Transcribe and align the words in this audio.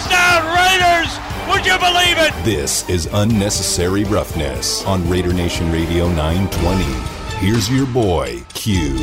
touchdown, 0.00 0.44
Raiders! 0.54 1.18
Would 1.48 1.66
you 1.66 1.78
believe 1.78 2.16
it? 2.18 2.44
This 2.44 2.88
is 2.88 3.06
unnecessary 3.12 4.04
roughness 4.04 4.84
on 4.86 5.08
Raider 5.08 5.32
Nation 5.32 5.70
Radio 5.70 6.08
920. 6.08 6.84
Here's 7.44 7.70
your 7.70 7.86
boy, 7.86 8.42
Q. 8.54 8.96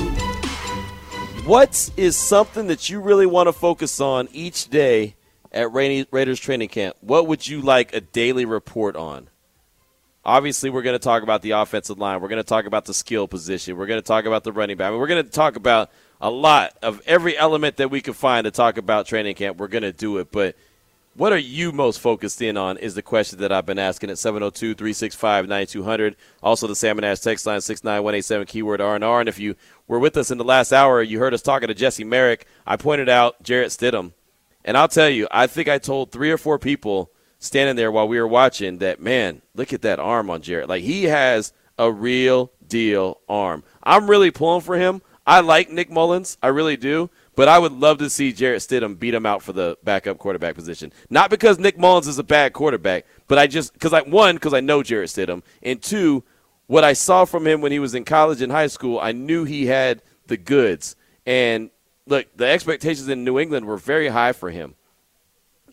What 1.46 1.90
is 1.98 2.16
something 2.16 2.68
that 2.68 2.90
you 2.90 3.00
really 3.00 3.26
want 3.26 3.48
to 3.48 3.54
focus 3.54 4.00
on 4.00 4.28
each 4.32 4.70
day 4.70 5.16
at 5.52 5.72
Raiders 5.72 6.40
training 6.40 6.70
camp? 6.70 6.96
What 7.02 7.28
would 7.28 7.48
you 7.48 7.62
like 7.62 7.94
a 7.94 8.02
daily 8.02 8.46
report 8.46 8.96
on? 8.96 9.30
Obviously, 10.26 10.70
we're 10.70 10.82
going 10.82 10.96
to 10.96 11.04
talk 11.04 11.24
about 11.24 11.42
the 11.42 11.52
offensive 11.52 11.98
line. 11.98 12.22
We're 12.22 12.28
going 12.28 12.44
to 12.44 12.48
talk 12.48 12.66
about 12.66 12.86
the 12.86 12.94
skill 12.94 13.28
position. 13.28 13.78
We're 13.78 13.86
going 13.86 14.02
to 14.02 14.06
talk 14.06 14.26
about 14.26 14.44
the 14.44 14.52
running 14.52 14.76
back. 14.76 14.88
I 14.88 14.92
mean, 14.92 15.00
we're 15.00 15.08
going 15.08 15.24
to 15.24 15.32
talk 15.32 15.56
about 15.56 15.90
a 16.20 16.30
lot 16.30 16.76
of 16.82 17.02
every 17.06 17.38
element 17.38 17.78
that 17.78 17.90
we 17.90 18.02
can 18.02 18.14
find 18.14 18.44
to 18.44 18.52
talk 18.52 18.78
about 18.78 19.06
training 19.06 19.36
camp. 19.36 19.58
We're 19.58 19.70
going 19.70 19.84
to 19.84 19.94
do 19.94 20.18
it. 20.18 20.32
But 20.32 20.58
what 21.18 21.34
are 21.34 21.38
you 21.38 21.72
most 21.72 22.00
focused 22.00 22.44
in 22.44 22.58
on 22.58 22.78
is 22.78 22.94
the 22.94 23.02
question 23.02 23.40
that 23.40 23.52
I've 23.52 23.66
been 23.66 23.80
asking 23.80 24.12
at 24.12 24.20
702 24.20 24.76
365 24.76 25.48
9200. 25.48 26.16
Also, 26.44 26.68
the 26.68 26.76
Salmon 26.76 27.04
Ash 27.04 27.20
text 27.20 27.48
line 27.48 27.60
69187 27.60 28.46
keyword 28.46 28.82
R&R. 28.82 29.20
And 29.20 29.28
if 29.28 29.40
you 29.40 29.56
were 29.88 29.98
with 29.98 30.16
us 30.16 30.30
in 30.30 30.38
the 30.38 30.44
last 30.44 30.72
hour, 30.72 31.02
you 31.02 31.18
heard 31.18 31.34
us 31.34 31.42
talking 31.42 31.70
to 31.70 31.74
Jesse 31.74 32.04
Merrick. 32.04 32.46
I 32.68 32.76
pointed 32.76 33.10
out 33.10 33.42
Jarrett 33.42 33.70
Stidham. 33.70 34.14
And 34.64 34.78
I'll 34.78 34.88
tell 34.88 35.10
you, 35.10 35.28
I 35.32 35.48
think 35.48 35.68
I 35.68 35.80
told 35.80 36.12
three 36.12 36.30
or 36.30 36.38
four 36.38 36.60
people 36.60 37.12
standing 37.40 37.76
there 37.76 37.92
while 37.92 38.08
we 38.08 38.20
were 38.20 38.28
watching 38.28 38.78
that, 38.78 39.00
man, 39.00 39.42
look 39.56 39.74
at 39.74 39.82
that 39.82 40.00
arm 40.00 40.30
on 40.30 40.44
Jarrett. 40.44 40.70
Like, 40.70 40.84
he 40.84 41.06
has 41.06 41.52
a 41.80 41.92
real 41.92 42.52
deal 42.68 43.22
arm. 43.28 43.64
I'm 43.82 44.08
really 44.08 44.30
pulling 44.30 44.62
for 44.62 44.78
him. 44.78 45.02
I 45.26 45.40
like 45.40 45.72
Nick 45.72 45.90
Mullens. 45.90 46.38
I 46.44 46.48
really 46.48 46.78
do. 46.78 47.10
But 47.38 47.48
I 47.48 47.60
would 47.60 47.74
love 47.74 48.00
to 48.00 48.10
see 48.10 48.34
Jarrett 48.34 48.64
Stidham 48.64 48.98
beat 48.98 49.14
him 49.14 49.28
out 49.28 49.44
for 49.44 49.54
the 49.54 49.78
backup 49.84 50.18
quarterback 50.18 50.56
position. 50.56 50.92
Not 51.08 51.30
because 51.30 51.60
Nick 51.60 51.78
Mullens 51.78 52.08
is 52.08 52.18
a 52.18 52.24
bad 52.24 52.52
quarterback, 52.52 53.06
but 53.28 53.38
I 53.38 53.46
just 53.46 53.74
because 53.74 53.94
I 53.94 54.02
one 54.02 54.38
because 54.38 54.56
I 54.56 54.60
know 54.60 54.82
Jarrett 54.82 55.12
Stidham, 55.12 55.44
and 55.62 55.80
two, 55.80 56.24
what 56.66 56.84
I 56.84 56.94
saw 56.94 57.26
from 57.26 57.46
him 57.46 57.62
when 57.62 57.72
he 57.72 57.78
was 57.78 57.94
in 57.94 58.06
college 58.06 58.42
and 58.42 58.52
high 58.52 58.66
school, 58.66 59.00
I 59.00 59.12
knew 59.12 59.44
he 59.44 59.68
had 59.68 60.02
the 60.26 60.36
goods. 60.36 60.96
And 61.28 61.70
look, 62.08 62.26
the 62.36 62.48
expectations 62.48 63.08
in 63.08 63.24
New 63.24 63.38
England 63.38 63.68
were 63.68 63.78
very 63.78 64.08
high 64.08 64.34
for 64.34 64.50
him. 64.50 64.74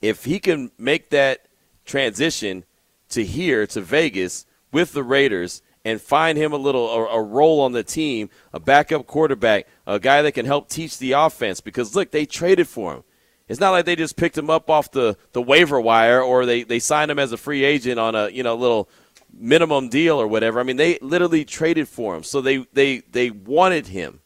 If 0.02 0.26
he 0.26 0.40
can 0.40 0.70
make 0.76 1.08
that 1.10 1.46
transition 1.86 2.66
to 3.08 3.24
here 3.24 3.66
to 3.68 3.80
Vegas 3.80 4.44
with 4.70 4.92
the 4.92 5.02
Raiders 5.02 5.62
and 5.84 6.00
find 6.00 6.38
him 6.38 6.52
a 6.52 6.56
little 6.56 6.88
a, 6.90 7.18
a, 7.18 7.22
role 7.22 7.60
on 7.60 7.72
the 7.72 7.82
team, 7.82 8.30
a 8.52 8.60
backup 8.60 9.06
quarterback, 9.06 9.66
a 9.86 10.00
guy 10.00 10.22
that 10.22 10.32
can 10.32 10.46
help 10.46 10.68
teach 10.68 10.98
the 10.98 11.12
offense. 11.12 11.60
Because 11.60 11.94
look, 11.94 12.10
they 12.10 12.24
traded 12.24 12.68
for 12.68 12.94
him. 12.94 13.04
It's 13.46 13.60
not 13.60 13.72
like 13.72 13.84
they 13.84 13.96
just 13.96 14.16
picked 14.16 14.38
him 14.38 14.48
up 14.48 14.70
off 14.70 14.90
the, 14.90 15.18
the 15.32 15.42
waiver 15.42 15.78
wire 15.78 16.22
or 16.22 16.46
they, 16.46 16.62
they 16.62 16.78
signed 16.78 17.10
him 17.10 17.18
as 17.18 17.32
a 17.32 17.36
free 17.36 17.62
agent 17.62 18.00
on 18.00 18.14
a 18.14 18.30
you 18.30 18.42
know 18.42 18.54
little 18.54 18.88
minimum 19.32 19.88
deal 19.88 20.20
or 20.20 20.26
whatever. 20.26 20.60
I 20.60 20.62
mean, 20.62 20.76
they 20.76 20.98
literally 21.02 21.44
traded 21.44 21.88
for 21.88 22.16
him, 22.16 22.22
so 22.22 22.40
they 22.40 22.66
they 22.72 23.00
they 23.00 23.30
wanted 23.30 23.88
him. 23.88 24.20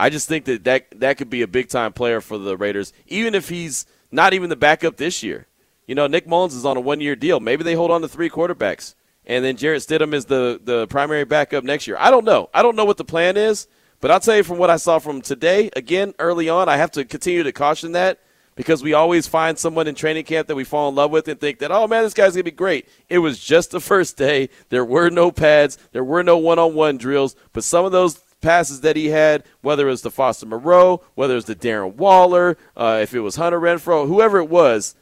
I 0.00 0.10
just 0.10 0.28
think 0.28 0.44
that 0.44 0.62
that, 0.62 1.00
that 1.00 1.16
could 1.16 1.28
be 1.28 1.42
a 1.42 1.48
big 1.48 1.68
time 1.68 1.92
player 1.92 2.20
for 2.20 2.38
the 2.38 2.56
Raiders, 2.56 2.92
even 3.08 3.34
if 3.34 3.48
he's 3.48 3.84
not 4.12 4.32
even 4.32 4.48
the 4.48 4.54
backup 4.54 4.96
this 4.96 5.24
year. 5.24 5.48
You 5.88 5.96
know, 5.96 6.06
Nick 6.06 6.28
Mullens 6.28 6.54
is 6.54 6.64
on 6.64 6.76
a 6.76 6.80
one 6.80 7.00
year 7.00 7.16
deal. 7.16 7.40
Maybe 7.40 7.64
they 7.64 7.74
hold 7.74 7.90
on 7.90 8.02
to 8.02 8.08
three 8.08 8.30
quarterbacks 8.30 8.94
and 9.28 9.44
then 9.44 9.56
Jarrett 9.56 9.82
Stidham 9.82 10.14
is 10.14 10.24
the, 10.24 10.58
the 10.64 10.86
primary 10.86 11.24
backup 11.24 11.62
next 11.62 11.86
year. 11.86 11.96
I 12.00 12.10
don't 12.10 12.24
know. 12.24 12.48
I 12.54 12.62
don't 12.62 12.74
know 12.74 12.86
what 12.86 12.96
the 12.96 13.04
plan 13.04 13.36
is, 13.36 13.68
but 14.00 14.10
I'll 14.10 14.20
tell 14.20 14.36
you 14.36 14.42
from 14.42 14.58
what 14.58 14.70
I 14.70 14.76
saw 14.76 14.98
from 14.98 15.20
today, 15.20 15.70
again, 15.76 16.14
early 16.18 16.48
on, 16.48 16.68
I 16.68 16.78
have 16.78 16.90
to 16.92 17.04
continue 17.04 17.42
to 17.42 17.52
caution 17.52 17.92
that 17.92 18.20
because 18.56 18.82
we 18.82 18.94
always 18.94 19.28
find 19.28 19.58
someone 19.58 19.86
in 19.86 19.94
training 19.94 20.24
camp 20.24 20.48
that 20.48 20.56
we 20.56 20.64
fall 20.64 20.88
in 20.88 20.94
love 20.94 21.10
with 21.10 21.28
and 21.28 21.38
think 21.38 21.58
that, 21.58 21.70
oh 21.70 21.86
man, 21.86 22.02
this 22.02 22.14
guy's 22.14 22.32
going 22.32 22.40
to 22.40 22.44
be 22.44 22.50
great. 22.50 22.88
It 23.08 23.18
was 23.18 23.38
just 23.38 23.70
the 23.70 23.80
first 23.80 24.16
day. 24.16 24.48
There 24.70 24.84
were 24.84 25.10
no 25.10 25.30
pads, 25.30 25.78
there 25.92 26.02
were 26.02 26.24
no 26.24 26.38
one 26.38 26.58
on 26.58 26.74
one 26.74 26.96
drills, 26.96 27.36
but 27.52 27.64
some 27.64 27.84
of 27.84 27.92
those 27.92 28.24
passes 28.40 28.80
that 28.80 28.96
he 28.96 29.08
had, 29.08 29.44
whether 29.60 29.86
it 29.88 29.90
was 29.90 30.02
to 30.02 30.10
Foster 30.10 30.46
Moreau, 30.46 31.02
whether 31.14 31.34
it 31.34 31.36
was 31.36 31.44
to 31.46 31.54
Darren 31.54 31.94
Waller, 31.94 32.56
uh, 32.76 32.98
if 33.02 33.14
it 33.14 33.20
was 33.20 33.36
Hunter 33.36 33.60
Renfrow, 33.60 34.06
whoever 34.06 34.38
it 34.38 34.48
was, 34.48 34.94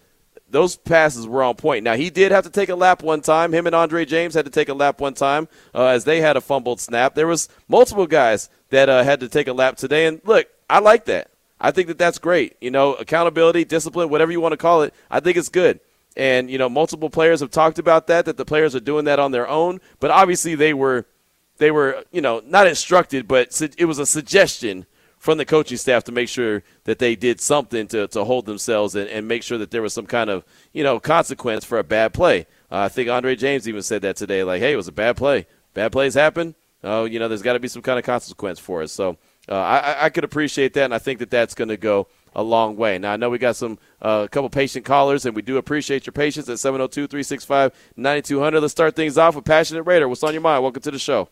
those 0.48 0.76
passes 0.76 1.26
were 1.26 1.42
on 1.42 1.56
point. 1.56 1.84
Now 1.84 1.94
he 1.94 2.10
did 2.10 2.32
have 2.32 2.44
to 2.44 2.50
take 2.50 2.68
a 2.68 2.76
lap 2.76 3.02
one 3.02 3.20
time. 3.20 3.52
Him 3.52 3.66
and 3.66 3.74
Andre 3.74 4.04
James 4.04 4.34
had 4.34 4.44
to 4.44 4.50
take 4.50 4.68
a 4.68 4.74
lap 4.74 5.00
one 5.00 5.14
time 5.14 5.48
uh, 5.74 5.86
as 5.86 6.04
they 6.04 6.20
had 6.20 6.36
a 6.36 6.40
fumbled 6.40 6.80
snap. 6.80 7.14
There 7.14 7.26
was 7.26 7.48
multiple 7.68 8.06
guys 8.06 8.48
that 8.70 8.88
uh, 8.88 9.02
had 9.02 9.20
to 9.20 9.28
take 9.28 9.48
a 9.48 9.52
lap 9.52 9.76
today. 9.76 10.06
And 10.06 10.20
look, 10.24 10.46
I 10.70 10.78
like 10.78 11.06
that. 11.06 11.30
I 11.60 11.70
think 11.70 11.88
that 11.88 11.98
that's 11.98 12.18
great. 12.18 12.56
You 12.60 12.70
know, 12.70 12.94
accountability, 12.94 13.64
discipline, 13.64 14.08
whatever 14.08 14.30
you 14.30 14.40
want 14.40 14.52
to 14.52 14.58
call 14.58 14.82
it. 14.82 14.94
I 15.10 15.20
think 15.20 15.36
it's 15.36 15.48
good. 15.48 15.80
And 16.16 16.50
you 16.50 16.58
know, 16.58 16.68
multiple 16.68 17.10
players 17.10 17.40
have 17.40 17.50
talked 17.50 17.78
about 17.78 18.06
that. 18.06 18.24
That 18.24 18.36
the 18.36 18.44
players 18.44 18.74
are 18.74 18.80
doing 18.80 19.04
that 19.06 19.18
on 19.18 19.32
their 19.32 19.48
own. 19.48 19.80
But 20.00 20.10
obviously, 20.10 20.54
they 20.54 20.74
were 20.74 21.06
they 21.58 21.70
were 21.70 22.04
you 22.12 22.20
know 22.20 22.42
not 22.46 22.66
instructed, 22.66 23.26
but 23.26 23.60
it 23.78 23.84
was 23.84 23.98
a 23.98 24.06
suggestion 24.06 24.86
from 25.26 25.38
the 25.38 25.44
coaching 25.44 25.76
staff 25.76 26.04
to 26.04 26.12
make 26.12 26.28
sure 26.28 26.62
that 26.84 27.00
they 27.00 27.16
did 27.16 27.40
something 27.40 27.88
to, 27.88 28.06
to 28.06 28.22
hold 28.22 28.46
themselves 28.46 28.94
and, 28.94 29.10
and 29.10 29.26
make 29.26 29.42
sure 29.42 29.58
that 29.58 29.72
there 29.72 29.82
was 29.82 29.92
some 29.92 30.06
kind 30.06 30.30
of 30.30 30.44
you 30.72 30.84
know 30.84 31.00
consequence 31.00 31.64
for 31.64 31.80
a 31.80 31.84
bad 31.84 32.14
play. 32.14 32.46
Uh, 32.70 32.82
I 32.82 32.88
think 32.88 33.10
Andre 33.10 33.34
James 33.34 33.68
even 33.68 33.82
said 33.82 34.02
that 34.02 34.14
today, 34.14 34.44
like, 34.44 34.60
"Hey, 34.60 34.72
it 34.72 34.76
was 34.76 34.86
a 34.86 34.92
bad 34.92 35.16
play. 35.16 35.48
Bad 35.74 35.90
plays 35.90 36.14
happen. 36.14 36.54
Oh, 36.84 37.06
you 37.06 37.18
know, 37.18 37.26
there's 37.26 37.42
got 37.42 37.54
to 37.54 37.58
be 37.58 37.66
some 37.66 37.82
kind 37.82 37.98
of 37.98 38.04
consequence 38.04 38.60
for 38.60 38.82
us." 38.82 38.92
So 38.92 39.18
uh, 39.48 39.54
I, 39.56 40.04
I 40.04 40.10
could 40.10 40.22
appreciate 40.22 40.74
that, 40.74 40.84
and 40.84 40.94
I 40.94 40.98
think 40.98 41.18
that 41.18 41.30
that's 41.30 41.56
going 41.56 41.70
to 41.70 41.76
go 41.76 42.06
a 42.36 42.42
long 42.44 42.76
way. 42.76 42.96
Now, 42.96 43.12
I 43.12 43.16
know 43.16 43.28
we 43.28 43.38
got 43.38 43.56
some 43.56 43.80
uh, 44.00 44.06
a 44.06 44.08
uh, 44.08 44.28
couple 44.28 44.48
patient 44.48 44.84
callers, 44.84 45.26
and 45.26 45.34
we 45.34 45.42
do 45.42 45.56
appreciate 45.56 46.06
your 46.06 46.12
patience 46.12 46.48
at 46.48 46.60
702 46.60 47.08
365 47.08 47.72
9200. 47.96 48.60
Let's 48.60 48.70
start 48.70 48.94
things 48.94 49.18
off 49.18 49.34
with 49.34 49.44
Passionate 49.44 49.82
Raider. 49.82 50.08
What's 50.08 50.22
on 50.22 50.34
your 50.34 50.42
mind? 50.42 50.62
Welcome 50.62 50.82
to 50.82 50.92
the 50.92 51.00
show. 51.00 51.28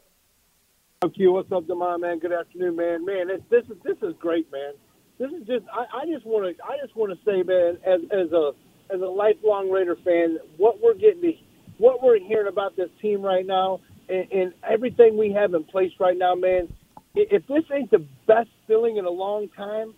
Q, 1.10 1.32
what's 1.32 1.50
up, 1.52 1.64
Demond, 1.64 2.00
man? 2.00 2.18
Good 2.18 2.32
afternoon, 2.32 2.76
man. 2.76 3.04
Man, 3.04 3.28
this, 3.28 3.40
this 3.50 3.64
is 3.64 3.82
this 3.82 3.96
is 4.02 4.14
great, 4.18 4.50
man. 4.50 4.72
This 5.18 5.30
is 5.30 5.46
just 5.46 5.64
I, 5.72 6.02
I 6.02 6.06
just 6.06 6.24
want 6.24 6.56
to 6.56 6.64
I 6.64 6.76
just 6.80 6.96
want 6.96 7.12
to 7.12 7.18
say, 7.24 7.42
man, 7.42 7.78
as 7.84 8.00
as 8.10 8.32
a 8.32 8.52
as 8.94 9.00
a 9.00 9.06
lifelong 9.06 9.70
Raider 9.70 9.96
fan, 10.04 10.38
what 10.56 10.80
we're 10.80 10.94
getting, 10.94 11.36
what 11.78 12.02
we're 12.02 12.18
hearing 12.18 12.48
about 12.48 12.76
this 12.76 12.90
team 13.02 13.22
right 13.22 13.46
now, 13.46 13.80
and, 14.08 14.30
and 14.32 14.54
everything 14.68 15.16
we 15.16 15.32
have 15.32 15.54
in 15.54 15.64
place 15.64 15.92
right 16.00 16.16
now, 16.16 16.34
man. 16.34 16.72
If 17.14 17.46
this 17.46 17.64
ain't 17.72 17.90
the 17.90 18.04
best 18.26 18.50
feeling 18.66 18.96
in 18.96 19.04
a 19.04 19.10
long 19.10 19.48
time, 19.56 19.94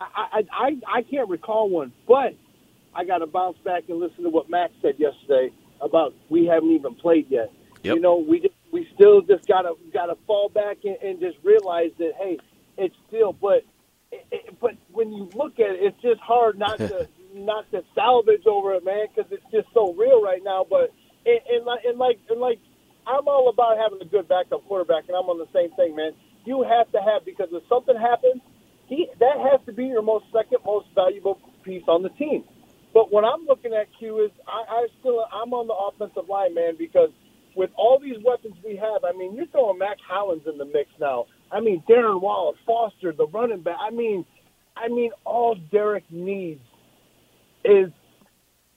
I 0.00 0.06
I 0.32 0.42
I, 0.52 0.98
I 0.98 1.02
can't 1.02 1.28
recall 1.28 1.68
one. 1.70 1.92
But 2.06 2.34
I 2.94 3.04
got 3.04 3.18
to 3.18 3.26
bounce 3.26 3.58
back 3.64 3.84
and 3.88 3.98
listen 3.98 4.24
to 4.24 4.30
what 4.30 4.50
Max 4.50 4.72
said 4.82 4.94
yesterday 4.98 5.52
about 5.80 6.14
we 6.28 6.46
haven't 6.46 6.70
even 6.70 6.94
played 6.94 7.26
yet. 7.30 7.52
Yep. 7.82 7.94
You 7.94 8.00
know, 8.00 8.16
we 8.16 8.40
just 8.40 8.54
we 8.72 8.88
still 8.94 9.22
just 9.22 9.46
gotta 9.46 9.74
gotta 9.92 10.16
fall 10.26 10.48
back 10.48 10.78
and, 10.84 10.96
and 11.02 11.20
just 11.20 11.36
realize 11.42 11.90
that 11.98 12.12
hey, 12.18 12.38
it's 12.76 12.94
still. 13.08 13.32
But 13.32 13.64
it, 14.12 14.58
but 14.60 14.72
when 14.92 15.12
you 15.12 15.30
look 15.34 15.58
at 15.60 15.70
it, 15.70 15.80
it's 15.80 16.02
just 16.02 16.20
hard 16.20 16.58
not 16.58 16.78
to 16.78 17.08
not 17.34 17.70
to 17.72 17.82
salvage 17.94 18.46
over 18.46 18.74
it, 18.74 18.84
man, 18.84 19.06
because 19.14 19.30
it's 19.32 19.44
just 19.52 19.68
so 19.74 19.92
real 19.94 20.22
right 20.22 20.42
now. 20.42 20.66
But 20.68 20.92
and, 21.26 21.40
and 21.50 21.64
like 21.64 21.84
and 21.84 21.98
like 21.98 22.18
and 22.28 22.40
like 22.40 22.58
I'm 23.06 23.26
all 23.28 23.48
about 23.48 23.78
having 23.78 24.00
a 24.00 24.04
good 24.10 24.28
backup 24.28 24.66
quarterback, 24.66 25.04
and 25.08 25.16
I'm 25.16 25.28
on 25.28 25.38
the 25.38 25.48
same 25.52 25.70
thing, 25.76 25.96
man. 25.96 26.12
You 26.44 26.62
have 26.62 26.90
to 26.92 26.98
have 26.98 27.24
because 27.24 27.48
if 27.52 27.62
something 27.68 27.96
happens, 27.96 28.40
he 28.86 29.08
that 29.18 29.38
has 29.50 29.60
to 29.66 29.72
be 29.72 29.86
your 29.86 30.02
most 30.02 30.26
second 30.32 30.58
most 30.64 30.88
valuable 30.94 31.40
piece 31.62 31.84
on 31.88 32.02
the 32.02 32.10
team. 32.10 32.44
But 32.92 33.12
what 33.12 33.24
I'm 33.24 33.46
looking 33.46 33.72
at, 33.72 33.86
Q, 33.98 34.24
is 34.24 34.30
I, 34.48 34.64
I 34.68 34.86
still 34.98 35.24
I'm 35.32 35.52
on 35.54 35.66
the 35.68 35.74
offensive 35.74 36.28
line, 36.28 36.54
man, 36.54 36.74
because 36.76 37.10
with 37.54 37.70
all 37.76 37.98
these 37.98 38.16
weapons 38.24 38.54
we 38.64 38.76
have, 38.76 39.04
I 39.04 39.12
mean, 39.12 39.34
you're 39.34 39.46
throwing 39.46 39.78
Mack 39.78 39.98
Hollins 40.06 40.42
in 40.46 40.58
the 40.58 40.64
mix 40.64 40.90
now. 41.00 41.26
I 41.50 41.60
mean, 41.60 41.82
Darren 41.88 42.20
Waller, 42.20 42.56
Foster, 42.66 43.12
the 43.12 43.26
running 43.26 43.62
back. 43.62 43.76
I 43.80 43.90
mean, 43.90 44.24
I 44.76 44.88
mean, 44.88 45.10
all 45.24 45.56
Derek 45.70 46.04
needs 46.10 46.60
is 47.64 47.90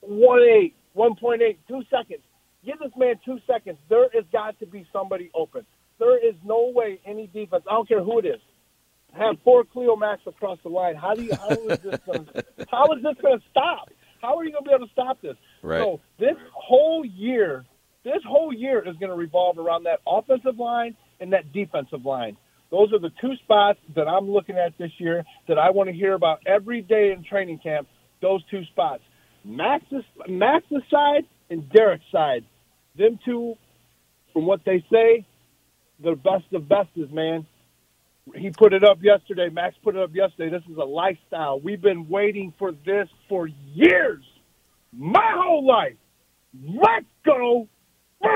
one 0.01 0.41
eight, 0.41 0.75
one 0.93 1.15
point 1.15 1.41
eight, 1.41 1.59
two 1.67 1.83
seconds. 1.89 2.21
Give 2.65 2.79
this 2.79 2.91
man 2.97 3.15
two 3.25 3.39
seconds. 3.45 3.77
There 3.89 4.07
has 4.13 4.23
got 4.31 4.59
to 4.59 4.65
be 4.65 4.87
somebody 4.91 5.29
open. 5.35 5.65
There 5.99 6.17
is 6.17 6.35
no 6.43 6.71
way 6.73 6.99
any 7.05 7.27
defense. 7.27 7.63
I 7.69 7.73
don't 7.73 7.87
care 7.87 8.03
who 8.03 8.19
it 8.19 8.25
is. 8.25 8.41
Have 9.13 9.35
four 9.43 9.63
Cleo 9.63 9.95
Max 9.95 10.21
across 10.25 10.57
the 10.63 10.69
line. 10.69 10.95
How 10.95 11.13
do 11.13 11.23
you? 11.23 11.35
How 11.35 11.49
is 11.49 11.79
this? 11.79 11.99
Gonna, 12.05 12.25
how 12.69 12.91
is 12.93 13.03
this 13.03 13.15
going 13.21 13.39
to 13.39 13.45
stop? 13.51 13.91
How 14.21 14.37
are 14.37 14.43
you 14.43 14.51
going 14.51 14.63
to 14.63 14.69
be 14.69 14.73
able 14.73 14.87
to 14.87 14.91
stop 14.91 15.21
this? 15.21 15.35
Right. 15.61 15.79
So 15.79 15.99
this 16.17 16.35
whole 16.53 17.05
year, 17.05 17.65
this 18.03 18.21
whole 18.27 18.53
year 18.53 18.79
is 18.79 18.95
going 18.97 19.09
to 19.11 19.15
revolve 19.17 19.57
around 19.57 19.83
that 19.83 19.99
offensive 20.07 20.59
line 20.59 20.95
and 21.19 21.33
that 21.33 21.51
defensive 21.53 22.05
line. 22.05 22.37
Those 22.71 22.91
are 22.93 22.99
the 22.99 23.11
two 23.21 23.35
spots 23.43 23.79
that 23.95 24.07
I'm 24.07 24.29
looking 24.29 24.57
at 24.57 24.77
this 24.77 24.91
year 24.97 25.23
that 25.47 25.59
I 25.59 25.69
want 25.69 25.89
to 25.89 25.95
hear 25.95 26.13
about 26.13 26.39
every 26.45 26.81
day 26.81 27.13
in 27.15 27.23
training 27.23 27.59
camp. 27.59 27.87
Those 28.21 28.43
two 28.49 28.63
spots, 28.65 29.03
Max's 29.45 30.03
Max's 30.27 30.81
side 30.89 31.25
and 31.49 31.69
Derek's 31.71 32.05
side. 32.11 32.45
Them 32.97 33.19
two, 33.25 33.55
from 34.33 34.45
what 34.45 34.61
they 34.65 34.83
say, 34.91 35.25
the 36.03 36.15
best 36.15 36.51
of 36.53 36.67
bestes, 36.67 37.11
man. 37.11 37.45
He 38.35 38.51
put 38.51 38.73
it 38.73 38.83
up 38.83 38.99
yesterday. 39.01 39.49
Max 39.49 39.75
put 39.83 39.95
it 39.95 40.01
up 40.01 40.15
yesterday. 40.15 40.49
This 40.49 40.63
is 40.71 40.77
a 40.77 40.85
lifestyle. 40.85 41.59
We've 41.59 41.81
been 41.81 42.07
waiting 42.07 42.53
for 42.57 42.71
this 42.71 43.09
for 43.27 43.47
years, 43.73 44.23
my 44.93 45.33
whole 45.35 45.65
life. 45.67 45.97
Let's 46.63 47.05
go, 47.25 47.67
Raiders! 48.23 48.33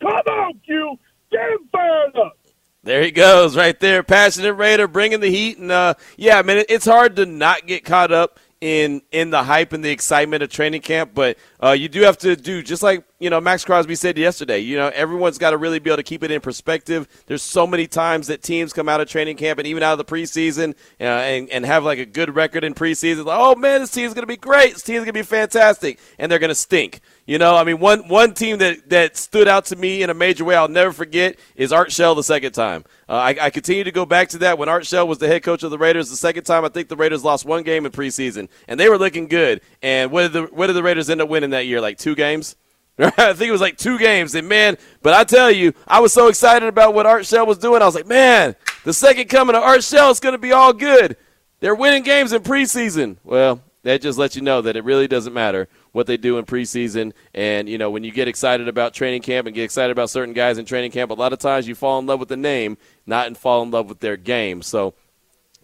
Come 0.00 0.12
on, 0.12 0.60
Q. 0.64 0.98
Get 1.30 1.40
fired 1.72 2.16
up. 2.16 2.38
There 2.84 3.02
he 3.02 3.10
goes, 3.10 3.56
right 3.56 3.78
there, 3.80 4.02
passionate 4.02 4.54
Raider, 4.54 4.88
bringing 4.88 5.20
the 5.20 5.28
heat, 5.28 5.58
and 5.58 5.70
uh, 5.70 5.94
yeah, 6.16 6.38
I 6.38 6.42
mean, 6.42 6.64
it's 6.68 6.86
hard 6.86 7.16
to 7.16 7.26
not 7.26 7.66
get 7.66 7.84
caught 7.84 8.12
up 8.12 8.38
in 8.60 9.02
in 9.12 9.30
the 9.30 9.42
hype 9.42 9.72
and 9.72 9.84
the 9.84 9.90
excitement 9.90 10.42
of 10.42 10.50
training 10.50 10.80
camp, 10.80 11.10
but 11.14 11.38
uh, 11.62 11.72
you 11.72 11.88
do 11.88 12.02
have 12.02 12.18
to 12.18 12.34
do 12.34 12.62
just 12.62 12.82
like 12.82 13.04
you 13.20 13.30
know 13.30 13.40
Maxx 13.40 13.64
Crosby 13.64 13.94
said 13.94 14.16
yesterday. 14.16 14.60
You 14.60 14.76
know, 14.76 14.88
everyone's 14.88 15.38
got 15.38 15.50
to 15.50 15.56
really 15.56 15.78
be 15.78 15.90
able 15.90 15.96
to 15.96 16.02
keep 16.02 16.22
it 16.22 16.30
in 16.30 16.40
perspective. 16.40 17.08
There's 17.26 17.42
so 17.42 17.66
many 17.66 17.86
times 17.86 18.28
that 18.28 18.42
teams 18.42 18.72
come 18.72 18.88
out 18.88 19.00
of 19.00 19.08
training 19.08 19.36
camp 19.36 19.58
and 19.58 19.66
even 19.66 19.82
out 19.82 19.98
of 19.98 20.06
the 20.06 20.12
preseason 20.12 20.74
uh, 21.00 21.04
and 21.04 21.48
and 21.50 21.66
have 21.66 21.84
like 21.84 21.98
a 21.98 22.06
good 22.06 22.34
record 22.34 22.64
in 22.64 22.74
preseason. 22.74 23.24
Like, 23.24 23.38
oh 23.40 23.54
man, 23.54 23.80
this 23.80 23.90
team's 23.90 24.14
gonna 24.14 24.26
be 24.26 24.36
great. 24.36 24.74
This 24.74 24.82
team's 24.82 25.00
gonna 25.00 25.12
be 25.12 25.22
fantastic, 25.22 25.98
and 26.18 26.30
they're 26.30 26.38
gonna 26.38 26.54
stink. 26.54 27.00
You 27.26 27.38
know, 27.38 27.56
I 27.56 27.64
mean, 27.64 27.78
one 27.78 28.08
one 28.08 28.34
team 28.34 28.58
that, 28.58 28.88
that 28.88 29.16
stood 29.16 29.48
out 29.48 29.66
to 29.66 29.76
me 29.76 30.02
in 30.02 30.10
a 30.10 30.14
major 30.14 30.44
way 30.44 30.54
I'll 30.54 30.68
never 30.68 30.92
forget 30.92 31.38
is 31.56 31.72
Art 31.72 31.92
Shell 31.92 32.14
the 32.14 32.22
second 32.22 32.52
time. 32.52 32.84
Uh, 33.08 33.14
I, 33.14 33.36
I 33.42 33.50
continue 33.50 33.84
to 33.84 33.92
go 33.92 34.06
back 34.06 34.28
to 34.30 34.38
that 34.38 34.58
when 34.58 34.68
Art 34.68 34.86
Shell 34.86 35.08
was 35.08 35.18
the 35.18 35.28
head 35.28 35.42
coach 35.42 35.62
of 35.62 35.70
the 35.70 35.78
Raiders. 35.78 36.08
The 36.08 36.16
second 36.16 36.44
time, 36.44 36.64
I 36.64 36.68
think 36.68 36.88
the 36.88 36.96
Raiders 36.96 37.24
lost 37.24 37.44
one 37.44 37.64
game 37.64 37.84
in 37.84 37.92
preseason, 37.92 38.48
and 38.66 38.78
they 38.78 38.88
were 38.88 38.96
looking 38.96 39.26
good. 39.26 39.60
And 39.82 40.10
what 40.12 40.22
did 40.22 40.32
the 40.32 40.42
what 40.44 40.68
did 40.68 40.76
the 40.76 40.82
Raiders 40.82 41.10
end 41.10 41.20
up 41.20 41.28
winning 41.28 41.50
that 41.50 41.66
year? 41.66 41.80
Like 41.80 41.98
two 41.98 42.14
games. 42.14 42.56
I 43.16 43.32
think 43.32 43.48
it 43.48 43.52
was 43.52 43.60
like 43.60 43.76
two 43.76 43.98
games, 43.98 44.34
and 44.34 44.48
man, 44.48 44.76
but 45.02 45.14
I 45.14 45.22
tell 45.22 45.50
you, 45.50 45.72
I 45.86 46.00
was 46.00 46.12
so 46.12 46.26
excited 46.26 46.66
about 46.66 46.94
what 46.94 47.06
Art 47.06 47.24
Shell 47.26 47.46
was 47.46 47.58
doing. 47.58 47.80
I 47.80 47.86
was 47.86 47.94
like, 47.94 48.08
man, 48.08 48.56
the 48.84 48.92
second 48.92 49.28
coming 49.28 49.54
of 49.54 49.62
Art 49.62 49.84
Shell 49.84 50.10
is 50.10 50.18
going 50.18 50.32
to 50.32 50.38
be 50.38 50.52
all 50.52 50.72
good. 50.72 51.16
They're 51.60 51.74
winning 51.74 52.02
games 52.02 52.32
in 52.32 52.42
preseason. 52.42 53.16
Well, 53.22 53.62
that 53.82 54.02
just 54.02 54.18
lets 54.18 54.34
you 54.36 54.42
know 54.42 54.60
that 54.62 54.76
it 54.76 54.84
really 54.84 55.06
doesn't 55.06 55.32
matter 55.32 55.68
what 55.92 56.06
they 56.06 56.16
do 56.16 56.38
in 56.38 56.44
preseason. 56.44 57.12
And, 57.34 57.68
you 57.68 57.78
know, 57.78 57.90
when 57.90 58.04
you 58.04 58.10
get 58.10 58.28
excited 58.28 58.68
about 58.68 58.94
training 58.94 59.22
camp 59.22 59.46
and 59.46 59.54
get 59.54 59.64
excited 59.64 59.92
about 59.92 60.10
certain 60.10 60.34
guys 60.34 60.58
in 60.58 60.64
training 60.64 60.90
camp, 60.90 61.10
a 61.10 61.14
lot 61.14 61.32
of 61.32 61.38
times 61.38 61.68
you 61.68 61.74
fall 61.74 61.98
in 61.98 62.06
love 62.06 62.20
with 62.20 62.28
the 62.28 62.36
name, 62.36 62.78
not 63.06 63.28
in 63.28 63.34
fall 63.34 63.62
in 63.62 63.70
love 63.70 63.88
with 63.88 64.00
their 64.00 64.16
game. 64.16 64.62
So 64.62 64.94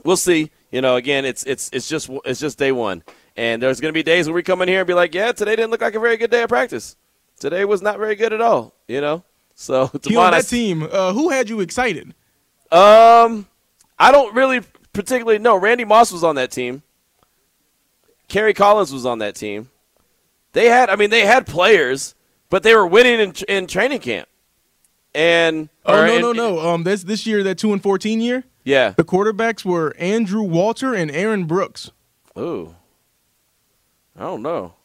we'll 0.05 0.17
see. 0.17 0.51
You 0.71 0.81
know, 0.81 0.97
again, 0.97 1.25
it's 1.25 1.45
it's 1.45 1.71
it's 1.73 1.89
just 1.89 2.11
it's 2.25 2.41
just 2.41 2.59
day 2.59 2.73
one. 2.73 3.03
And 3.37 3.63
there's 3.63 3.81
going 3.81 3.93
to 3.93 3.99
be 3.99 4.03
days 4.03 4.27
where 4.27 4.35
we 4.35 4.43
come 4.43 4.63
in 4.63 4.69
here 4.69 4.81
and 4.81 4.87
be 4.87 4.95
like, 4.95 5.15
yeah, 5.15 5.33
today 5.33 5.57
didn't 5.57 5.71
look 5.71 5.81
like 5.81 5.95
a 5.95 6.01
very 6.01 6.17
good 6.17 6.31
day 6.31 6.43
of 6.45 6.49
practice. 6.49 6.97
Today 7.45 7.67
was 7.67 7.83
not 7.83 7.99
very 7.99 8.15
good 8.15 8.33
at 8.33 8.41
all, 8.41 8.73
you 8.89 9.03
know? 9.03 9.23
So, 9.55 9.83
on 10.17 10.31
that 10.31 10.47
team, 10.49 10.89
uh, 10.91 11.13
who 11.13 11.29
had 11.29 11.51
you 11.51 11.61
excited? 11.61 12.15
Um, 12.73 13.47
I 13.99 14.13
don't 14.13 14.35
really 14.35 14.63
particularly 14.95 15.39
know. 15.39 15.55
Randy 15.55 15.85
Moss 15.85 16.11
was 16.11 16.25
on 16.25 16.37
that 16.37 16.51
team. 16.51 16.83
Kerry 18.29 18.55
Collins 18.55 18.95
was 18.95 19.05
on 19.05 19.19
that 19.19 19.35
team. 19.35 19.69
They 20.55 20.71
had, 20.71 20.89
I 20.89 20.97
mean, 20.97 21.11
they 21.11 21.27
had 21.27 21.47
players, 21.47 22.15
but 22.49 22.63
they 22.63 22.75
were 22.75 22.87
winning 22.87 23.21
in, 23.21 23.35
in 23.47 23.67
training 23.67 24.01
camp. 24.01 24.27
And 25.15 25.69
oh 25.85 26.07
no, 26.07 26.19
no, 26.19 26.33
no. 26.33 26.61
Um, 26.61 26.85
this 26.85 27.03
this 27.03 27.27
year, 27.27 27.43
that 27.43 27.59
two 27.59 27.75
and 27.75 27.83
fourteen 27.83 28.23
year. 28.23 28.45
Yeah. 28.65 28.95
The 28.97 29.05
quarterbacks 29.05 29.67
were 29.67 29.95
Andrew 29.99 30.41
Walter 30.41 30.95
and 30.95 31.11
Aaron 31.11 31.45
Brooks. 31.45 31.91
Ooh. 32.39 32.75
I 34.17 34.21
don't 34.21 34.41
know. 34.41 34.77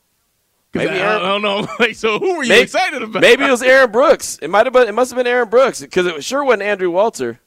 Maybe 0.85 0.99
I, 0.99 1.11
Aaron, 1.11 1.21
I 1.23 1.27
don't 1.27 1.41
know. 1.41 1.67
Like, 1.79 1.95
so 1.95 2.19
who 2.19 2.37
were 2.37 2.43
you 2.43 2.49
maybe, 2.49 2.63
excited 2.63 3.01
about? 3.01 3.21
Maybe 3.21 3.45
it 3.45 3.51
was 3.51 3.61
Aaron 3.61 3.91
Brooks. 3.91 4.37
It 4.41 4.49
might 4.49 4.65
have 4.65 4.73
been. 4.73 4.87
It 4.87 4.93
must 4.93 5.11
have 5.11 5.17
been 5.17 5.27
Aaron 5.27 5.49
Brooks 5.49 5.81
because 5.81 6.05
it 6.05 6.23
sure 6.23 6.43
wasn't 6.43 6.63
Andrew 6.63 6.91
Walter. 6.91 7.39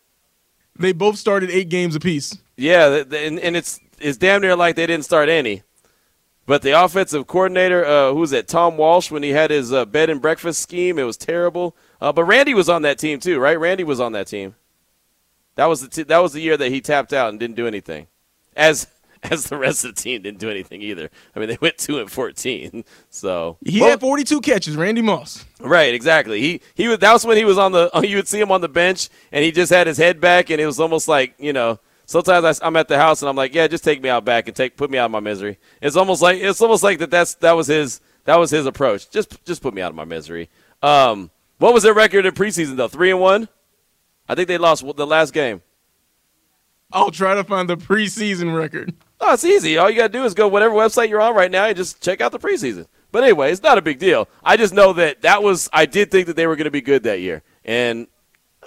They 0.79 0.93
both 0.93 1.19
started 1.19 1.51
eight 1.51 1.69
games 1.69 1.95
apiece. 1.95 2.39
Yeah, 2.57 3.03
and, 3.11 3.39
and 3.39 3.57
it's 3.57 3.81
it's 3.99 4.17
damn 4.17 4.41
near 4.41 4.57
like 4.57 4.77
they 4.77 4.87
didn't 4.87 5.05
start 5.05 5.29
any. 5.29 5.63
But 6.45 6.63
the 6.63 6.73
offensive 6.73 7.27
coordinator, 7.27 7.85
uh, 7.85 8.13
who 8.13 8.21
was 8.21 8.31
that? 8.31 8.49
Tom 8.49 8.77
Walsh, 8.77 9.11
when 9.11 9.23
he 9.23 9.31
had 9.31 9.51
his 9.51 9.73
uh, 9.73 9.85
bed 9.85 10.11
and 10.11 10.21
breakfast 10.21 10.61
scheme, 10.61 10.99
it 10.99 11.05
was 11.05 11.17
terrible. 11.17 11.77
Uh, 12.01 12.13
but 12.13 12.25
Randy 12.25 12.53
was 12.53 12.69
on 12.69 12.83
that 12.83 12.99
team 12.99 13.21
too, 13.21 13.39
right? 13.39 13.59
Randy 13.59 13.85
was 13.85 14.01
on 14.01 14.13
that 14.13 14.27
team. 14.27 14.57
That 15.55 15.67
was 15.67 15.83
the 15.83 15.89
t- 15.89 16.03
that 16.05 16.19
was 16.19 16.33
the 16.33 16.41
year 16.41 16.57
that 16.57 16.71
he 16.71 16.81
tapped 16.81 17.13
out 17.13 17.29
and 17.29 17.39
didn't 17.39 17.57
do 17.57 17.67
anything, 17.67 18.09
as 18.57 18.89
as 19.31 19.45
the 19.45 19.57
rest 19.57 19.85
of 19.85 19.95
the 19.95 20.03
team 20.03 20.23
didn't 20.23 20.41
do 20.41 20.51
anything 20.51 20.83
either. 20.83 21.11
I 21.35 21.39
mean, 21.39 21.49
they 21.49 21.59
went 21.61 21.79
two 21.79 21.99
and 21.99 22.11
fourteen. 22.11 22.85
So 23.11 23.57
he 23.65 23.81
well, 23.81 23.91
had 23.91 24.01
forty 24.01 24.25
two 24.25 24.41
catches. 24.41 24.77
Randy 24.77 25.03
Moss. 25.03 25.45
Right, 25.61 25.95
exactly. 25.95 26.41
He 26.41 26.61
he 26.75 26.89
was. 26.89 26.99
That 26.99 27.13
was 27.13 27.25
when 27.25 27.37
he 27.37 27.45
was 27.45 27.59
on 27.59 27.73
the. 27.73 27.91
You 28.03 28.17
would 28.17 28.29
see 28.29 28.41
him 28.41 28.51
on 28.51 28.61
the 28.61 28.69
bench, 28.69 29.09
and 29.31 29.45
he 29.45 29.53
just 29.53 29.73
had 29.73 29.87
his 29.87 29.97
head 29.97 30.21
back, 30.21 30.51
and 30.51 30.61
it 30.61 30.67
was 30.67 30.81
almost 30.81 31.09
like 31.09 31.35
you 31.39 31.53
know 31.53 31.79
sometimes 32.07 32.61
I, 32.61 32.67
am 32.67 32.77
at 32.77 32.89
the 32.89 32.99
house 32.99 33.23
and 33.23 33.29
I'm 33.29 33.37
like, 33.37 33.55
yeah, 33.55 33.67
just 33.69 33.85
take 33.85 34.03
me 34.03 34.09
out 34.09 34.25
back 34.25 34.49
and 34.49 34.57
take 34.57 34.77
put 34.77 34.91
me 34.91 34.99
out 34.99 35.07
of 35.07 35.11
my 35.11 35.21
misery. 35.21 35.59
It's 35.81 35.97
almost 35.97 36.21
like 36.21 36.41
it's 36.41 36.61
almost 36.61 36.83
like 36.83 36.99
that. 36.99 37.11
That's 37.11 37.35
that 37.37 37.53
was 37.53 37.69
his 37.69 38.01
that 38.25 38.37
was 38.37 38.51
his 38.51 38.67
approach. 38.67 39.11
Just 39.11 39.45
just 39.45 39.63
put 39.63 39.73
me 39.73 39.83
out 39.83 39.91
of 39.91 39.97
my 39.97 40.05
misery. 40.05 40.51
Um, 40.83 41.31
what 41.59 41.73
was 41.73 41.85
their 41.85 41.95
record 41.95 42.27
in 42.27 42.35
preseason 42.35 42.77
though? 42.77 42.89
Three 42.89 43.11
and 43.11 43.21
one. 43.21 43.49
I 44.29 44.35
think 44.35 44.49
they 44.49 44.59
lost 44.59 44.85
the 44.97 45.07
last 45.07 45.33
game. 45.33 45.63
I'll 46.93 47.11
try 47.11 47.35
to 47.35 47.45
find 47.45 47.69
the 47.69 47.77
preseason 47.77 48.57
record. 48.57 48.95
Oh, 49.25 49.35
it's 49.35 49.45
easy. 49.45 49.79
All 49.79 49.89
you 49.89 49.97
got 49.97 50.09
to 50.09 50.19
do 50.19 50.25
is 50.25 50.35
go 50.35 50.49
whatever 50.49 50.75
website 50.75 51.09
you're 51.09 51.21
on 51.21 51.37
right 51.37 51.51
now 51.51 51.67
and 51.67 51.77
just 51.77 52.03
check 52.03 52.21
out 52.21 52.33
the 52.33 52.41
preseason. 52.41 52.87
But 53.13 53.23
anyway, 53.23 53.53
it's 53.53 53.63
not 53.63 53.79
a 53.79 53.83
big 53.83 54.01
deal. 54.01 54.29
I 54.43 54.57
just 54.57 54.75
know 54.75 54.93
that 54.95 55.23
that 55.23 55.45
was 55.45 55.71
I 55.73 55.87
did 55.87 56.11
think 56.11 56.27
that 56.27 56.35
they 56.35 56.49
were 56.49 56.57
going 56.57 56.65
to 56.65 56.73
be 56.73 56.81
good 56.81 57.05
that 57.05 57.21
year, 57.21 57.43
and 57.65 58.09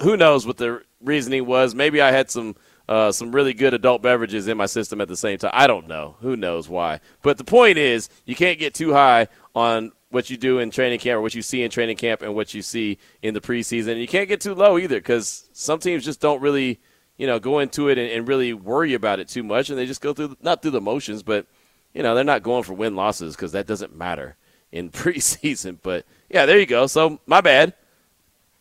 who 0.01 0.15
knows 0.15 0.47
what 0.47 0.55
the 0.55 0.81
reasoning 1.01 1.45
was. 1.45 1.75
Maybe 1.75 2.01
I 2.01 2.11
had 2.11 2.31
some 2.31 2.55
uh, 2.87 3.11
some 3.11 3.33
really 3.33 3.53
good 3.53 3.73
adult 3.73 4.01
beverages 4.01 4.47
in 4.47 4.55
my 4.55 4.65
system 4.65 5.01
at 5.01 5.09
the 5.09 5.17
same 5.17 5.39
time. 5.39 5.51
I 5.53 5.67
don't 5.67 5.87
know. 5.87 6.15
Who 6.21 6.37
knows 6.37 6.69
why? 6.69 7.01
But 7.21 7.37
the 7.37 7.43
point 7.43 7.77
is, 7.77 8.07
you 8.25 8.35
can't 8.35 8.59
get 8.59 8.73
too 8.73 8.93
high 8.93 9.27
on 9.55 9.91
what 10.09 10.29
you 10.29 10.37
do 10.37 10.59
in 10.59 10.71
training 10.71 10.99
camp 10.99 11.17
or 11.17 11.21
what 11.21 11.35
you 11.35 11.41
see 11.41 11.63
in 11.63 11.69
training 11.69 11.97
camp 11.97 12.21
and 12.21 12.33
what 12.33 12.53
you 12.53 12.61
see 12.61 12.97
in 13.21 13.33
the 13.33 13.41
preseason. 13.41 13.93
And 13.93 13.99
you 13.99 14.07
can't 14.07 14.29
get 14.29 14.39
too 14.39 14.53
low 14.53 14.77
either 14.77 14.97
because 14.97 15.49
some 15.51 15.79
teams 15.79 16.05
just 16.05 16.21
don't 16.21 16.41
really, 16.41 16.79
you 17.17 17.27
know, 17.27 17.39
go 17.39 17.59
into 17.59 17.89
it 17.89 17.97
and, 17.97 18.11
and, 18.11 18.27
really 18.27 18.53
worry 18.53 18.93
about 18.93 19.19
it 19.19 19.29
too 19.29 19.43
much, 19.43 19.69
and 19.69 19.77
they 19.77 19.85
just 19.85 20.01
go 20.01 20.13
through 20.13 20.35
not 20.41 20.61
through 20.61 20.71
the 20.71 20.81
motions, 20.81 21.23
but 21.23 21.45
you 21.93 22.03
know, 22.03 22.13
they're 22.13 22.23
not 22.23 22.43
going 22.43 22.63
for 22.63 22.73
win 22.73 22.95
losses 22.95 23.35
because 23.35 23.53
that 23.53 23.67
doesn't 23.67 23.95
matter 23.95 24.35
in 24.71 24.89
preseason. 24.91 25.77
But 25.81 26.05
yeah, 26.29 26.45
there 26.45 26.59
you 26.59 26.65
go. 26.65 26.87
So 26.87 27.19
my 27.25 27.41
bad. 27.41 27.73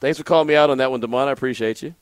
Thanks 0.00 0.18
for 0.18 0.24
calling 0.24 0.48
me 0.48 0.54
out 0.54 0.70
on 0.70 0.78
that 0.78 0.90
one, 0.90 1.00
Demond. 1.00 1.28
I 1.28 1.32
appreciate 1.32 1.82
you. 1.82 1.94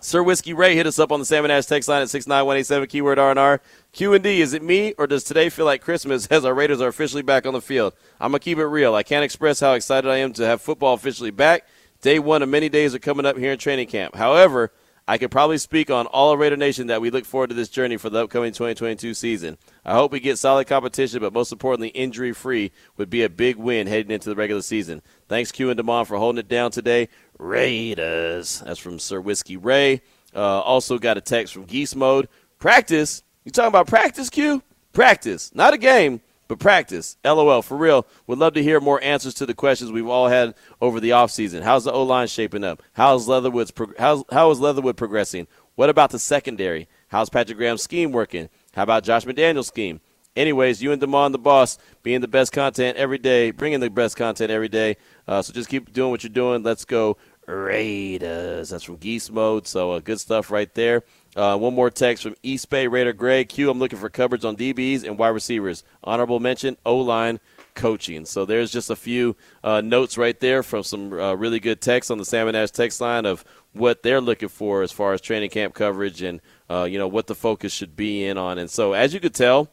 Sir 0.00 0.22
Whiskey 0.22 0.52
Ray 0.52 0.74
hit 0.74 0.86
us 0.86 0.98
up 0.98 1.10
on 1.10 1.18
the 1.18 1.24
Salmon 1.24 1.50
Ash 1.50 1.64
text 1.64 1.88
line 1.88 2.02
at 2.02 2.10
69187, 2.10 2.88
keyword 2.88 3.18
R&R. 3.18 3.62
Q&D, 3.92 4.42
is 4.42 4.52
it 4.52 4.62
me 4.62 4.92
or 4.98 5.06
does 5.06 5.24
today 5.24 5.48
feel 5.48 5.64
like 5.64 5.80
Christmas 5.80 6.26
as 6.30 6.44
our 6.44 6.52
Raiders 6.52 6.82
are 6.82 6.88
officially 6.88 7.22
back 7.22 7.46
on 7.46 7.54
the 7.54 7.62
field? 7.62 7.94
I'm 8.20 8.32
going 8.32 8.40
to 8.40 8.44
keep 8.44 8.58
it 8.58 8.66
real. 8.66 8.94
I 8.94 9.02
can't 9.02 9.24
express 9.24 9.60
how 9.60 9.72
excited 9.72 10.10
I 10.10 10.18
am 10.18 10.34
to 10.34 10.44
have 10.44 10.60
football 10.60 10.92
officially 10.92 11.30
back. 11.30 11.66
Day 12.02 12.18
one 12.18 12.42
of 12.42 12.50
many 12.50 12.68
days 12.68 12.94
are 12.94 12.98
coming 12.98 13.24
up 13.24 13.38
here 13.38 13.52
in 13.52 13.58
training 13.58 13.88
camp. 13.88 14.14
However, 14.14 14.72
I 15.06 15.18
could 15.18 15.30
probably 15.30 15.58
speak 15.58 15.90
on 15.90 16.06
all 16.06 16.32
of 16.32 16.38
Raider 16.38 16.56
Nation 16.56 16.86
that 16.86 17.02
we 17.02 17.10
look 17.10 17.26
forward 17.26 17.50
to 17.50 17.54
this 17.54 17.68
journey 17.68 17.98
for 17.98 18.08
the 18.08 18.24
upcoming 18.24 18.52
2022 18.52 19.12
season. 19.12 19.58
I 19.84 19.92
hope 19.92 20.12
we 20.12 20.20
get 20.20 20.38
solid 20.38 20.66
competition, 20.66 21.20
but 21.20 21.34
most 21.34 21.52
importantly, 21.52 21.88
injury 21.88 22.32
free 22.32 22.72
would 22.96 23.10
be 23.10 23.22
a 23.22 23.28
big 23.28 23.56
win 23.56 23.86
heading 23.86 24.10
into 24.10 24.30
the 24.30 24.34
regular 24.34 24.62
season. 24.62 25.02
Thanks, 25.28 25.52
Q 25.52 25.68
and 25.68 25.78
Demond, 25.78 26.06
for 26.06 26.16
holding 26.16 26.38
it 26.38 26.48
down 26.48 26.70
today. 26.70 27.10
Raiders. 27.38 28.62
That's 28.64 28.78
from 28.78 28.98
Sir 28.98 29.20
Whiskey 29.20 29.58
Ray. 29.58 30.00
Uh, 30.34 30.60
also 30.60 30.98
got 30.98 31.18
a 31.18 31.20
text 31.20 31.52
from 31.52 31.64
Geese 31.64 31.94
Mode. 31.94 32.28
Practice? 32.58 33.22
You 33.44 33.52
talking 33.52 33.68
about 33.68 33.86
practice, 33.86 34.30
Q? 34.30 34.62
Practice. 34.94 35.54
Not 35.54 35.74
a 35.74 35.78
game, 35.78 36.22
but 36.48 36.58
practice. 36.58 37.16
LOL. 37.24 37.62
For 37.62 37.76
real. 37.76 38.06
Would 38.26 38.38
love 38.38 38.54
to 38.54 38.62
hear 38.62 38.80
more 38.80 39.02
answers 39.02 39.34
to 39.34 39.46
the 39.46 39.54
questions 39.54 39.90
we've 39.90 40.08
all 40.08 40.28
had 40.28 40.54
over 40.80 41.00
the 41.00 41.10
offseason. 41.10 41.62
How's 41.62 41.84
the 41.84 41.92
O 41.92 42.02
line 42.02 42.28
shaping 42.28 42.64
up? 42.64 42.82
How's 42.92 43.28
Leatherwood's 43.28 43.70
pro- 43.70 43.94
how's, 43.98 44.24
how 44.30 44.50
is 44.50 44.60
Leatherwood 44.60 44.96
progressing? 44.96 45.46
What 45.74 45.90
about 45.90 46.10
the 46.10 46.18
secondary? 46.18 46.88
How's 47.08 47.30
Patrick 47.30 47.58
Graham's 47.58 47.82
scheme 47.82 48.12
working? 48.12 48.48
How 48.74 48.82
about 48.82 49.04
Josh 49.04 49.24
McDaniel's 49.24 49.68
scheme? 49.68 50.00
Anyways, 50.36 50.82
you 50.82 50.90
and 50.90 51.00
Demond, 51.00 51.30
the 51.30 51.38
boss, 51.38 51.78
being 52.02 52.20
the 52.20 52.28
best 52.28 52.50
content 52.50 52.96
every 52.96 53.18
day, 53.18 53.52
bringing 53.52 53.78
the 53.78 53.88
best 53.88 54.16
content 54.16 54.50
every 54.50 54.68
day. 54.68 54.96
Uh, 55.28 55.40
so 55.40 55.52
just 55.52 55.68
keep 55.68 55.92
doing 55.92 56.10
what 56.10 56.24
you're 56.24 56.30
doing. 56.30 56.64
Let's 56.64 56.84
go 56.84 57.16
Raiders. 57.46 58.70
That's 58.70 58.84
from 58.84 58.96
Geese 58.96 59.30
Mode. 59.30 59.66
So 59.66 59.92
uh, 59.92 60.00
good 60.00 60.20
stuff 60.20 60.50
right 60.50 60.72
there. 60.74 61.04
Uh, 61.36 61.56
one 61.56 61.74
more 61.74 61.90
text 61.90 62.22
from 62.22 62.36
East 62.42 62.70
Bay 62.70 62.86
Raider 62.86 63.12
Greg. 63.12 63.48
Q, 63.48 63.70
I'm 63.70 63.78
looking 63.78 63.98
for 63.98 64.08
coverage 64.08 64.44
on 64.44 64.56
DBs 64.56 65.04
and 65.04 65.18
wide 65.18 65.28
receivers. 65.28 65.82
Honorable 66.02 66.40
mention, 66.40 66.76
O 66.86 66.96
line 66.96 67.40
coaching. 67.74 68.24
So 68.24 68.44
there's 68.44 68.70
just 68.70 68.90
a 68.90 68.96
few 68.96 69.36
uh, 69.62 69.80
notes 69.80 70.16
right 70.16 70.38
there 70.38 70.62
from 70.62 70.82
some 70.82 71.12
uh, 71.12 71.34
really 71.34 71.60
good 71.60 71.80
text 71.80 72.10
on 72.10 72.18
the 72.18 72.24
Salmon 72.24 72.54
Ash 72.54 72.70
text 72.70 73.00
line 73.00 73.26
of 73.26 73.44
what 73.72 74.02
they're 74.02 74.20
looking 74.20 74.48
for 74.48 74.82
as 74.82 74.92
far 74.92 75.12
as 75.12 75.20
training 75.20 75.50
camp 75.50 75.74
coverage 75.74 76.22
and 76.22 76.40
uh, 76.70 76.84
you 76.84 76.98
know 76.98 77.08
what 77.08 77.26
the 77.26 77.34
focus 77.34 77.72
should 77.72 77.96
be 77.96 78.24
in 78.24 78.38
on. 78.38 78.58
And 78.58 78.70
so 78.70 78.92
as 78.92 79.12
you 79.12 79.20
could 79.20 79.34
tell, 79.34 79.70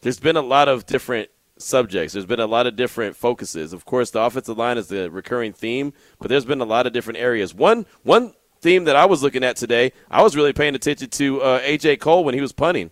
there's 0.00 0.20
been 0.20 0.36
a 0.36 0.42
lot 0.42 0.68
of 0.68 0.86
different 0.86 1.30
subjects. 1.58 2.12
There's 2.12 2.26
been 2.26 2.40
a 2.40 2.46
lot 2.46 2.66
of 2.66 2.76
different 2.76 3.16
focuses. 3.16 3.72
Of 3.72 3.84
course, 3.84 4.10
the 4.10 4.20
offensive 4.20 4.58
line 4.58 4.76
is 4.78 4.88
the 4.88 5.10
recurring 5.10 5.52
theme, 5.52 5.92
but 6.18 6.28
there's 6.28 6.44
been 6.44 6.60
a 6.60 6.66
lot 6.66 6.86
of 6.86 6.92
different 6.92 7.18
areas. 7.18 7.54
One 7.54 7.86
one 8.02 8.34
theme 8.60 8.84
that 8.84 8.96
I 8.96 9.04
was 9.06 9.22
looking 9.22 9.44
at 9.44 9.56
today, 9.56 9.92
I 10.10 10.22
was 10.22 10.36
really 10.36 10.52
paying 10.52 10.74
attention 10.74 11.10
to 11.10 11.42
uh, 11.42 11.60
AJ 11.60 12.00
Cole 12.00 12.24
when 12.24 12.34
he 12.34 12.40
was 12.40 12.52
punting. 12.52 12.90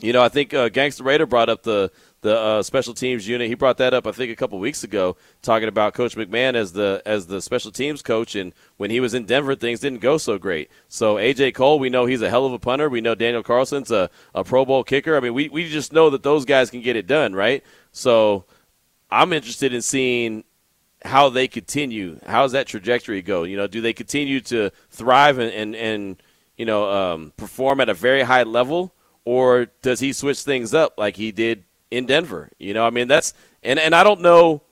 You 0.00 0.12
know, 0.14 0.22
I 0.22 0.28
think 0.28 0.54
uh, 0.54 0.70
Gangster 0.70 1.04
Raider 1.04 1.26
brought 1.26 1.48
up 1.48 1.62
the 1.62 1.90
the 2.22 2.38
uh, 2.38 2.62
special 2.62 2.92
teams 2.92 3.26
unit. 3.26 3.48
He 3.48 3.54
brought 3.54 3.78
that 3.78 3.94
up, 3.94 4.06
I 4.06 4.12
think, 4.12 4.30
a 4.30 4.36
couple 4.36 4.58
weeks 4.58 4.84
ago, 4.84 5.16
talking 5.40 5.68
about 5.68 5.94
Coach 5.94 6.16
McMahon 6.16 6.54
as 6.54 6.72
the 6.72 7.02
as 7.06 7.26
the 7.26 7.40
special 7.40 7.70
teams 7.70 8.02
coach. 8.02 8.34
And 8.34 8.52
when 8.76 8.90
he 8.90 9.00
was 9.00 9.14
in 9.14 9.24
Denver, 9.24 9.54
things 9.54 9.80
didn't 9.80 10.00
go 10.00 10.18
so 10.18 10.38
great. 10.38 10.70
So 10.88 11.16
AJ 11.16 11.54
Cole, 11.54 11.78
we 11.78 11.90
know 11.90 12.06
he's 12.06 12.22
a 12.22 12.30
hell 12.30 12.46
of 12.46 12.52
a 12.52 12.58
punter. 12.58 12.88
We 12.88 13.00
know 13.00 13.14
Daniel 13.14 13.42
Carlson's 13.42 13.90
a, 13.90 14.10
a 14.34 14.44
Pro 14.44 14.64
Bowl 14.64 14.84
kicker. 14.84 15.16
I 15.16 15.20
mean, 15.20 15.34
we 15.34 15.48
we 15.48 15.68
just 15.68 15.92
know 15.92 16.10
that 16.10 16.22
those 16.22 16.44
guys 16.44 16.70
can 16.70 16.82
get 16.82 16.96
it 16.96 17.06
done, 17.06 17.34
right? 17.34 17.62
So 17.92 18.44
I'm 19.10 19.32
interested 19.32 19.74
in 19.74 19.82
seeing 19.82 20.44
how 21.04 21.28
they 21.28 21.48
continue. 21.48 22.18
How's 22.26 22.52
that 22.52 22.66
trajectory 22.66 23.22
go? 23.22 23.44
You 23.44 23.56
know, 23.56 23.66
do 23.66 23.80
they 23.80 23.92
continue 23.92 24.40
to 24.42 24.70
thrive 24.90 25.38
and 25.38 25.52
and, 25.52 25.76
and 25.76 26.22
you 26.56 26.66
know 26.66 26.90
um, 26.90 27.32
perform 27.36 27.80
at 27.80 27.88
a 27.88 27.94
very 27.94 28.22
high 28.22 28.42
level, 28.42 28.94
or 29.24 29.66
does 29.82 30.00
he 30.00 30.12
switch 30.12 30.42
things 30.42 30.74
up 30.74 30.94
like 30.98 31.16
he 31.16 31.32
did 31.32 31.64
in 31.90 32.06
Denver? 32.06 32.50
You 32.58 32.74
know, 32.74 32.86
I 32.86 32.90
mean 32.90 33.08
that's 33.08 33.34
and 33.62 33.78
and 33.78 33.94
I 33.94 34.04
don't 34.04 34.20
know. 34.20 34.62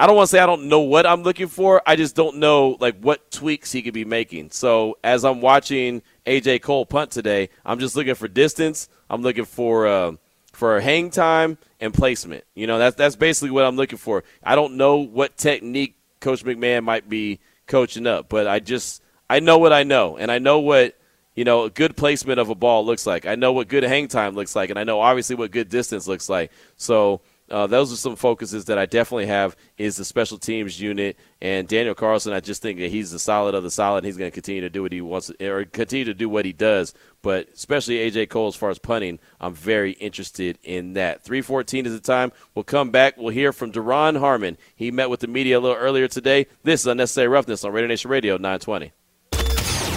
I 0.00 0.06
don't 0.06 0.14
want 0.14 0.28
to 0.28 0.30
say 0.30 0.38
I 0.38 0.46
don't 0.46 0.68
know 0.68 0.80
what 0.80 1.06
I'm 1.06 1.24
looking 1.24 1.48
for. 1.48 1.82
I 1.84 1.96
just 1.96 2.14
don't 2.14 2.36
know 2.36 2.76
like 2.80 2.98
what 3.00 3.30
tweaks 3.32 3.72
he 3.72 3.82
could 3.82 3.94
be 3.94 4.04
making. 4.04 4.52
So 4.52 4.96
as 5.02 5.24
I'm 5.24 5.40
watching 5.40 6.02
AJ 6.24 6.62
Cole 6.62 6.86
punt 6.86 7.10
today, 7.10 7.50
I'm 7.66 7.80
just 7.80 7.96
looking 7.96 8.14
for 8.14 8.28
distance. 8.28 8.88
I'm 9.10 9.22
looking 9.22 9.44
for. 9.44 9.86
Uh, 9.86 10.12
for 10.58 10.80
hang 10.80 11.08
time 11.08 11.56
and 11.78 11.94
placement. 11.94 12.42
You 12.56 12.66
know, 12.66 12.80
that's 12.80 12.96
that's 12.96 13.14
basically 13.14 13.52
what 13.52 13.64
I'm 13.64 13.76
looking 13.76 13.96
for. 13.96 14.24
I 14.42 14.56
don't 14.56 14.74
know 14.74 14.96
what 14.96 15.36
technique 15.36 15.94
Coach 16.20 16.44
McMahon 16.44 16.82
might 16.82 17.08
be 17.08 17.38
coaching 17.68 18.08
up, 18.08 18.28
but 18.28 18.48
I 18.48 18.58
just 18.58 19.00
I 19.30 19.38
know 19.38 19.58
what 19.58 19.72
I 19.72 19.84
know, 19.84 20.16
and 20.16 20.32
I 20.32 20.40
know 20.40 20.58
what 20.58 20.96
you 21.36 21.44
know 21.44 21.62
a 21.62 21.70
good 21.70 21.96
placement 21.96 22.40
of 22.40 22.48
a 22.48 22.56
ball 22.56 22.84
looks 22.84 23.06
like. 23.06 23.24
I 23.24 23.36
know 23.36 23.52
what 23.52 23.68
good 23.68 23.84
hang 23.84 24.08
time 24.08 24.34
looks 24.34 24.56
like, 24.56 24.70
and 24.70 24.80
I 24.80 24.82
know 24.82 25.00
obviously 25.00 25.36
what 25.36 25.52
good 25.52 25.68
distance 25.68 26.08
looks 26.08 26.28
like. 26.28 26.50
So 26.76 27.20
uh, 27.50 27.66
those 27.66 27.92
are 27.92 27.96
some 27.96 28.16
focuses 28.16 28.66
that 28.66 28.78
I 28.78 28.86
definitely 28.86 29.26
have 29.26 29.56
is 29.76 29.96
the 29.96 30.04
special 30.04 30.38
teams 30.38 30.80
unit 30.80 31.16
and 31.40 31.66
Daniel 31.66 31.94
Carlson. 31.94 32.32
I 32.32 32.40
just 32.40 32.62
think 32.62 32.78
that 32.78 32.90
he's 32.90 33.10
the 33.10 33.18
solid 33.18 33.54
of 33.54 33.62
the 33.62 33.70
solid. 33.70 34.04
He's 34.04 34.16
going 34.16 34.30
to 34.30 34.34
continue 34.34 34.60
to 34.62 34.70
do 34.70 34.82
what 34.82 34.92
he 34.92 35.00
wants 35.00 35.30
or 35.40 35.64
continue 35.64 36.04
to 36.04 36.14
do 36.14 36.28
what 36.28 36.44
he 36.44 36.52
does. 36.52 36.94
But 37.22 37.48
especially 37.54 37.96
AJ 37.96 38.28
Cole 38.28 38.48
as 38.48 38.56
far 38.56 38.70
as 38.70 38.78
punting, 38.78 39.18
I'm 39.40 39.54
very 39.54 39.92
interested 39.92 40.58
in 40.62 40.92
that. 40.94 41.22
314 41.24 41.86
is 41.86 41.92
the 41.92 42.00
time. 42.00 42.32
We'll 42.54 42.64
come 42.64 42.90
back. 42.90 43.16
We'll 43.16 43.28
hear 43.28 43.52
from 43.52 43.72
Duron 43.72 44.18
Harmon. 44.18 44.56
He 44.74 44.90
met 44.90 45.10
with 45.10 45.20
the 45.20 45.26
media 45.26 45.58
a 45.58 45.60
little 45.60 45.76
earlier 45.76 46.08
today. 46.08 46.46
This 46.62 46.82
is 46.82 46.86
Unnecessary 46.86 47.28
Roughness 47.28 47.64
on 47.64 47.72
Raider 47.72 47.88
Nation 47.88 48.10
Radio 48.10 48.34
920. 48.36 48.92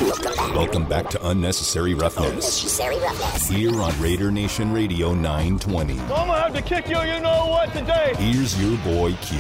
Welcome 0.02 0.86
back 0.86 1.12
to 1.12 1.28
Unnecessary 1.28 1.94
Roughness. 1.94 2.28
Unnecessary 2.28 2.98
Roughness. 2.98 3.48
Here 3.48 3.80
on 3.80 4.02
Raider 4.02 4.32
Nation 4.32 4.74
Radio 4.74 5.14
920. 5.14 6.00
I'm 6.00 6.08
gonna 6.08 6.42
have 6.42 6.54
to 6.56 6.62
kick 6.64 6.90
you, 6.90 7.00
you 7.02 7.20
know 7.20 7.46
what, 7.46 7.72
today. 7.72 8.16
Here's 8.18 8.60
your 8.60 8.80
boy 8.80 9.14
Q. 9.22 9.38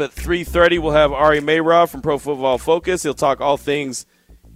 At 0.00 0.10
3:30, 0.10 0.80
we'll 0.80 0.90
have 0.90 1.12
Ari 1.12 1.38
Meirov 1.38 1.90
from 1.90 2.02
Pro 2.02 2.18
Football 2.18 2.58
Focus. 2.58 3.04
He'll 3.04 3.14
talk 3.14 3.40
all 3.40 3.56
things 3.56 4.06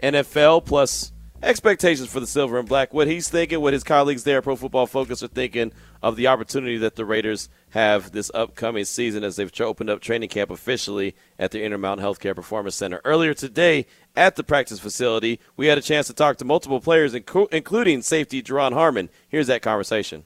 NFL 0.03 0.67
plus 0.67 1.13
expectations 1.43 2.09
for 2.09 2.21
the 2.21 2.27
silver 2.27 2.59
and 2.59 2.69
black, 2.69 2.93
what 2.93 3.07
he's 3.07 3.29
thinking, 3.29 3.61
what 3.61 3.73
his 3.73 3.85
colleagues 3.85 4.25
there 4.25 4.39
at 4.39 4.45
Pro 4.45 4.57
Football 4.57 4.87
Focus 4.87 5.23
are 5.23 5.29
thinking 5.29 5.73
of 6.03 6.17
the 6.17 6.27
opportunity 6.27 6.77
that 6.79 6.97
the 6.97 7.05
Raiders 7.05 7.49
have 7.71 8.13
this 8.13 8.31
upcoming 8.35 8.85
season 8.85 9.25
as 9.25 9.37
they've 9.37 9.53
opened 9.61 9.91
up 9.91 10.01
training 10.01 10.29
camp 10.29 10.51
officially 10.51 11.15
at 11.39 11.51
the 11.51 11.63
Intermountain 11.63 12.05
Healthcare 12.05 12.35
Performance 12.35 12.77
Center. 12.77 13.01
Earlier 13.05 13.35
today 13.35 13.87
at 14.19 14.37
the 14.37 14.43
practice 14.43 14.81
facility, 14.81 15.39
we 15.57 15.69
had 15.69 15.79
a 15.79 15.83
chance 15.83 16.09
to 16.09 16.13
talk 16.13 16.37
to 16.39 16.45
multiple 16.45 16.81
players, 16.81 17.15
including 17.15 18.03
safety 18.03 18.43
Duron 18.43 18.73
Harmon. 18.73 19.09
Here's 19.29 19.47
that 19.47 19.63
conversation. 19.63 20.25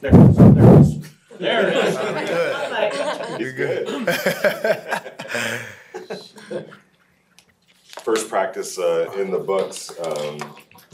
There 0.00 0.12
it 0.12 0.20
is. 0.80 1.00
There 1.38 1.68
it 1.68 1.76
is. 1.76 1.94
There 1.96 2.10
it 2.80 2.94
is. 3.30 3.40
You're 3.40 3.52
good. 3.52 3.88
First 8.02 8.28
practice 8.28 8.78
uh, 8.78 9.10
in 9.18 9.30
the 9.30 9.38
books. 9.38 9.92
Um, 10.00 10.38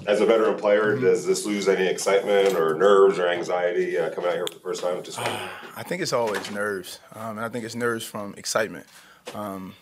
as 0.06 0.20
a 0.20 0.26
veteran 0.26 0.56
player, 0.56 0.96
does 0.96 1.26
this 1.26 1.44
lose 1.44 1.68
any 1.68 1.86
excitement 1.86 2.54
or 2.54 2.74
nerves 2.74 3.18
or 3.18 3.28
anxiety 3.28 3.98
uh, 3.98 4.10
coming 4.10 4.30
out 4.30 4.36
here 4.36 4.46
for 4.46 4.54
the 4.54 4.60
first 4.60 4.82
time? 4.82 5.02
Just 5.02 5.18
I 5.76 5.82
think 5.82 6.02
it's 6.02 6.12
always 6.12 6.50
nerves, 6.50 6.98
um, 7.14 7.36
and 7.36 7.40
I 7.44 7.48
think 7.48 7.64
it's 7.64 7.74
nerves 7.74 8.04
from 8.04 8.34
excitement. 8.34 8.86
Um, 9.34 9.74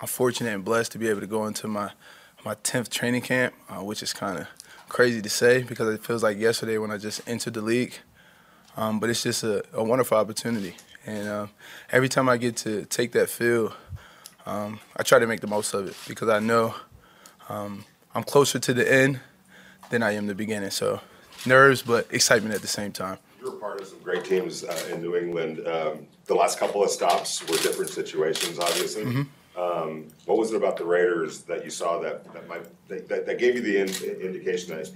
I'm 0.00 0.06
fortunate 0.06 0.54
and 0.54 0.64
blessed 0.64 0.92
to 0.92 0.98
be 0.98 1.08
able 1.08 1.20
to 1.20 1.26
go 1.26 1.46
into 1.46 1.68
my 1.68 1.92
my 2.42 2.54
10th 2.54 2.88
training 2.88 3.20
camp, 3.20 3.54
uh, 3.68 3.84
which 3.84 4.02
is 4.02 4.14
kind 4.14 4.38
of 4.38 4.46
crazy 4.88 5.20
to 5.20 5.28
say 5.28 5.62
because 5.62 5.94
it 5.94 6.02
feels 6.02 6.22
like 6.22 6.38
yesterday 6.38 6.78
when 6.78 6.90
I 6.90 6.96
just 6.96 7.20
entered 7.28 7.54
the 7.54 7.60
league. 7.60 7.94
Um, 8.76 8.98
but 8.98 9.10
it's 9.10 9.22
just 9.22 9.42
a, 9.42 9.62
a, 9.74 9.84
wonderful 9.84 10.16
opportunity, 10.16 10.76
and 11.04 11.28
uh, 11.28 11.46
every 11.90 12.08
time 12.08 12.28
I 12.28 12.36
get 12.36 12.56
to 12.58 12.84
take 12.86 13.12
that 13.12 13.28
field, 13.28 13.74
um, 14.46 14.78
I 14.96 15.02
try 15.02 15.18
to 15.18 15.26
make 15.26 15.40
the 15.40 15.48
most 15.48 15.74
of 15.74 15.88
it 15.88 15.96
because 16.06 16.28
I 16.28 16.38
know 16.38 16.74
um, 17.48 17.84
I'm 18.14 18.22
closer 18.22 18.58
to 18.60 18.72
the 18.72 18.90
end 18.90 19.20
than 19.90 20.02
I 20.02 20.12
am 20.12 20.28
the 20.28 20.36
beginning. 20.36 20.70
So 20.70 21.00
nerves, 21.46 21.82
but 21.82 22.06
excitement 22.10 22.54
at 22.54 22.62
the 22.62 22.68
same 22.68 22.92
time. 22.92 23.18
You 23.40 23.50
were 23.50 23.58
part 23.58 23.80
of 23.80 23.88
some 23.88 23.98
great 24.00 24.24
teams 24.24 24.64
uh, 24.64 24.88
in 24.92 25.02
New 25.02 25.16
England. 25.16 25.66
Um, 25.66 26.06
the 26.26 26.34
last 26.34 26.58
couple 26.58 26.82
of 26.82 26.90
stops 26.90 27.42
were 27.42 27.56
different 27.58 27.90
situations, 27.90 28.58
obviously. 28.58 29.04
Mm-hmm. 29.04 29.22
Um, 29.56 30.08
what 30.26 30.38
was 30.38 30.52
it 30.52 30.56
about 30.56 30.76
the 30.76 30.84
Raiders 30.84 31.42
that 31.42 31.64
you 31.64 31.70
saw 31.70 31.98
that 32.00 32.32
that 32.32 32.48
might 32.48 32.66
that, 32.88 33.26
that 33.26 33.38
gave 33.38 33.56
you 33.56 33.60
the 33.60 33.78
in, 33.78 34.20
indication 34.20 34.76
that 34.76 34.90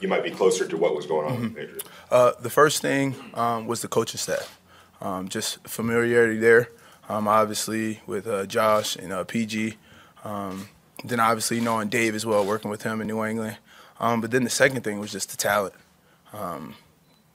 you 0.00 0.08
might 0.08 0.24
be 0.24 0.30
closer 0.30 0.66
to 0.66 0.76
what 0.76 0.94
was 0.94 1.06
going 1.06 1.26
on 1.26 1.32
mm-hmm. 1.34 1.42
with 1.42 1.54
the 1.54 1.60
Patriots? 1.60 1.88
Uh, 2.10 2.32
the 2.40 2.50
first 2.50 2.82
thing 2.82 3.14
um, 3.34 3.66
was 3.66 3.80
the 3.80 3.88
coaching 3.88 4.18
staff, 4.18 4.58
um, 5.00 5.28
just 5.28 5.66
familiarity 5.66 6.38
there. 6.38 6.68
Um, 7.08 7.26
obviously 7.28 8.00
with 8.06 8.26
uh, 8.26 8.46
Josh 8.46 8.96
and 8.96 9.12
uh, 9.12 9.24
PG, 9.24 9.76
um, 10.24 10.68
then 11.04 11.20
obviously 11.20 11.60
knowing 11.60 11.88
Dave 11.88 12.14
as 12.14 12.24
well, 12.24 12.44
working 12.44 12.70
with 12.70 12.82
him 12.82 13.00
in 13.00 13.06
New 13.06 13.24
England. 13.24 13.58
Um, 14.00 14.20
but 14.20 14.30
then 14.30 14.44
the 14.44 14.50
second 14.50 14.82
thing 14.82 14.98
was 14.98 15.12
just 15.12 15.30
the 15.30 15.36
talent. 15.36 15.74
Um, 16.32 16.74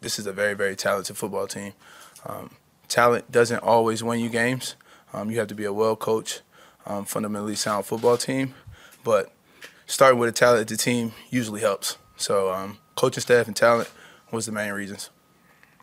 this 0.02 0.20
is 0.20 0.26
a 0.26 0.34
very, 0.34 0.54
very 0.54 0.76
talented 0.76 1.18
football 1.18 1.48
team. 1.48 1.74
Um, 2.26 2.52
talent 2.88 3.32
doesn't 3.32 3.60
always 3.60 4.04
win 4.04 4.20
you 4.20 4.30
games. 4.30 4.76
Um, 5.14 5.32
you 5.32 5.40
have 5.40 5.48
to 5.48 5.56
be 5.56 5.66
a 5.66 5.74
well 5.74 5.96
coached, 5.96 6.42
um, 6.88 7.06
fundamentally 7.06 7.56
sound 7.56 7.86
football 7.86 8.17
team. 8.17 8.56
But 9.03 9.32
starting 9.86 10.20
with 10.20 10.29
a 10.29 10.34
talented 10.34 10.79
team 10.79 11.13
usually 11.29 11.62
helps. 11.62 11.98
So 12.15 12.51
um, 12.51 12.79
coaching 12.96 13.22
staff 13.22 13.48
and 13.48 13.56
talent 13.56 13.91
was 14.32 14.48
the 14.48 14.51
main 14.51 14.74
reasons. 14.74 15.12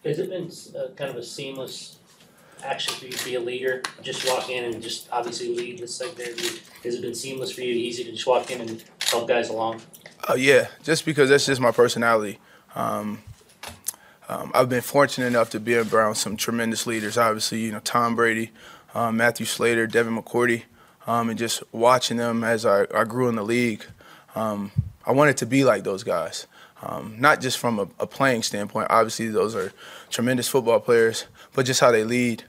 Has 0.04 0.18
it 0.18 0.28
been 0.28 0.50
uh, 0.78 0.88
kind 0.96 1.10
of 1.10 1.16
a 1.16 1.22
seamless 1.22 1.98
action 2.62 2.94
for 2.94 3.06
you 3.06 3.12
to 3.12 3.24
be 3.24 3.34
a 3.36 3.40
leader? 3.40 3.82
Just 4.02 4.28
walk 4.28 4.50
in 4.50 4.64
and 4.64 4.82
just 4.82 5.08
obviously 5.10 5.54
lead 5.54 5.78
the 5.78 5.88
secondary. 5.88 6.60
Has 6.82 6.96
it 6.96 7.02
been 7.02 7.14
seamless 7.14 7.52
for 7.52 7.62
you, 7.62 7.72
easy 7.72 8.04
to 8.04 8.12
just 8.12 8.26
walk 8.26 8.50
in 8.50 8.60
and 8.60 8.84
help 9.00 9.28
guys 9.28 9.48
along? 9.48 9.80
Uh, 10.28 10.34
yeah, 10.34 10.68
just 10.82 11.04
because 11.04 11.30
that's 11.30 11.46
just 11.46 11.60
my 11.60 11.70
personality. 11.70 12.38
Um, 12.74 13.22
um, 14.28 14.50
I've 14.54 14.68
been 14.68 14.82
fortunate 14.82 15.26
enough 15.26 15.50
to 15.50 15.60
be 15.60 15.76
around 15.76 16.14
some 16.16 16.36
tremendous 16.36 16.86
leaders. 16.86 17.18
Obviously, 17.18 17.60
you 17.60 17.72
know 17.72 17.80
Tom 17.80 18.16
Brady, 18.16 18.50
um, 18.94 19.16
Matthew 19.18 19.46
Slater, 19.46 19.86
Devin 19.86 20.16
McCourty, 20.16 20.64
um, 21.06 21.30
and 21.30 21.38
just 21.38 21.62
watching 21.72 22.16
them 22.16 22.44
as 22.44 22.64
I, 22.66 22.86
I 22.94 23.04
grew 23.04 23.28
in 23.28 23.36
the 23.36 23.42
league. 23.42 23.84
Um, 24.34 24.72
I 25.06 25.12
wanted 25.12 25.36
to 25.38 25.46
be 25.46 25.64
like 25.64 25.84
those 25.84 26.02
guys, 26.02 26.46
um, 26.82 27.16
not 27.18 27.40
just 27.40 27.58
from 27.58 27.78
a, 27.78 27.88
a, 28.00 28.06
playing 28.06 28.42
standpoint. 28.42 28.88
Obviously, 28.90 29.28
those 29.28 29.54
are 29.54 29.72
tremendous 30.10 30.48
football 30.48 30.80
players, 30.80 31.26
but 31.52 31.66
just 31.66 31.80
how 31.80 31.90
they 31.90 32.04
lead, 32.04 32.44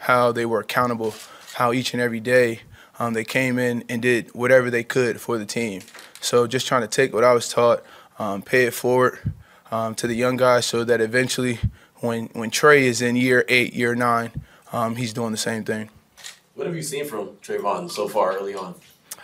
how 0.00 0.32
they 0.32 0.44
were 0.44 0.60
accountable, 0.60 1.14
how 1.54 1.72
each 1.72 1.94
and 1.94 2.02
every 2.02 2.20
day 2.20 2.60
they 3.12 3.24
came 3.24 3.58
in 3.58 3.84
and 3.88 4.02
did 4.02 4.28
whatever 4.34 4.70
they 4.70 4.84
could 4.84 5.20
for 5.20 5.38
the 5.38 5.46
team. 5.46 5.80
So 6.20 6.46
just 6.46 6.66
trying 6.66 6.82
to 6.82 6.88
take 6.88 7.14
what 7.14 7.24
I 7.24 7.32
was 7.32 7.48
taught, 7.48 7.82
um, 8.18 8.42
pay 8.42 8.64
it 8.64 8.74
forward 8.74 9.32
um, 9.70 9.94
to 9.96 10.06
the 10.06 10.14
young 10.14 10.36
guys, 10.36 10.66
so 10.66 10.84
that 10.84 11.00
eventually, 11.00 11.58
when 11.96 12.26
when 12.32 12.50
Trey 12.50 12.86
is 12.86 13.00
in 13.02 13.16
year 13.16 13.44
eight, 13.48 13.74
year 13.74 13.94
nine, 13.94 14.32
um, 14.72 14.96
he's 14.96 15.12
doing 15.12 15.30
the 15.30 15.38
same 15.38 15.64
thing. 15.64 15.90
What 16.58 16.66
have 16.66 16.74
you 16.74 16.82
seen 16.82 17.04
from 17.04 17.28
Trayvon 17.36 17.88
so 17.88 18.08
far 18.08 18.36
early 18.36 18.56
on? 18.56 18.74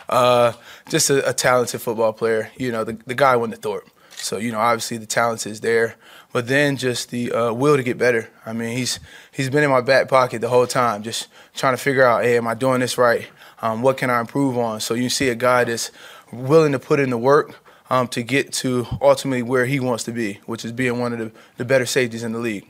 Uh, 0.07 0.53
just 0.87 1.09
a, 1.09 1.27
a, 1.27 1.33
talented 1.33 1.81
football 1.81 2.13
player. 2.13 2.49
You 2.55 2.71
know, 2.71 2.85
the, 2.85 2.97
the 3.05 3.13
guy 3.13 3.35
went 3.35 3.53
to 3.53 3.59
Thorpe. 3.59 3.89
So, 4.11 4.37
you 4.37 4.53
know, 4.53 4.59
obviously 4.59 4.95
the 4.95 5.05
talent 5.05 5.45
is 5.45 5.59
there. 5.59 5.95
But 6.31 6.47
then 6.47 6.77
just 6.77 7.09
the 7.09 7.33
uh, 7.33 7.53
will 7.53 7.75
to 7.75 7.83
get 7.83 7.97
better. 7.97 8.29
I 8.45 8.53
mean, 8.53 8.77
he's 8.77 9.01
he's 9.33 9.49
been 9.49 9.65
in 9.65 9.69
my 9.69 9.81
back 9.81 10.07
pocket 10.07 10.39
the 10.39 10.47
whole 10.47 10.65
time, 10.65 11.03
just 11.03 11.27
trying 11.53 11.73
to 11.73 11.77
figure 11.77 12.05
out, 12.05 12.23
hey, 12.23 12.37
am 12.37 12.47
I 12.47 12.53
doing 12.53 12.79
this 12.79 12.97
right? 12.97 13.27
Um, 13.61 13.81
what 13.81 13.97
can 13.97 14.09
I 14.09 14.21
improve 14.21 14.57
on? 14.57 14.79
So 14.79 14.93
you 14.93 15.09
see 15.09 15.27
a 15.27 15.35
guy 15.35 15.65
that's 15.65 15.91
willing 16.31 16.71
to 16.71 16.79
put 16.79 17.01
in 17.01 17.09
the 17.09 17.17
work 17.17 17.61
um, 17.89 18.07
to 18.09 18.23
get 18.23 18.53
to 18.53 18.87
ultimately 19.01 19.43
where 19.43 19.65
he 19.65 19.81
wants 19.81 20.05
to 20.05 20.13
be, 20.13 20.39
which 20.45 20.63
is 20.63 20.71
being 20.71 20.99
one 20.99 21.11
of 21.11 21.19
the, 21.19 21.31
the 21.57 21.65
better 21.65 21.85
safeties 21.85 22.23
in 22.23 22.31
the 22.31 22.39
league. 22.39 22.65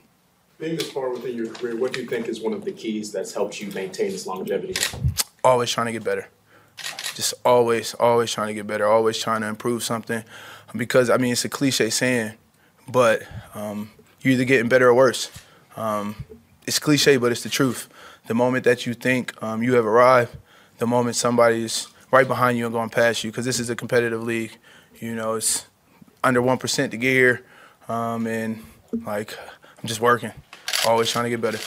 Being 0.58 0.78
this 0.78 0.90
far 0.90 1.10
within 1.10 1.36
your 1.36 1.50
career, 1.50 1.76
what 1.76 1.92
do 1.92 2.02
you 2.02 2.08
think 2.08 2.30
is 2.30 2.40
one 2.40 2.54
of 2.54 2.64
the 2.64 2.72
keys 2.72 3.12
that's 3.12 3.34
helped 3.34 3.60
you 3.60 3.70
maintain 3.72 4.12
this 4.12 4.26
longevity? 4.26 4.74
Always 5.44 5.70
trying 5.70 5.88
to 5.88 5.92
get 5.92 6.06
better. 6.06 6.30
Just 7.14 7.34
always, 7.44 7.94
always 7.96 8.32
trying 8.32 8.48
to 8.48 8.54
get 8.54 8.66
better, 8.66 8.86
always 8.88 9.18
trying 9.18 9.42
to 9.42 9.48
improve 9.48 9.84
something. 9.84 10.24
Because, 10.74 11.10
I 11.10 11.18
mean, 11.18 11.34
it's 11.34 11.44
a 11.44 11.50
cliche 11.50 11.90
saying, 11.90 12.34
but 12.88 13.24
um, 13.54 13.92
you're 14.22 14.34
either 14.34 14.46
getting 14.46 14.70
better 14.70 14.88
or 14.88 14.94
worse. 14.94 15.30
Um, 15.76 16.24
it's 16.66 16.80
cliche, 16.80 17.18
but 17.18 17.34
it's 17.34 17.44
the 17.44 17.50
truth. 17.50 17.90
The 18.28 18.34
moment 18.34 18.64
that 18.64 18.86
you 18.86 18.94
think 18.94 19.42
um, 19.44 19.62
you 19.62 19.74
have 19.76 19.86
arrived, 19.86 20.38
the 20.78 20.88
moment 20.88 21.18
somebody's 21.18 21.88
right 22.12 22.28
behind 22.28 22.58
you 22.58 22.66
and 22.66 22.74
going 22.74 22.90
past 22.90 23.26
you, 23.26 23.32
because 23.32 23.44
this 23.44 23.60
is 23.60 23.70
a 23.70 23.76
competitive 23.76 24.24
league. 24.24 24.58
You 25.00 25.16
know, 25.16 25.34
it's 25.36 25.68
under 26.24 26.42
1% 26.42 26.92
to 26.92 26.98
get 26.98 27.12
here. 27.12 27.46
Um, 27.90 28.26
and, 28.26 28.64
like, 29.06 29.38
I'm 29.86 29.88
just 29.88 30.02
working, 30.02 30.32
always 30.86 31.12
trying 31.12 31.25
to 31.25 31.30
get 31.30 31.42
better. 31.42 31.60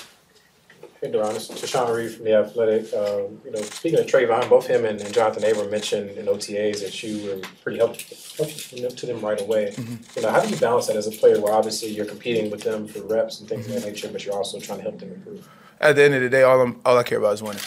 Hey, 1.00 1.12
Duron, 1.12 1.36
it's 1.36 1.46
Tashan 1.46 1.94
Reed 1.94 2.10
from 2.10 2.24
The 2.24 2.34
Athletic. 2.34 2.92
Um, 2.92 3.40
you 3.44 3.52
know, 3.52 3.62
speaking 3.62 4.00
of 4.00 4.06
Trayvon, 4.06 4.48
both 4.50 4.66
him 4.66 4.84
and, 4.84 5.00
and 5.00 5.14
Jonathan 5.14 5.48
Abram 5.48 5.70
mentioned 5.70 6.10
in 6.10 6.26
OTAs 6.26 6.82
that 6.82 7.00
you 7.04 7.24
were 7.24 7.40
pretty 7.62 7.78
helpful, 7.78 8.16
helpful 8.36 8.90
to 8.90 9.06
them 9.06 9.20
right 9.20 9.40
away. 9.40 9.72
Mm-hmm. 9.76 10.18
You 10.18 10.22
know, 10.22 10.32
how 10.32 10.40
do 10.40 10.48
you 10.48 10.56
balance 10.56 10.88
that 10.88 10.96
as 10.96 11.06
a 11.06 11.12
player 11.12 11.40
where 11.40 11.52
obviously 11.52 11.90
you're 11.90 12.04
competing 12.04 12.50
with 12.50 12.62
them 12.62 12.88
for 12.88 13.02
reps 13.02 13.38
and 13.38 13.48
things 13.48 13.66
mm-hmm. 13.66 13.76
of 13.76 13.82
that 13.84 13.88
nature, 13.88 14.08
but 14.08 14.24
you're 14.24 14.34
also 14.34 14.58
trying 14.58 14.78
to 14.78 14.82
help 14.82 14.98
them 14.98 15.12
improve? 15.12 15.48
At 15.80 15.94
the 15.94 16.02
end 16.02 16.14
of 16.14 16.22
the 16.22 16.28
day, 16.28 16.42
all, 16.42 16.60
I'm, 16.60 16.80
all 16.84 16.98
I 16.98 17.04
care 17.04 17.18
about 17.18 17.34
is 17.34 17.44
winning. 17.44 17.62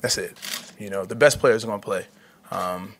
That's 0.00 0.18
it. 0.18 0.36
You 0.76 0.90
know, 0.90 1.04
the 1.04 1.14
best 1.14 1.38
players 1.38 1.62
are 1.62 1.68
going 1.68 1.80
to 1.80 1.84
play. 1.84 2.06
Um, 2.50 2.96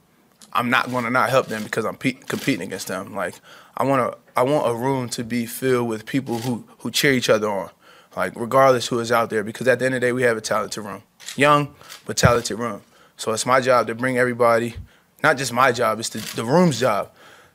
I'm 0.53 0.71
not 0.71 0.91
going 0.91 1.05
to 1.05 1.11
not 1.11 1.29
help 1.31 1.49
them 1.49 1.65
because 1.65 1.85
I'm 1.85 1.97
pe- 1.97 2.13
competing 2.13 2.63
against 2.63 2.87
them. 2.87 3.15
Like 3.15 3.35
I 3.77 3.85
want 3.85 4.13
to, 4.13 4.19
I 4.37 4.43
want 4.43 4.69
a 4.69 4.75
room 4.75 5.09
to 5.11 5.25
be 5.25 5.45
filled 5.45 5.89
with 5.89 6.07
people 6.07 6.39
who 6.39 6.65
who 6.79 6.91
cheer 6.91 7.13
each 7.13 7.29
other 7.29 7.49
on, 7.49 7.71
like 8.17 8.33
regardless 8.35 8.89
who 8.89 8.99
is 8.99 9.13
out 9.13 9.31
there. 9.31 9.45
Because 9.45 9.69
at 9.69 9.79
the 9.79 9.85
end 9.85 9.95
of 9.95 10.01
the 10.01 10.07
day, 10.09 10.13
we 10.13 10.23
have 10.23 10.37
a 10.37 10.41
talented 10.41 10.83
room, 10.83 11.03
young 11.37 11.75
but 12.07 12.17
talented 12.17 12.59
room. 12.59 12.83
So 13.17 13.33
it's 13.33 13.47
my 13.47 13.61
job 13.61 13.87
to 13.87 13.95
bring 13.95 14.19
everybody, 14.19 14.75
not 15.23 15.37
just 15.37 15.53
my 15.53 15.73
job, 15.73 16.01
it's 16.01 16.09
the, 16.09 16.19
the 16.37 16.45
room's 16.45 16.81
job, 16.81 17.13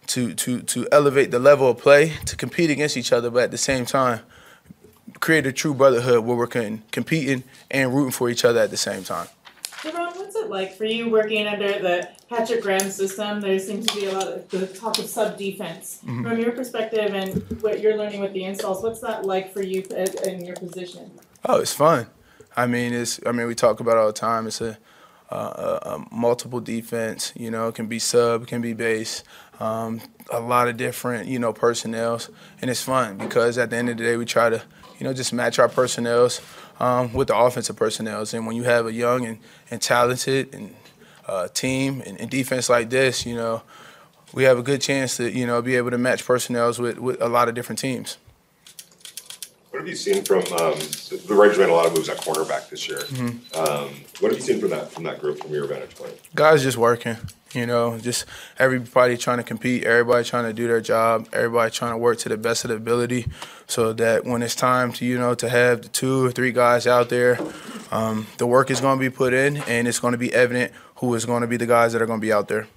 to 0.07 0.33
to 0.33 0.61
to 0.61 0.87
elevate 0.91 1.31
the 1.31 1.39
level 1.39 1.69
of 1.69 1.77
play, 1.77 2.13
to 2.25 2.35
compete 2.35 2.69
against 2.69 2.97
each 2.97 3.11
other, 3.11 3.29
but 3.29 3.43
at 3.43 3.51
the 3.51 3.57
same 3.57 3.85
time, 3.85 4.21
create 5.19 5.45
a 5.45 5.51
true 5.51 5.73
brotherhood 5.73 6.25
where 6.25 6.37
we're 6.37 6.47
competing 6.47 7.43
and 7.69 7.93
rooting 7.93 8.11
for 8.11 8.29
each 8.29 8.45
other 8.45 8.59
at 8.59 8.71
the 8.71 8.77
same 8.77 9.03
time. 9.03 9.27
Duron, 10.51 10.59
what's 10.59 10.67
it 10.67 10.69
like 10.69 10.77
for 10.77 10.85
you 10.85 11.09
working 11.09 11.47
under 11.47 11.79
the 11.79 12.09
Patrick 12.29 12.61
Graham 12.61 12.89
system? 12.89 13.41
There 13.41 13.59
seems 13.59 13.85
to 13.87 13.95
be 13.99 14.05
a 14.05 14.13
lot 14.13 14.27
of 14.27 14.49
the 14.49 14.67
talk 14.67 14.97
of 14.99 15.05
sub 15.05 15.37
defense. 15.37 16.01
Mm-hmm. 16.05 16.23
From 16.23 16.39
your 16.39 16.51
perspective 16.51 17.13
and 17.13 17.61
what 17.61 17.79
you're 17.79 17.97
learning 17.97 18.21
with 18.21 18.33
the 18.33 18.43
installs, 18.43 18.83
what's 18.83 19.01
that 19.01 19.25
like 19.25 19.53
for 19.53 19.61
you 19.63 19.83
in 20.25 20.45
your 20.45 20.55
position? 20.55 21.11
Oh, 21.45 21.59
it's 21.59 21.73
fun. 21.73 22.07
I 22.55 22.67
mean, 22.67 22.93
it's. 22.93 23.19
I 23.25 23.31
mean, 23.31 23.47
we 23.47 23.55
talk 23.55 23.79
about 23.79 23.97
all 23.97 24.07
the 24.07 24.13
time. 24.13 24.45
It's 24.45 24.61
a, 24.61 24.77
a, 25.29 25.35
a 25.35 26.05
multiple 26.11 26.59
defense. 26.59 27.33
You 27.35 27.49
know, 27.49 27.69
it 27.69 27.75
can 27.75 27.87
be 27.87 27.99
sub, 27.99 28.43
it 28.43 28.47
can 28.47 28.61
be 28.61 28.73
base. 28.73 29.23
Um, 29.59 30.01
a 30.31 30.39
lot 30.39 30.67
of 30.67 30.75
different, 30.75 31.27
you 31.27 31.37
know, 31.37 31.53
personnels, 31.53 32.29
and 32.61 32.69
it's 32.69 32.81
fun 32.81 33.17
because 33.17 33.57
at 33.57 33.69
the 33.69 33.77
end 33.77 33.89
of 33.89 33.97
the 33.97 34.03
day, 34.03 34.17
we 34.17 34.25
try 34.25 34.49
to, 34.49 34.61
you 34.97 35.05
know, 35.05 35.13
just 35.13 35.33
match 35.33 35.59
our 35.59 35.69
personnels 35.69 36.41
um, 36.81 37.13
with 37.13 37.27
the 37.27 37.37
offensive 37.37 37.75
personnel. 37.75 38.25
And 38.33 38.47
when 38.47 38.55
you 38.55 38.63
have 38.63 38.87
a 38.87 38.91
young 38.91 39.25
and, 39.25 39.37
and 39.69 39.81
talented 39.81 40.53
and 40.53 40.75
uh, 41.27 41.47
team 41.49 42.01
and, 42.05 42.19
and, 42.19 42.29
defense 42.29 42.69
like 42.69 42.89
this, 42.89 43.23
you 43.23 43.35
know, 43.35 43.61
we 44.33 44.43
have 44.43 44.57
a 44.57 44.63
good 44.63 44.81
chance 44.81 45.17
to 45.17 45.31
you 45.31 45.45
know 45.45 45.61
be 45.61 45.75
able 45.75 45.91
to 45.91 45.97
match 45.97 46.25
personnel 46.25 46.73
with, 46.79 46.97
with 46.97 47.21
a 47.21 47.29
lot 47.29 47.47
of 47.47 47.53
different 47.53 47.77
teams. 47.77 48.17
What 49.69 49.79
have 49.79 49.87
you 49.87 49.95
seen 49.95 50.23
from 50.23 50.39
um, 50.39 50.79
the 51.27 51.35
Raiders 51.37 51.59
made 51.59 51.69
a 51.69 51.73
lot 51.73 51.85
of 51.85 51.95
moves 51.95 52.09
at 52.09 52.17
cornerback 52.17 52.69
this 52.69 52.89
year? 52.89 52.99
Mm-hmm. 52.99 53.57
Um, 53.57 53.93
what 54.19 54.31
have 54.31 54.39
you 54.39 54.41
seen 54.41 54.59
from 54.59 54.71
that 54.71 54.91
from 54.91 55.03
that 55.03 55.21
group 55.21 55.39
from 55.39 55.53
your 55.53 55.67
vantage 55.67 55.95
point? 55.95 56.19
Guys 56.35 56.63
just 56.63 56.77
working. 56.77 57.15
You 57.53 57.65
know, 57.65 57.97
just 57.97 58.25
everybody 58.57 59.17
trying 59.17 59.37
to 59.37 59.43
compete, 59.43 59.83
everybody 59.83 60.23
trying 60.23 60.45
to 60.45 60.53
do 60.53 60.67
their 60.67 60.81
job, 60.81 61.27
everybody 61.33 61.71
trying 61.71 61.91
to 61.91 61.97
work 61.97 62.17
to 62.19 62.29
the 62.29 62.37
best 62.37 62.63
of 62.63 62.69
their 62.69 62.77
ability, 62.77 63.27
so 63.67 63.91
that 63.93 64.25
when 64.25 64.41
it's 64.41 64.55
time 64.55 64.93
to 64.93 65.05
you 65.05 65.17
know 65.17 65.35
to 65.35 65.49
have 65.49 65.81
the 65.81 65.89
two 65.89 66.25
or 66.25 66.31
three 66.31 66.51
guys 66.51 66.87
out 66.87 67.09
there, 67.09 67.37
um, 67.91 68.27
the 68.37 68.47
work 68.47 68.71
is 68.71 68.79
going 68.79 68.97
to 68.97 69.01
be 69.01 69.09
put 69.09 69.33
in, 69.33 69.57
and 69.57 69.87
it's 69.87 69.99
going 69.99 70.13
to 70.13 70.17
be 70.17 70.33
evident 70.33 70.71
who 70.95 71.13
is 71.15 71.25
going 71.25 71.41
to 71.41 71.47
be 71.47 71.57
the 71.57 71.65
guys 71.65 71.93
that 71.93 72.01
are 72.01 72.05
going 72.05 72.19
to 72.19 72.25
be 72.25 72.31
out 72.31 72.47
there. 72.47 72.67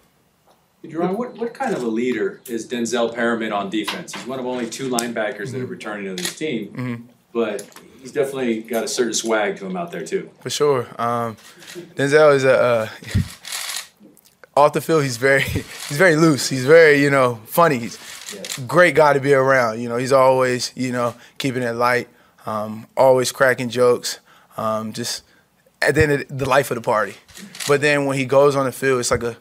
What, 0.83 1.35
what 1.39 1.55
kind 1.55 1.75
of 1.75 1.83
a 1.83 1.87
leader 1.87 2.43
is 2.47 2.69
Denzel 2.69 3.15
Perryman 3.15 3.53
on 3.53 3.71
defense? 3.71 4.13
He's 4.13 4.27
one 4.27 4.39
of 4.39 4.45
only 4.45 4.69
two 4.69 4.91
linebackers 4.91 5.15
mm-hmm. 5.15 5.53
that 5.53 5.63
are 5.63 5.67
returning 5.67 6.05
to 6.15 6.23
this 6.23 6.37
team, 6.37 6.69
mm-hmm. 6.69 7.03
but 7.33 7.67
he's 8.01 8.13
definitely 8.13 8.61
got 8.61 8.85
a 8.85 8.89
certain 8.89 9.15
swag 9.15 9.57
to 9.59 9.67
him 9.67 9.77
out 9.77 9.91
there 9.93 10.05
too. 10.05 10.31
For 10.41 10.51
sure, 10.51 10.87
um, 10.99 11.37
Denzel 11.95 12.35
is 12.35 12.45
a. 12.45 12.61
Uh, 12.61 12.89
off 14.57 14.73
the 14.73 14.81
field, 14.81 15.03
he's 15.03 15.17
very 15.17 15.43
he's 15.43 15.97
very 15.97 16.17
loose. 16.17 16.49
He's 16.49 16.67
very 16.67 17.03
you 17.03 17.11
know 17.11 17.37
funny. 17.47 17.79
He's 17.79 17.99
great 18.67 18.95
guy 18.95 19.13
to 19.13 19.21
be 19.21 19.35
around. 19.35 19.81
You 19.81 19.89
know, 19.89 19.97
he's 19.97 20.13
always 20.13 20.73
you 20.75 20.93
know 20.93 21.15
keeping 21.39 21.63
it 21.63 21.73
light, 21.73 22.09
um, 22.47 22.87
always 22.97 23.33
cracking 23.33 23.69
jokes. 23.69 24.21
Um, 24.57 24.93
just 24.93 25.25
at 25.83 25.95
the 25.95 26.03
end 26.03 26.13
of 26.13 26.39
the 26.39 26.49
life 26.49 26.71
of 26.71 26.77
the 26.77 26.81
party. 26.81 27.15
But 27.67 27.81
then 27.81 28.07
when 28.07 28.17
he 28.17 28.25
goes 28.25 28.55
on 28.55 28.67
the 28.67 28.73
field, 28.73 29.01
it's 29.01 29.11
like 29.11 29.23
a 29.23 29.37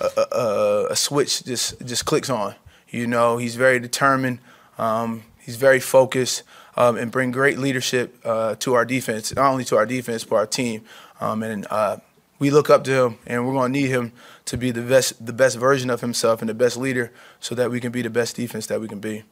a, 0.00 0.36
a, 0.36 0.86
a 0.90 0.96
switch 0.96 1.44
just 1.44 1.84
just 1.84 2.04
clicks 2.04 2.30
on. 2.30 2.54
You 2.88 3.06
know, 3.06 3.36
he's 3.38 3.56
very 3.56 3.78
determined. 3.78 4.40
Um, 4.78 5.24
he's 5.40 5.56
very 5.56 5.80
focused. 5.80 6.42
Um, 6.76 6.96
and 6.96 7.10
bring 7.10 7.32
great 7.32 7.58
leadership 7.58 8.20
uh, 8.24 8.54
to 8.60 8.74
our 8.74 8.84
defense, 8.84 9.34
not 9.34 9.50
only 9.50 9.64
to 9.64 9.76
our 9.76 9.84
defense, 9.84 10.22
but 10.22 10.36
our 10.36 10.46
team. 10.46 10.84
Um, 11.20 11.42
and 11.42 11.66
uh, 11.70 11.96
we 12.38 12.50
look 12.50 12.70
up 12.70 12.84
to 12.84 13.04
him, 13.04 13.18
and 13.26 13.46
we're 13.46 13.52
going 13.52 13.72
to 13.72 13.78
need 13.78 13.88
him 13.88 14.12
to 14.44 14.56
be 14.56 14.70
the 14.70 14.82
best, 14.82 15.24
the 15.24 15.32
best 15.32 15.56
version 15.56 15.90
of 15.90 16.00
himself 16.00 16.40
and 16.40 16.48
the 16.48 16.54
best 16.54 16.76
leader, 16.76 17.12
so 17.40 17.54
that 17.54 17.70
we 17.70 17.80
can 17.80 17.92
be 17.92 18.02
the 18.02 18.10
best 18.10 18.36
defense 18.36 18.66
that 18.66 18.80
we 18.80 18.88
can 18.88 19.00
be. 19.00 19.24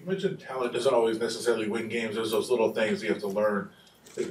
You 0.00 0.06
mentioned 0.06 0.40
talent 0.40 0.72
doesn't 0.72 0.92
always 0.92 1.18
necessarily 1.18 1.68
win 1.68 1.88
games. 1.88 2.14
There's 2.16 2.30
those 2.30 2.50
little 2.50 2.72
things 2.72 3.02
you 3.02 3.08
have 3.10 3.20
to 3.20 3.28
learn. 3.28 3.70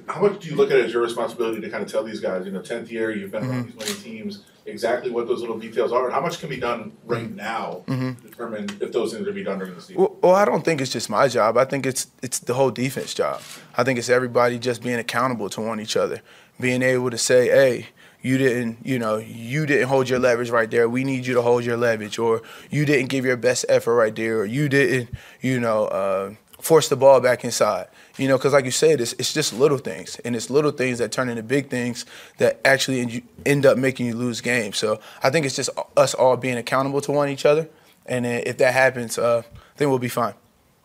How 0.08 0.20
much 0.20 0.42
do 0.42 0.50
you 0.50 0.56
look 0.56 0.72
at 0.72 0.78
it 0.78 0.86
as 0.86 0.94
your 0.94 1.04
responsibility 1.04 1.62
to 1.62 1.70
kind 1.70 1.84
of 1.84 1.92
tell 1.92 2.04
these 2.04 2.20
guys, 2.20 2.48
you 2.48 2.52
know, 2.52 2.62
tenth 2.62 2.92
year, 2.92 3.16
you've 3.16 3.30
been 3.30 3.44
around 3.44 3.68
mm-hmm. 3.68 3.78
these 3.78 3.90
many 3.90 4.02
teams, 4.02 4.42
exactly 4.66 5.12
what 5.12 5.28
those 5.28 5.42
little 5.42 5.60
details 5.60 5.92
are, 5.92 6.06
and 6.06 6.14
how 6.14 6.22
much 6.22 6.40
can 6.40 6.50
be 6.50 6.58
done 6.58 6.92
right 7.06 7.30
now 7.32 7.84
mm-hmm. 7.86 8.14
to 8.14 8.22
determine 8.28 8.64
if 8.82 8.92
those 8.92 9.14
things 9.14 9.28
are 9.28 9.32
be 9.32 9.44
done 9.44 9.60
during 9.60 9.76
the 9.76 9.82
season? 9.82 9.98
Well, 9.98 10.18
well, 10.24 10.34
I 10.34 10.44
don't 10.46 10.66
think 10.66 10.82
it's 10.82 10.92
just 10.92 11.08
my 11.08 11.28
job. 11.28 11.56
I 11.56 11.66
think 11.66 11.86
it's 11.86 12.08
it's 12.24 12.40
the 12.40 12.56
whole 12.56 12.72
defense 12.72 13.14
job. 13.14 13.44
I 13.78 13.84
think 13.84 14.00
it's 14.00 14.10
everybody 14.10 14.58
just 14.58 14.82
being 14.82 14.98
accountable 14.98 15.50
to 15.50 15.62
one 15.62 15.80
each 15.80 15.96
other, 15.96 16.22
being 16.60 16.82
able 16.82 17.12
to 17.12 17.18
say, 17.20 17.50
hey 17.50 17.90
you 18.26 18.40
didn't, 18.40 18.80
you 18.84 18.98
know, 18.98 19.18
you 19.18 19.68
didn't 19.68 19.88
hold 19.88 20.10
your 20.10 20.18
leverage 20.18 20.50
right 20.50 20.70
there. 20.72 20.90
We 20.90 21.04
need 21.04 21.28
you 21.28 21.36
to 21.36 21.44
hold 21.44 21.64
your 21.64 21.78
leverage, 21.78 22.18
or 22.18 22.42
you 22.72 22.84
didn't 22.84 23.10
give 23.10 23.24
your 23.24 23.38
best 23.38 23.66
effort 23.70 23.94
right 23.94 24.16
there, 24.16 24.40
or 24.40 24.46
you 24.46 24.68
didn't, 24.68 25.12
you 25.42 25.60
know, 25.60 25.86
uh, 25.86 26.34
force 26.60 26.90
the 26.90 26.96
ball 26.96 27.22
back 27.22 27.46
inside. 27.46 27.86
You 28.18 28.28
know, 28.28 28.38
because 28.38 28.54
like 28.54 28.66
you 28.66 28.72
said, 28.72 29.00
it's, 29.00 29.14
it's 29.20 29.32
just 29.32 29.54
little 29.54 29.78
things, 29.78 30.20
and 30.26 30.36
it's 30.36 30.50
little 30.50 30.72
things 30.72 30.98
that 30.98 31.12
turn 31.12 31.30
into 31.30 31.44
big 31.44 31.70
things 31.70 32.04
that 32.40 32.60
actually 32.66 33.24
end 33.46 33.64
up 33.64 33.78
making 33.78 34.08
you 34.08 34.16
lose 34.16 34.42
games. 34.42 34.78
So 34.78 35.00
I 35.22 35.30
think 35.30 35.46
it's 35.46 35.56
just 35.56 35.70
us 35.96 36.16
all 36.16 36.36
being 36.36 36.58
accountable 36.58 37.02
to 37.02 37.12
one 37.12 37.30
each 37.30 37.46
other, 37.46 37.70
and 38.08 38.26
if 38.26 38.58
that 38.58 38.74
happens, 38.74 39.20
uh, 39.20 39.44
then 39.78 39.90
we'll 39.90 40.00
be 40.00 40.10
fine 40.10 40.34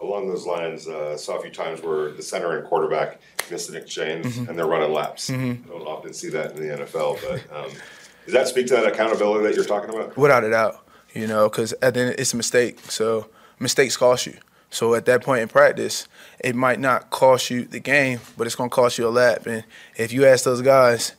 along 0.03 0.29
those 0.29 0.47
lines, 0.47 0.89
uh, 0.89 1.17
saw 1.17 1.37
a 1.37 1.43
few 1.43 1.51
times 1.51 1.83
where 1.83 2.13
the 2.13 2.23
center 2.23 2.59
and 2.59 2.67
quarterback 2.67 3.21
miss 3.51 3.69
an 3.69 3.77
exchange 3.77 4.27
mm-hmm. 4.27 4.49
and 4.49 4.59
they're 4.59 4.67
running 4.67 4.93
laps. 4.93 5.31
Mm-hmm. 5.31 5.69
don't 5.69 5.87
often 5.87 6.13
see 6.13 6.31
that 6.31 6.53
in 6.53 6.57
the 6.57 6.85
NFL, 6.85 7.19
but 7.29 7.57
um, 7.57 7.71
does 8.25 8.35
that 8.35 8.49
speak 8.49 8.67
to 8.69 8.75
that 8.75 8.87
accountability 8.87 9.47
that 9.47 9.57
you're 9.57 9.65
talking 9.65 9.91
about? 9.91 10.17
Without 10.17 10.45
a 10.45 10.51
doubt, 10.51 10.85
you 11.15 11.27
know, 11.27 11.49
because 11.49 11.73
at 11.83 11.95
the 11.95 12.01
end 12.01 12.15
it's 12.19 12.33
a 12.33 12.37
mistake. 12.37 12.81
So 12.91 13.29
mistakes 13.59 13.97
cost 13.97 14.27
you. 14.27 14.37
So 14.71 14.95
at 14.95 15.05
that 15.07 15.23
point 15.23 15.43
in 15.43 15.49
practice, 15.49 16.07
it 16.39 16.55
might 16.55 16.79
not 16.79 17.11
cost 17.11 17.51
you 17.51 17.65
the 17.65 17.81
game, 17.81 18.21
but 18.37 18.47
it's 18.47 18.55
going 18.55 18.71
to 18.71 18.75
cost 18.75 18.99
you 18.99 19.09
a 19.09 19.11
lap. 19.11 19.47
And 19.47 19.65
if 19.97 20.13
you 20.13 20.25
ask 20.27 20.45
those 20.45 20.63
guys, 20.63 21.13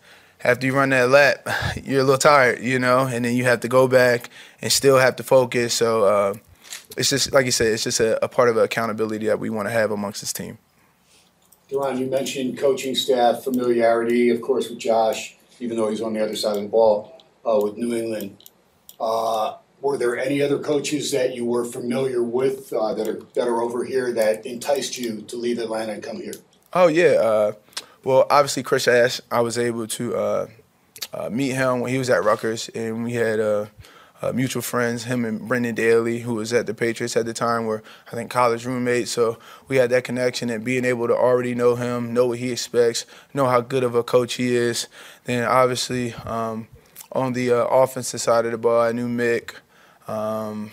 after 0.44 0.66
you 0.66 0.74
run 0.74 0.90
that 0.90 1.10
lap, 1.10 1.48
you're 1.84 2.00
a 2.00 2.04
little 2.04 2.18
tired, 2.18 2.62
you 2.62 2.80
know, 2.80 3.06
and 3.06 3.26
then 3.26 3.36
you 3.36 3.44
have 3.44 3.60
to 3.60 3.68
go 3.68 3.88
back 3.88 4.30
and 4.62 4.72
still 4.72 4.98
have 4.98 5.18
to 5.18 5.24
focus. 5.24 5.74
So. 5.76 6.04
Uh, 6.04 6.34
it's 6.98 7.10
just 7.10 7.34
like 7.34 7.46
you 7.46 7.52
said, 7.52 7.68
it's 7.68 7.84
just 7.84 8.00
a, 8.00 8.24
a 8.24 8.28
part 8.28 8.50
of 8.50 8.58
accountability 8.58 9.28
that 9.28 9.40
we 9.40 9.50
want 9.50 9.68
to 9.68 9.72
have 9.72 9.92
amongst 9.92 10.22
this 10.22 10.34
team. 10.34 10.58
Duron, 11.70 12.00
you 12.00 12.08
mentioned 12.08 12.58
coaching 12.58 12.96
staff 12.96 13.44
familiarity, 13.44 14.30
of 14.30 14.42
course, 14.42 14.70
with 14.70 14.80
Josh, 14.80 15.38
even 15.60 15.78
though 15.78 15.90
he's 15.90 16.02
on 16.02 16.14
the 16.14 16.24
other 16.24 16.36
side 16.36 16.58
of 16.58 16.64
the 16.64 16.70
ball. 16.70 17.22
uh, 17.46 17.60
with 17.62 17.78
New 17.78 17.96
England. 17.96 18.38
Uh, 19.00 19.58
were 19.82 19.98
there 19.98 20.18
any 20.18 20.42
other 20.42 20.60
coaches 20.60 21.12
that 21.12 21.34
you 21.34 21.46
were 21.46 21.66
familiar 21.66 22.22
with 22.22 22.72
uh, 22.72 22.94
that 22.94 23.08
are 23.08 23.22
that 23.34 23.48
are 23.48 23.62
over 23.62 23.84
here 23.84 24.12
that 24.14 24.46
enticed 24.46 24.98
you 24.98 25.22
to 25.24 25.36
leave 25.36 25.58
Atlanta 25.58 25.94
and 25.94 26.04
come 26.04 26.18
here? 26.18 26.34
Oh 26.74 26.88
yeah. 26.88 27.14
Uh, 27.14 27.52
well, 28.04 28.28
obviously 28.30 28.64
Chris 28.64 28.88
Ash. 28.88 29.22
I 29.32 29.42
was 29.42 29.58
able 29.58 29.88
to 29.88 30.16
uh, 30.16 30.48
uh, 31.14 31.30
meet 31.30 31.54
him 31.54 31.80
when 31.80 31.92
he 31.92 31.98
was 31.98 32.10
at 32.10 32.24
Rutgers, 32.24 32.70
and 32.70 33.04
we 33.04 33.14
had 33.14 33.40
uh, 34.22 34.32
mutual 34.32 34.62
friends. 34.62 35.06
Him 35.06 35.26
and 35.26 35.48
Brendan 35.48 35.76
Daly, 35.76 36.20
who 36.20 36.36
was 36.36 36.54
at 36.54 36.68
the 36.68 36.74
Patriots 36.74 37.18
at 37.18 37.26
the 37.26 37.34
time, 37.34 37.66
were 37.66 37.84
I 38.12 38.16
think 38.16 38.30
college 38.30 38.66
roommates. 38.66 39.12
So 39.12 39.38
we 39.68 39.78
had 39.78 39.90
that 39.90 40.04
connection, 40.04 40.50
and 40.50 40.64
being 40.64 40.86
able 40.86 41.08
to 41.08 41.16
already 41.16 41.56
know 41.56 41.76
him, 41.76 42.14
know 42.14 42.28
what 42.28 42.40
he 42.40 42.52
expects, 42.52 43.06
know 43.34 43.48
how 43.48 43.62
good 43.62 43.84
of 43.84 43.96
a 43.96 44.04
coach 44.04 44.36
he 44.36 44.56
is. 44.56 44.88
Then 45.26 45.44
obviously 45.44 46.14
um, 46.26 46.68
on 47.12 47.34
the 47.34 47.52
uh, 47.52 47.66
offensive 47.66 48.22
side 48.22 48.46
of 48.46 48.52
the 48.52 48.58
ball, 48.58 48.82
I 48.82 48.92
knew 48.92 49.08
Mick. 49.08 49.56
Um, 50.08 50.72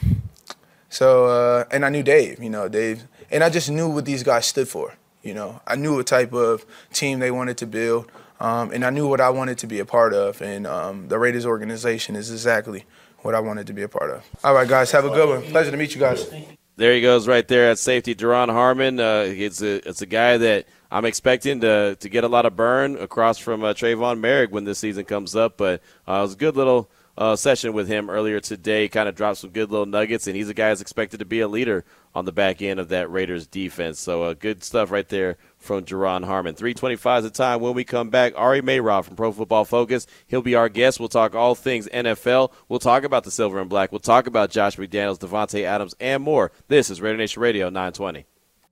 so 0.91 1.27
uh, 1.27 1.65
and 1.71 1.85
I 1.85 1.89
knew 1.91 2.03
Dave, 2.03 2.43
you 2.43 2.51
know 2.51 2.69
Dave, 2.69 3.05
and 3.31 3.45
I 3.45 3.51
just 3.51 3.71
knew 3.71 3.89
what 3.89 4.05
these 4.05 4.23
guys 4.23 4.47
stood 4.47 4.69
for. 4.69 4.95
You 5.23 5.35
know, 5.35 5.61
I 5.67 5.77
knew 5.77 5.97
what 5.97 6.07
type 6.07 6.33
of 6.33 6.65
team 6.93 7.19
they 7.19 7.31
wanted 7.31 7.59
to 7.59 7.67
build, 7.67 8.11
um, 8.41 8.71
and 8.73 8.85
I 8.85 8.91
knew 8.91 9.07
what 9.07 9.21
I 9.21 9.31
wanted 9.31 9.59
to 9.59 9.67
be 9.67 9.79
a 9.81 9.85
part 9.85 10.15
of. 10.15 10.41
And 10.41 10.67
um, 10.67 11.09
the 11.09 11.19
Raiders 11.19 11.45
organization 11.45 12.17
is 12.17 12.31
exactly 12.31 12.85
what 13.23 13.35
I 13.35 13.41
wanted 13.41 13.67
to 13.69 13.73
be 13.73 13.83
a 13.83 13.89
part 13.89 14.11
of. 14.11 14.25
All 14.45 14.55
right, 14.55 14.69
guys, 14.69 14.91
have 14.93 15.05
a 15.05 15.11
good 15.11 15.29
one. 15.29 15.43
Pleasure 15.51 15.71
to 15.71 15.77
meet 15.77 15.95
you 15.95 16.01
guys. 16.01 16.31
There 16.77 16.95
he 16.95 17.01
goes, 17.01 17.27
right 17.27 17.47
there 17.47 17.71
at 17.71 17.79
safety, 17.79 18.15
Duron 18.15 18.53
Harmon. 18.53 19.01
Uh, 19.01 19.25
it's 19.27 19.61
a 19.63 19.89
it's 19.89 20.01
a 20.01 20.07
guy 20.07 20.37
that 20.37 20.67
I'm 20.93 21.05
expecting 21.05 21.61
to 21.63 21.97
to 21.97 22.09
get 22.09 22.23
a 22.23 22.29
lot 22.29 22.47
of 22.47 22.55
burn 22.55 22.97
across 22.97 23.37
from 23.37 23.65
uh, 23.65 23.73
Trayvon 23.75 24.21
Moehrig 24.21 24.51
when 24.53 24.65
this 24.65 24.79
season 24.79 25.05
comes 25.05 25.35
up. 25.35 25.57
But 25.57 25.83
uh, 26.07 26.19
it 26.19 26.23
was 26.23 26.35
a 26.35 26.37
good 26.37 26.55
little 26.55 26.89
uh, 27.17 27.35
session 27.35 27.73
with 27.73 27.89
him 27.89 28.09
earlier 28.09 28.39
today. 28.39 28.89
Kind 28.89 29.09
of 29.09 29.17
dropped 29.17 29.39
some 29.39 29.51
good 29.51 29.73
little 29.73 29.87
nuggets, 29.87 30.29
and 30.29 30.37
he's 30.37 30.49
a 30.49 30.55
guy 30.55 30.69
that's 30.69 30.81
expected 30.81 31.19
to 31.19 31.25
be 31.25 31.41
a 31.41 31.49
leader 31.49 31.85
on 32.15 32.27
the 32.27 32.33
back 32.33 32.63
end 32.63 32.79
of 32.79 32.91
that 32.91 33.11
Raiders 33.11 33.49
defense. 33.49 33.99
So 33.99 34.23
uh, 34.23 34.35
good 34.35 34.63
stuff 34.63 34.93
right 34.93 35.09
there 35.09 35.37
from 35.59 35.85
Duron 35.85 36.25
Harmon. 36.25 36.55
325 36.55 37.25
is 37.25 37.31
the 37.31 37.37
time 37.37 37.61
when 37.61 37.75
we 37.75 37.85
come 37.85 38.11
back. 38.11 38.33
Ari 38.37 38.63
Meirov 38.63 39.05
from 39.05 39.17
Pro 39.17 39.33
Football 39.33 39.65
Focus. 39.65 40.07
He'll 40.27 40.43
be 40.43 40.55
our 40.55 40.69
guest. 40.69 40.99
We'll 40.99 41.09
talk 41.09 41.35
all 41.35 41.55
things 41.55 41.89
NFL. 41.89 42.53
We'll 42.69 42.79
talk 42.79 43.05
about 43.05 43.25
the 43.25 43.31
silver 43.31 43.61
and 43.61 43.69
black. 43.69 43.93
We'll 43.93 43.99
talk 43.99 44.27
about 44.27 44.51
Josh 44.51 44.77
McDaniels, 44.77 45.19
Davante 45.19 45.65
Adams, 45.65 45.95
and 46.01 46.23
more. 46.23 46.53
This 46.69 46.91
is 46.91 47.01
Raider 47.01 47.19
Nation 47.19 47.43
Radio 47.43 47.67
920. 47.67 48.27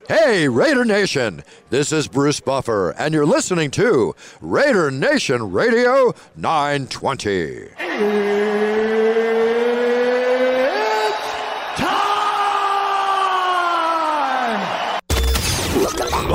Hey, 0.07 0.47
Raider 0.47 0.85
Nation! 0.85 1.43
This 1.69 1.91
is 1.91 2.07
Bruce 2.07 2.39
Buffer, 2.39 2.91
and 2.91 3.13
you're 3.13 3.25
listening 3.25 3.71
to 3.71 4.15
Raider 4.39 4.89
Nation 4.89 5.51
Radio 5.51 6.13
920. 6.37 8.56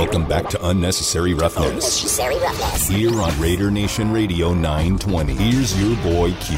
Welcome 0.03 0.27
back 0.27 0.49
to 0.49 0.67
Unnecessary 0.67 1.33
Roughness. 1.33 1.69
Unnecessary 1.71 2.37
Roughness. 2.41 2.89
Here 2.89 3.23
on 3.23 3.41
Raider 3.41 3.71
Nation 3.71 4.13
Radio 4.13 4.53
920. 4.53 5.33
Here's 5.33 5.81
your 5.81 5.97
boy 6.03 6.33
Q. 6.41 6.57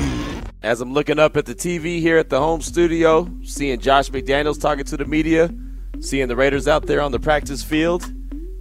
As 0.63 0.81
I'm 0.81 0.95
looking 0.95 1.19
up 1.19 1.37
at 1.37 1.45
the 1.45 1.55
TV 1.55 2.01
here 2.01 2.17
at 2.17 2.31
the 2.31 2.41
home 2.41 2.63
studio, 2.63 3.31
seeing 3.43 3.79
Josh 3.81 4.09
McDaniels 4.09 4.59
talking 4.59 4.85
to 4.85 4.97
the 4.97 5.05
media, 5.05 5.55
seeing 6.01 6.27
the 6.29 6.35
Raiders 6.35 6.67
out 6.67 6.87
there 6.87 7.03
on 7.03 7.13
the 7.13 7.21
practice 7.21 7.63
field. 7.63 8.11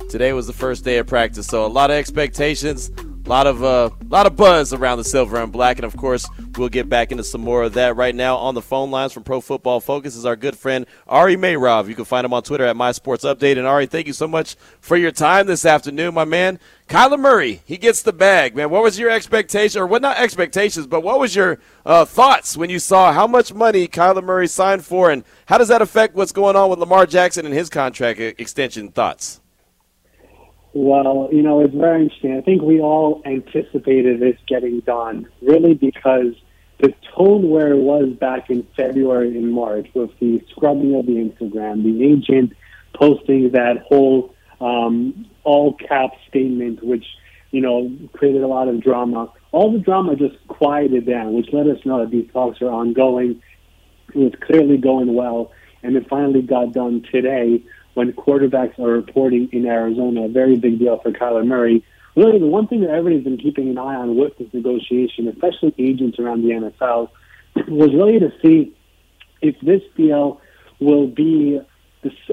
Today 0.09 0.33
was 0.33 0.47
the 0.47 0.53
first 0.53 0.83
day 0.83 0.97
of 0.97 1.07
practice, 1.07 1.47
so 1.47 1.65
a 1.65 1.67
lot 1.67 1.89
of 1.89 1.95
expectations, 1.95 2.91
a 3.25 3.29
lot 3.29 3.47
of 3.47 3.63
uh, 3.63 3.89
lot 4.09 4.25
of 4.25 4.35
buzz 4.35 4.73
around 4.73 4.97
the 4.97 5.03
silver 5.03 5.37
and 5.37 5.51
black, 5.51 5.77
and 5.77 5.85
of 5.85 5.95
course, 5.95 6.27
we'll 6.57 6.69
get 6.69 6.89
back 6.89 7.11
into 7.11 7.23
some 7.23 7.41
more 7.41 7.63
of 7.63 7.73
that 7.73 7.95
right 7.95 8.13
now. 8.13 8.35
On 8.35 8.53
the 8.53 8.61
phone 8.61 8.91
lines 8.91 9.13
from 9.13 9.23
Pro 9.23 9.39
Football 9.39 9.79
Focus 9.79 10.15
is 10.15 10.25
our 10.25 10.35
good 10.35 10.57
friend 10.57 10.85
Ari 11.07 11.37
Meirov. 11.37 11.87
You 11.87 11.95
can 11.95 12.05
find 12.05 12.25
him 12.25 12.33
on 12.33 12.43
Twitter 12.43 12.65
at 12.65 12.75
My 12.75 12.91
Sports 12.91 13.23
Update. 13.23 13.57
And 13.57 13.65
Ari, 13.65 13.85
thank 13.85 14.07
you 14.07 14.13
so 14.13 14.27
much 14.27 14.55
for 14.81 14.97
your 14.97 15.11
time 15.11 15.47
this 15.47 15.65
afternoon, 15.65 16.13
my 16.13 16.25
man. 16.25 16.59
Kyler 16.89 17.19
Murray, 17.19 17.61
he 17.65 17.77
gets 17.77 18.01
the 18.01 18.11
bag, 18.11 18.57
man. 18.57 18.69
What 18.69 18.83
was 18.83 18.99
your 18.99 19.09
expectation, 19.09 19.81
or 19.81 19.87
what 19.87 20.01
not 20.01 20.17
expectations, 20.17 20.85
but 20.85 21.01
what 21.01 21.19
was 21.19 21.33
your 21.33 21.59
uh, 21.85 22.03
thoughts 22.03 22.57
when 22.57 22.69
you 22.69 22.79
saw 22.79 23.13
how 23.13 23.25
much 23.25 23.53
money 23.53 23.87
Kyler 23.87 24.23
Murray 24.23 24.47
signed 24.47 24.83
for, 24.83 25.09
and 25.09 25.23
how 25.45 25.57
does 25.57 25.69
that 25.69 25.81
affect 25.81 26.13
what's 26.13 26.33
going 26.33 26.57
on 26.57 26.69
with 26.69 26.79
Lamar 26.79 27.05
Jackson 27.05 27.45
and 27.45 27.55
his 27.55 27.69
contract 27.69 28.19
extension? 28.19 28.89
Thoughts? 28.89 29.39
Well, 30.73 31.29
you 31.31 31.43
know, 31.43 31.59
it's 31.59 31.73
very 31.73 32.03
interesting. 32.03 32.35
I 32.35 32.41
think 32.41 32.63
we 32.63 32.79
all 32.79 33.21
anticipated 33.25 34.19
this 34.19 34.37
getting 34.47 34.79
done, 34.79 35.27
really 35.41 35.75
because 35.75 36.33
the 36.79 36.93
tone 37.15 37.49
where 37.49 37.73
it 37.73 37.77
was 37.77 38.09
back 38.19 38.49
in 38.49 38.67
February 38.75 39.37
and 39.37 39.53
March 39.53 39.87
with 39.93 40.09
the 40.19 40.43
scrubbing 40.49 40.95
of 40.95 41.05
the 41.05 41.13
Instagram, 41.13 41.83
the 41.83 42.03
agent 42.03 42.53
posting 42.95 43.51
that 43.51 43.85
whole 43.87 44.33
um, 44.59 45.27
all 45.43 45.75
cap 45.75 46.11
statement, 46.27 46.83
which, 46.83 47.05
you 47.51 47.61
know, 47.61 47.95
created 48.13 48.41
a 48.41 48.47
lot 48.47 48.67
of 48.67 48.81
drama. 48.81 49.31
All 49.51 49.71
the 49.71 49.79
drama 49.79 50.15
just 50.15 50.35
quieted 50.47 51.05
down, 51.05 51.33
which 51.33 51.49
let 51.53 51.67
us 51.67 51.77
know 51.85 51.99
that 51.99 52.09
these 52.09 52.29
talks 52.33 52.61
are 52.61 52.71
ongoing. 52.71 53.41
It 54.15 54.17
was 54.17 54.33
clearly 54.41 54.77
going 54.77 55.13
well, 55.13 55.51
and 55.83 55.95
it 55.95 56.09
finally 56.09 56.41
got 56.41 56.73
done 56.73 57.05
today 57.11 57.63
when 57.93 58.11
quarterbacks 58.13 58.77
are 58.79 58.91
reporting 58.91 59.49
in 59.51 59.65
Arizona. 59.65 60.23
A 60.23 60.29
very 60.29 60.57
big 60.57 60.79
deal 60.79 60.99
for 60.99 61.11
Kyler 61.11 61.45
Murray. 61.45 61.83
Really, 62.15 62.39
the 62.39 62.45
one 62.45 62.67
thing 62.67 62.81
that 62.81 62.89
everybody's 62.89 63.23
been 63.23 63.37
keeping 63.37 63.69
an 63.69 63.77
eye 63.77 63.95
on 63.95 64.15
with 64.15 64.37
this 64.37 64.47
negotiation, 64.53 65.27
especially 65.27 65.73
agents 65.79 66.19
around 66.19 66.43
the 66.43 66.49
NFL, 66.49 67.09
was 67.67 67.93
really 67.93 68.19
to 68.19 68.31
see 68.41 68.75
if 69.41 69.55
this 69.61 69.81
deal 69.95 70.39
will 70.79 71.07
be 71.07 71.59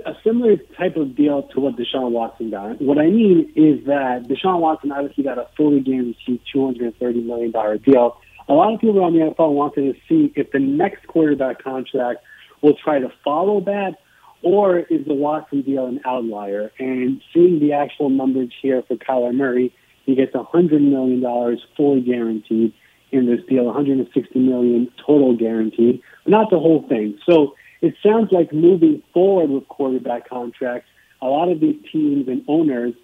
a 0.05 0.15
similar 0.25 0.57
type 0.77 0.97
of 0.97 1.15
deal 1.15 1.45
to 1.45 1.61
what 1.61 1.77
Deshaun 1.77 2.11
Watson 2.11 2.51
got. 2.51 2.81
What 2.81 2.99
I 2.99 3.07
mean 3.07 3.53
is 3.55 3.87
that 3.87 4.25
Deshaun 4.25 4.61
Watson 4.61 4.91
obviously 4.91 5.25
got 5.25 5.39
a 5.39 5.47
fully 5.57 5.81
guaranteed 5.81 6.41
$230 6.55 7.25
million 7.25 7.53
deal. 7.83 8.19
A 8.49 8.53
lot 8.53 8.75
of 8.75 8.81
people 8.81 8.99
around 8.99 9.13
the 9.13 9.21
NFL 9.21 9.53
wanted 9.53 9.95
to 9.95 10.01
see 10.09 10.33
if 10.35 10.51
the 10.51 10.59
next 10.59 11.07
quarterback 11.07 11.63
contract 11.63 12.25
will 12.63 12.75
try 12.75 12.99
to 12.99 13.13
follow 13.23 13.61
that 13.61 13.99
or 14.43 14.79
is 14.79 15.07
the 15.07 15.15
Watson 15.15 15.63
deal 15.63 15.87
an 15.87 16.01
outlier? 16.05 16.73
And 16.79 17.23
seeing 17.33 17.61
the 17.61 17.73
actual 17.73 18.09
numbers 18.09 18.51
here 18.61 18.83
for 18.87 18.97
Kyler 18.97 19.35
Murray, 19.35 19.75
he 20.07 20.15
gets 20.15 20.33
$100 20.33 20.81
million 20.81 21.59
fully 21.77 22.01
guaranteed 22.01 22.73
in 23.13 23.27
this 23.27 23.41
deal, 23.49 23.65
160 23.65 24.39
million 24.39 24.91
total 25.05 25.37
guaranteed, 25.37 26.01
but 26.25 26.31
not 26.31 26.51
the 26.51 26.59
whole 26.59 26.87
thing. 26.89 27.19
So 27.29 27.55
it 27.81 27.95
sounds 28.03 28.31
like 28.31 28.53
moving 28.53 29.03
forward 29.13 29.51
with 29.51 29.69
quarterback 29.69 30.29
contracts, 30.29 30.89
a 31.21 31.27
lot 31.27 31.51
of 31.51 31.61
these 31.61 31.77
teams 31.93 32.29
and 32.29 32.45
owners, 32.49 32.95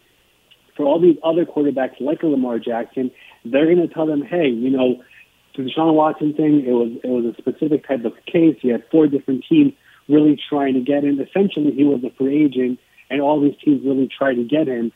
for 0.76 0.84
all 0.84 1.00
these 1.00 1.16
other 1.24 1.44
quarterbacks 1.44 2.00
like 2.00 2.22
a 2.22 2.26
Lamar 2.26 2.58
Jackson, 2.58 3.10
they're 3.44 3.64
going 3.64 3.86
to 3.86 3.92
tell 3.92 4.06
them, 4.06 4.22
hey, 4.22 4.48
you 4.48 4.70
know, 4.70 5.02
the 5.56 5.62
Deshaun 5.62 5.94
Watson 5.94 6.34
thing, 6.34 6.64
it 6.66 6.72
was 6.72 6.92
it 7.02 7.08
was 7.08 7.24
a 7.24 7.36
specific 7.38 7.88
type 7.88 8.04
of 8.04 8.12
case. 8.26 8.56
You 8.60 8.72
had 8.72 8.84
four 8.90 9.06
different 9.06 9.44
teams 9.48 9.72
really 10.08 10.38
trying 10.48 10.74
to 10.74 10.80
get 10.80 11.04
him. 11.04 11.20
Essentially, 11.20 11.72
he 11.72 11.84
was 11.84 12.02
a 12.04 12.10
free 12.16 12.44
agent, 12.44 12.78
and 13.10 13.20
all 13.20 13.40
these 13.40 13.56
teams 13.64 13.84
really 13.84 14.08
tried 14.08 14.34
to 14.34 14.44
get 14.44 14.68
him. 14.68 14.92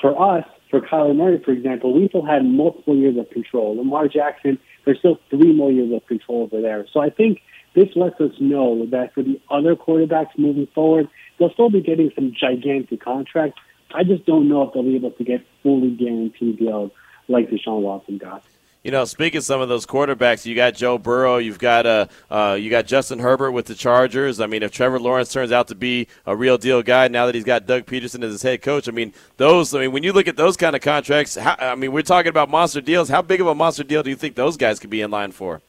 For 0.00 0.20
us, 0.20 0.44
for 0.70 0.80
Kyler 0.80 1.16
Murray, 1.16 1.42
for 1.44 1.52
example, 1.52 1.92
we 1.92 2.08
still 2.08 2.24
had 2.24 2.44
multiple 2.44 2.96
years 2.96 3.16
of 3.16 3.30
control. 3.30 3.76
Lamar 3.76 4.08
Jackson, 4.08 4.58
there's 4.84 4.98
still 4.98 5.18
three 5.30 5.52
more 5.52 5.72
years 5.72 5.92
of 5.92 6.06
control 6.06 6.42
over 6.42 6.60
there. 6.60 6.86
So 6.92 7.00
I 7.00 7.10
think 7.10 7.40
this 7.74 7.88
lets 7.96 8.20
us 8.20 8.32
know 8.40 8.86
that 8.86 9.14
for 9.14 9.22
the 9.22 9.40
other 9.50 9.76
quarterbacks 9.76 10.36
moving 10.36 10.68
forward, 10.74 11.08
they'll 11.38 11.52
still 11.52 11.70
be 11.70 11.80
getting 11.80 12.10
some 12.14 12.32
gigantic 12.38 13.00
contracts. 13.00 13.60
I 13.94 14.04
just 14.04 14.26
don't 14.26 14.48
know 14.48 14.62
if 14.62 14.74
they'll 14.74 14.82
be 14.82 14.96
able 14.96 15.12
to 15.12 15.24
get 15.24 15.46
fully 15.62 15.90
guaranteed 15.90 16.58
deals 16.58 16.90
like 17.28 17.50
Deshaun 17.50 17.80
Watson 17.80 18.18
got. 18.18 18.42
You 18.88 18.92
know, 18.92 19.04
speaking 19.04 19.36
of 19.36 19.44
some 19.44 19.60
of 19.60 19.68
those 19.68 19.84
quarterbacks, 19.84 20.46
you 20.46 20.54
got 20.54 20.72
Joe 20.72 20.96
Burrow, 20.96 21.36
you've 21.36 21.58
got 21.58 21.84
uh, 21.84 22.06
uh, 22.30 22.56
you 22.58 22.70
got 22.70 22.86
Justin 22.86 23.18
Herbert 23.18 23.52
with 23.52 23.66
the 23.66 23.74
Chargers. 23.74 24.40
I 24.40 24.46
mean, 24.46 24.62
if 24.62 24.72
Trevor 24.72 24.98
Lawrence 24.98 25.30
turns 25.30 25.52
out 25.52 25.68
to 25.68 25.74
be 25.74 26.08
a 26.24 26.34
real 26.34 26.56
deal 26.56 26.82
guy 26.82 27.06
now 27.08 27.26
that 27.26 27.34
he's 27.34 27.44
got 27.44 27.66
Doug 27.66 27.84
Pederson 27.84 28.24
as 28.24 28.32
his 28.32 28.40
head 28.40 28.62
coach, 28.62 28.88
I 28.88 28.92
mean, 28.92 29.12
those. 29.36 29.74
I 29.74 29.80
mean, 29.80 29.92
when 29.92 30.04
you 30.04 30.14
look 30.14 30.26
at 30.26 30.38
those 30.38 30.56
kind 30.56 30.74
of 30.74 30.80
contracts, 30.80 31.34
how, 31.34 31.54
I 31.58 31.74
mean, 31.74 31.92
we're 31.92 32.00
talking 32.00 32.30
about 32.30 32.48
monster 32.48 32.80
deals. 32.80 33.10
How 33.10 33.20
big 33.20 33.42
of 33.42 33.46
a 33.46 33.54
monster 33.54 33.84
deal 33.84 34.02
do 34.02 34.08
you 34.08 34.16
think 34.16 34.36
those 34.36 34.56
guys 34.56 34.78
could 34.78 34.88
be 34.88 35.02
in 35.02 35.10
line 35.10 35.32
for? 35.32 35.60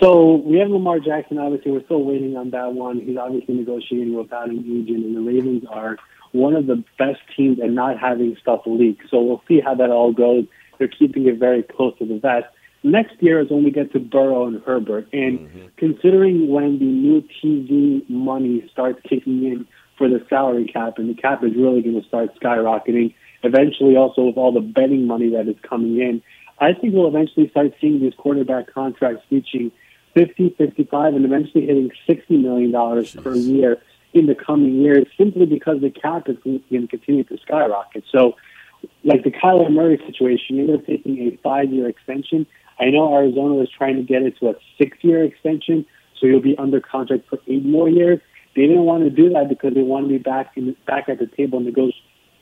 So 0.00 0.36
we 0.36 0.58
have 0.60 0.70
Lamar 0.70 1.00
Jackson. 1.00 1.36
Obviously, 1.36 1.70
we're 1.70 1.84
still 1.84 2.02
waiting 2.02 2.34
on 2.34 2.48
that 2.52 2.72
one. 2.72 3.00
He's 3.00 3.18
obviously 3.18 3.56
negotiating 3.56 4.14
without 4.14 4.48
an 4.48 4.60
agent, 4.60 5.04
and 5.04 5.14
the 5.14 5.20
Ravens 5.20 5.64
are 5.68 5.98
one 6.32 6.54
of 6.54 6.66
the 6.66 6.82
best 6.98 7.20
teams 7.36 7.60
at 7.60 7.70
not 7.70 7.98
having 7.98 8.38
stuff 8.40 8.62
leak. 8.64 9.00
So 9.10 9.20
we'll 9.20 9.42
see 9.46 9.60
how 9.60 9.74
that 9.74 9.90
all 9.90 10.14
goes. 10.14 10.46
They're 10.80 10.88
keeping 10.88 11.28
it 11.28 11.38
very 11.38 11.62
close 11.62 11.96
to 11.98 12.06
the 12.06 12.18
vest. 12.18 12.46
Next 12.82 13.22
year 13.22 13.40
is 13.40 13.50
when 13.50 13.62
we 13.62 13.70
get 13.70 13.92
to 13.92 14.00
Burrow 14.00 14.46
and 14.46 14.62
Herbert. 14.64 15.06
And 15.12 15.40
mm-hmm. 15.40 15.66
considering 15.76 16.48
when 16.48 16.78
the 16.78 16.86
new 16.86 17.22
TV 17.44 18.08
money 18.08 18.68
starts 18.72 18.98
kicking 19.02 19.44
in 19.44 19.66
for 19.98 20.08
the 20.08 20.24
salary 20.30 20.64
cap, 20.66 20.94
and 20.96 21.10
the 21.10 21.20
cap 21.20 21.44
is 21.44 21.52
really 21.54 21.82
going 21.82 22.00
to 22.00 22.08
start 22.08 22.34
skyrocketing, 22.40 23.14
eventually 23.42 23.96
also 23.96 24.22
with 24.22 24.38
all 24.38 24.50
the 24.50 24.60
betting 24.60 25.06
money 25.06 25.28
that 25.28 25.46
is 25.46 25.56
coming 25.62 26.00
in, 26.00 26.22
I 26.58 26.72
think 26.72 26.94
we'll 26.94 27.08
eventually 27.08 27.50
start 27.50 27.74
seeing 27.80 28.00
these 28.00 28.14
quarterback 28.16 28.72
contracts 28.72 29.22
reaching 29.30 29.70
50, 30.14 30.54
55, 30.56 31.14
and 31.14 31.24
eventually 31.26 31.66
hitting 31.66 31.90
$60 32.08 32.42
million 32.42 32.72
per 33.22 33.34
year 33.34 33.82
in 34.12 34.26
the 34.26 34.34
coming 34.34 34.80
years 34.80 35.06
simply 35.16 35.46
because 35.46 35.80
the 35.80 35.90
cap 35.90 36.28
is 36.28 36.36
going 36.42 36.62
to 36.70 36.86
continue 36.86 37.24
to 37.24 37.38
skyrocket. 37.38 38.04
So, 38.10 38.36
like 39.04 39.24
the 39.24 39.30
Kyler 39.30 39.70
Murray 39.70 40.00
situation, 40.06 40.56
you're 40.56 40.78
taking 40.78 41.18
a 41.18 41.36
five 41.42 41.72
year 41.72 41.88
extension. 41.88 42.46
I 42.78 42.86
know 42.86 43.14
Arizona 43.14 43.54
was 43.54 43.68
trying 43.76 43.96
to 43.96 44.02
get 44.02 44.22
it 44.22 44.38
to 44.40 44.50
a 44.50 44.54
six 44.78 44.98
year 45.02 45.24
extension, 45.24 45.84
so 46.18 46.26
you'll 46.26 46.42
be 46.42 46.56
under 46.58 46.80
contract 46.80 47.24
for 47.28 47.38
eight 47.46 47.64
more 47.64 47.88
years. 47.88 48.20
They 48.56 48.62
didn't 48.62 48.84
want 48.84 49.04
to 49.04 49.10
do 49.10 49.30
that 49.30 49.48
because 49.48 49.74
they 49.74 49.82
want 49.82 50.06
to 50.06 50.08
be 50.08 50.18
back 50.18 50.52
in 50.56 50.74
back 50.86 51.08
at 51.08 51.18
the 51.18 51.26
table 51.26 51.60
nego- 51.60 51.92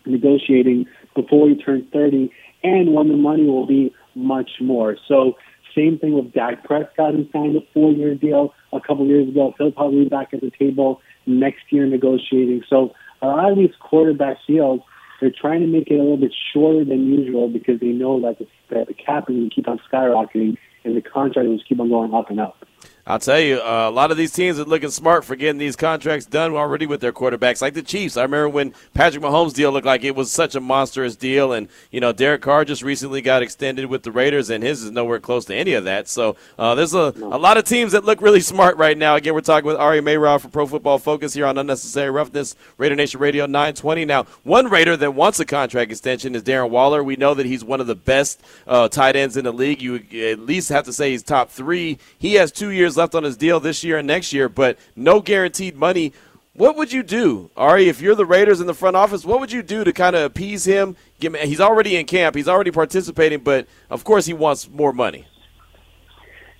negotiating 0.06 0.86
before 1.14 1.48
he 1.48 1.54
turns 1.56 1.84
30 1.92 2.32
and 2.62 2.94
when 2.94 3.08
the 3.08 3.16
money 3.16 3.44
will 3.44 3.66
be 3.66 3.94
much 4.14 4.50
more. 4.60 4.96
So 5.06 5.36
same 5.76 5.98
thing 5.98 6.12
with 6.14 6.32
Dak 6.32 6.64
Prescott, 6.64 7.14
who 7.14 7.26
signed 7.32 7.56
a 7.56 7.60
four-year 7.72 8.14
deal 8.14 8.54
a 8.72 8.80
couple 8.80 9.06
years 9.06 9.28
ago. 9.28 9.54
He'll 9.58 9.70
probably 9.70 10.04
be 10.04 10.08
back 10.08 10.32
at 10.32 10.40
the 10.40 10.50
table 10.58 11.00
next 11.26 11.70
year 11.70 11.86
negotiating. 11.86 12.62
So 12.68 12.94
a 13.22 13.26
lot 13.26 13.52
of 13.52 13.58
these 13.58 13.74
quarterback 13.80 14.38
deals, 14.46 14.80
they're 15.20 15.30
trying 15.30 15.60
to 15.60 15.66
make 15.66 15.88
it 15.88 15.94
a 15.94 16.02
little 16.02 16.16
bit 16.16 16.34
shorter 16.52 16.84
than 16.84 17.06
usual 17.06 17.48
because 17.48 17.80
they 17.80 17.88
know 17.88 18.20
that 18.20 18.38
the, 18.38 18.46
that 18.70 18.86
the 18.86 18.94
cap 18.94 19.24
is 19.28 19.36
going 19.36 19.50
to 19.50 19.54
keep 19.54 19.68
on 19.68 19.80
skyrocketing 19.90 20.56
and 20.84 20.96
the 20.96 21.02
contract 21.02 21.48
will 21.48 21.60
keep 21.68 21.80
on 21.80 21.88
going 21.88 22.14
up 22.14 22.30
and 22.30 22.40
up. 22.40 22.67
I'll 23.08 23.18
tell 23.18 23.40
you, 23.40 23.56
uh, 23.56 23.88
a 23.88 23.90
lot 23.90 24.10
of 24.10 24.18
these 24.18 24.32
teams 24.32 24.58
are 24.58 24.64
looking 24.64 24.90
smart 24.90 25.24
for 25.24 25.34
getting 25.34 25.56
these 25.56 25.76
contracts 25.76 26.26
done 26.26 26.52
already 26.52 26.84
with 26.84 27.00
their 27.00 27.10
quarterbacks, 27.10 27.62
like 27.62 27.72
the 27.72 27.80
Chiefs. 27.80 28.18
I 28.18 28.22
remember 28.22 28.50
when 28.50 28.74
Patrick 28.92 29.24
Mahomes' 29.24 29.54
deal 29.54 29.72
looked 29.72 29.86
like 29.86 30.04
it 30.04 30.14
was 30.14 30.30
such 30.30 30.54
a 30.54 30.60
monstrous 30.60 31.16
deal, 31.16 31.54
and 31.54 31.68
you 31.90 32.00
know 32.00 32.12
Derek 32.12 32.42
Carr 32.42 32.66
just 32.66 32.82
recently 32.82 33.22
got 33.22 33.42
extended 33.42 33.86
with 33.86 34.02
the 34.02 34.12
Raiders, 34.12 34.50
and 34.50 34.62
his 34.62 34.82
is 34.82 34.90
nowhere 34.90 35.20
close 35.20 35.46
to 35.46 35.54
any 35.54 35.72
of 35.72 35.84
that. 35.84 36.06
So 36.06 36.36
uh, 36.58 36.74
there's 36.74 36.92
a, 36.92 37.14
a 37.16 37.38
lot 37.38 37.56
of 37.56 37.64
teams 37.64 37.92
that 37.92 38.04
look 38.04 38.20
really 38.20 38.42
smart 38.42 38.76
right 38.76 38.98
now. 38.98 39.16
Again, 39.16 39.32
we're 39.32 39.40
talking 39.40 39.66
with 39.66 39.76
Ari 39.76 40.02
Meirov 40.02 40.42
from 40.42 40.50
Pro 40.50 40.66
Football 40.66 40.98
Focus 40.98 41.32
here 41.32 41.46
on 41.46 41.56
Unnecessary 41.56 42.10
Roughness, 42.10 42.56
Raider 42.76 42.94
Nation 42.94 43.20
Radio 43.20 43.46
920. 43.46 44.04
Now, 44.04 44.24
one 44.42 44.68
Raider 44.68 44.98
that 44.98 45.14
wants 45.14 45.40
a 45.40 45.46
contract 45.46 45.90
extension 45.90 46.34
is 46.34 46.42
Darren 46.42 46.68
Waller. 46.68 47.02
We 47.02 47.16
know 47.16 47.32
that 47.32 47.46
he's 47.46 47.64
one 47.64 47.80
of 47.80 47.86
the 47.86 47.94
best 47.94 48.42
uh, 48.66 48.90
tight 48.90 49.16
ends 49.16 49.38
in 49.38 49.46
the 49.46 49.52
league. 49.52 49.80
You 49.80 49.94
at 50.30 50.40
least 50.40 50.68
have 50.68 50.84
to 50.84 50.92
say 50.92 51.12
he's 51.12 51.22
top 51.22 51.48
three. 51.48 51.98
He 52.18 52.34
has 52.34 52.52
two 52.52 52.68
years 52.68 52.97
left 52.98 53.14
on 53.14 53.24
his 53.24 53.36
deal 53.36 53.60
this 53.60 53.82
year 53.82 53.96
and 53.96 54.06
next 54.06 54.32
year, 54.32 54.48
but 54.50 54.78
no 54.94 55.20
guaranteed 55.20 55.76
money. 55.76 56.12
What 56.52 56.76
would 56.76 56.92
you 56.92 57.02
do, 57.02 57.50
Ari, 57.56 57.88
if 57.88 58.00
you're 58.00 58.16
the 58.16 58.26
Raiders 58.26 58.60
in 58.60 58.66
the 58.66 58.74
front 58.74 58.96
office? 58.96 59.24
What 59.24 59.40
would 59.40 59.52
you 59.52 59.62
do 59.62 59.84
to 59.84 59.92
kind 59.92 60.16
of 60.16 60.22
appease 60.22 60.64
him? 60.64 60.96
He's 61.20 61.60
already 61.60 61.96
in 61.96 62.04
camp, 62.04 62.34
he's 62.34 62.48
already 62.48 62.72
participating, 62.72 63.40
but 63.40 63.66
of 63.88 64.04
course 64.04 64.26
he 64.26 64.34
wants 64.34 64.68
more 64.68 64.92
money. 64.92 65.26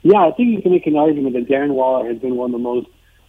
Yeah, 0.03 0.27
I 0.27 0.31
think 0.33 0.51
you 0.57 0.63
can 0.63 0.71
make 0.71 0.87
an 0.87 0.97
argument 0.97 1.35
that 1.35 1.49
Darren 1.49 1.71
Waller 1.71 2.09
has 2.09 2.19
been 2.19 2.37
one 2.37 2.51
of 2.51 2.53
the 2.53 2.59
most 2.59 2.87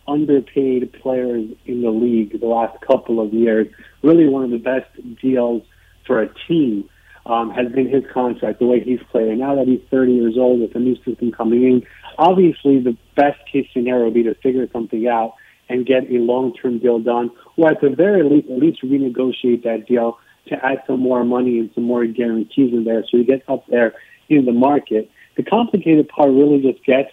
underpaid 0.08 0.93
players 1.02 1.50
in 1.65 1.82
the 1.82 1.89
league 1.89 2.39
the 2.39 2.48
last 2.48 2.80
couple 2.82 3.19
of 3.19 3.34
years. 3.34 3.67
Really, 4.04 4.28
one 4.28 4.43
of 4.43 4.52
the 4.52 4.58
best 4.58 4.88
deals 5.22 5.63
for 6.06 6.22
a 6.22 6.30
team 6.48 6.89
um, 7.26 7.52
has 7.52 7.72
been 7.72 7.89
his 7.89 8.04
contract, 8.12 8.60
the 8.60 8.65
way 8.65 8.80
he's 8.80 9.00
played. 9.12 9.30
And 9.30 9.39
now 9.39 9.56
that 9.56 9.67
he's 9.67 9.82
30 9.91 10.13
years 10.13 10.36
old 10.38 10.62
with 10.62 10.76
a 10.76 10.80
new 10.80 10.95
system 11.04 11.32
coming 11.32 11.63
in, 11.63 11.88
obviously 12.19 12.79
the 12.79 12.95
best 13.15 13.39
case 13.51 13.67
scenario 13.73 14.05
would 14.05 14.13
be 14.13 14.23
to 14.23 14.36
figure 14.36 14.67
something 14.71 15.08
out 15.08 15.36
and 15.69 15.86
get 15.86 16.10
a 16.12 16.17
long-term 16.17 16.79
deal 16.79 16.99
done, 16.99 17.32
or 17.55 17.69
at 17.69 17.79
the 17.82 17.89
very 17.89 18.23
least, 18.23 18.49
at 18.49 18.58
least 18.60 18.84
renegotiate 18.84 19.63
that 19.63 19.88
deal 19.88 20.17
to 20.47 20.65
add 20.65 20.84
some 20.86 20.99
more 20.99 21.23
money 21.23 21.60
and 21.60 21.69
some 21.75 21.84
more 21.84 22.05
guarantees 22.05 22.73
in 22.73 22.84
there 22.84 23.03
so 23.10 23.17
you 23.17 23.23
get 23.23 23.43
up 23.47 23.65
there 23.67 23.93
in 24.29 24.45
the 24.45 24.51
market. 24.51 25.10
The 25.38 25.43
complicated 25.43 26.10
part 26.10 26.29
really 26.29 26.62
just 26.62 26.84
gets 26.84 27.10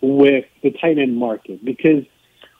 with 0.00 0.44
the 0.62 0.70
tight 0.72 0.98
end 0.98 1.16
market 1.16 1.64
because 1.64 2.04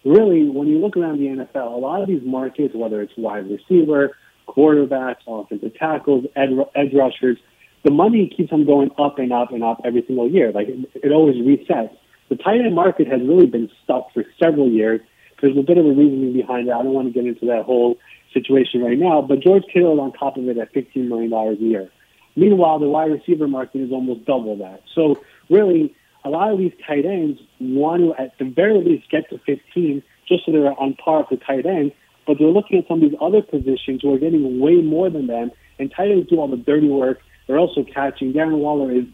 really, 0.04 0.48
when 0.48 0.68
you 0.68 0.78
look 0.78 0.96
around 0.96 1.18
the 1.18 1.26
NFL, 1.26 1.74
a 1.74 1.78
lot 1.78 2.00
of 2.00 2.08
these 2.08 2.22
markets, 2.24 2.74
whether 2.74 3.02
it's 3.02 3.12
wide 3.16 3.50
receiver, 3.50 4.16
quarterbacks, 4.48 5.18
offensive 5.26 5.74
tackles, 5.74 6.24
edge 6.36 6.94
rushers, 6.94 7.38
the 7.82 7.90
money 7.90 8.32
keeps 8.34 8.52
on 8.52 8.66
going 8.66 8.90
up 8.98 9.18
and 9.18 9.32
up 9.32 9.52
and 9.52 9.64
up 9.64 9.80
every 9.84 10.04
single 10.06 10.28
year. 10.28 10.52
Like 10.52 10.68
it, 10.68 10.90
it 10.94 11.12
always 11.12 11.36
resets. 11.36 11.96
The 12.28 12.36
tight 12.36 12.60
end 12.60 12.74
market 12.74 13.08
has 13.08 13.20
really 13.20 13.46
been 13.46 13.70
stuck 13.82 14.12
for 14.12 14.24
several 14.42 14.68
years. 14.68 15.00
There's 15.40 15.56
a 15.56 15.62
bit 15.62 15.78
of 15.78 15.86
a 15.86 15.88
reasoning 15.88 16.32
behind 16.32 16.68
it. 16.68 16.72
I 16.72 16.82
don't 16.82 16.92
want 16.92 17.08
to 17.08 17.14
get 17.14 17.26
into 17.26 17.46
that 17.46 17.64
whole 17.64 17.96
situation 18.32 18.82
right 18.82 18.98
now, 18.98 19.22
but 19.22 19.40
George 19.40 19.64
Kittle 19.72 19.94
is 19.94 19.98
on 19.98 20.12
top 20.12 20.36
of 20.36 20.48
it 20.48 20.58
at 20.58 20.72
$15 20.72 21.08
million 21.08 21.32
a 21.32 21.52
year. 21.54 21.90
Meanwhile, 22.36 22.78
the 22.78 22.88
wide 22.88 23.10
receiver 23.10 23.48
market 23.48 23.80
is 23.80 23.90
almost 23.90 24.24
double 24.24 24.56
that. 24.58 24.82
So 24.94 25.16
really, 25.48 25.94
a 26.24 26.28
lot 26.28 26.52
of 26.52 26.58
these 26.58 26.72
tight 26.86 27.04
ends 27.04 27.40
want 27.58 28.02
to, 28.02 28.22
at 28.22 28.38
the 28.38 28.44
very 28.44 28.82
least, 28.84 29.10
get 29.10 29.28
to 29.30 29.38
15 29.38 30.02
just 30.28 30.46
so 30.46 30.52
they're 30.52 30.78
on 30.78 30.94
par 30.94 31.26
with 31.28 31.40
the 31.40 31.44
tight 31.44 31.66
end. 31.66 31.92
But 32.26 32.36
they're 32.38 32.48
looking 32.48 32.78
at 32.78 32.86
some 32.86 33.02
of 33.02 33.10
these 33.10 33.18
other 33.20 33.42
positions 33.42 34.02
who 34.02 34.14
are 34.14 34.18
getting 34.18 34.60
way 34.60 34.76
more 34.76 35.10
than 35.10 35.26
them, 35.26 35.50
and 35.78 35.90
tight 35.90 36.10
ends 36.10 36.28
do 36.28 36.38
all 36.38 36.48
the 36.48 36.56
dirty 36.56 36.86
work. 36.86 37.18
They're 37.50 37.58
also 37.58 37.82
catching. 37.82 38.32
Darren 38.32 38.58
Waller 38.58 38.92
is 38.92 39.06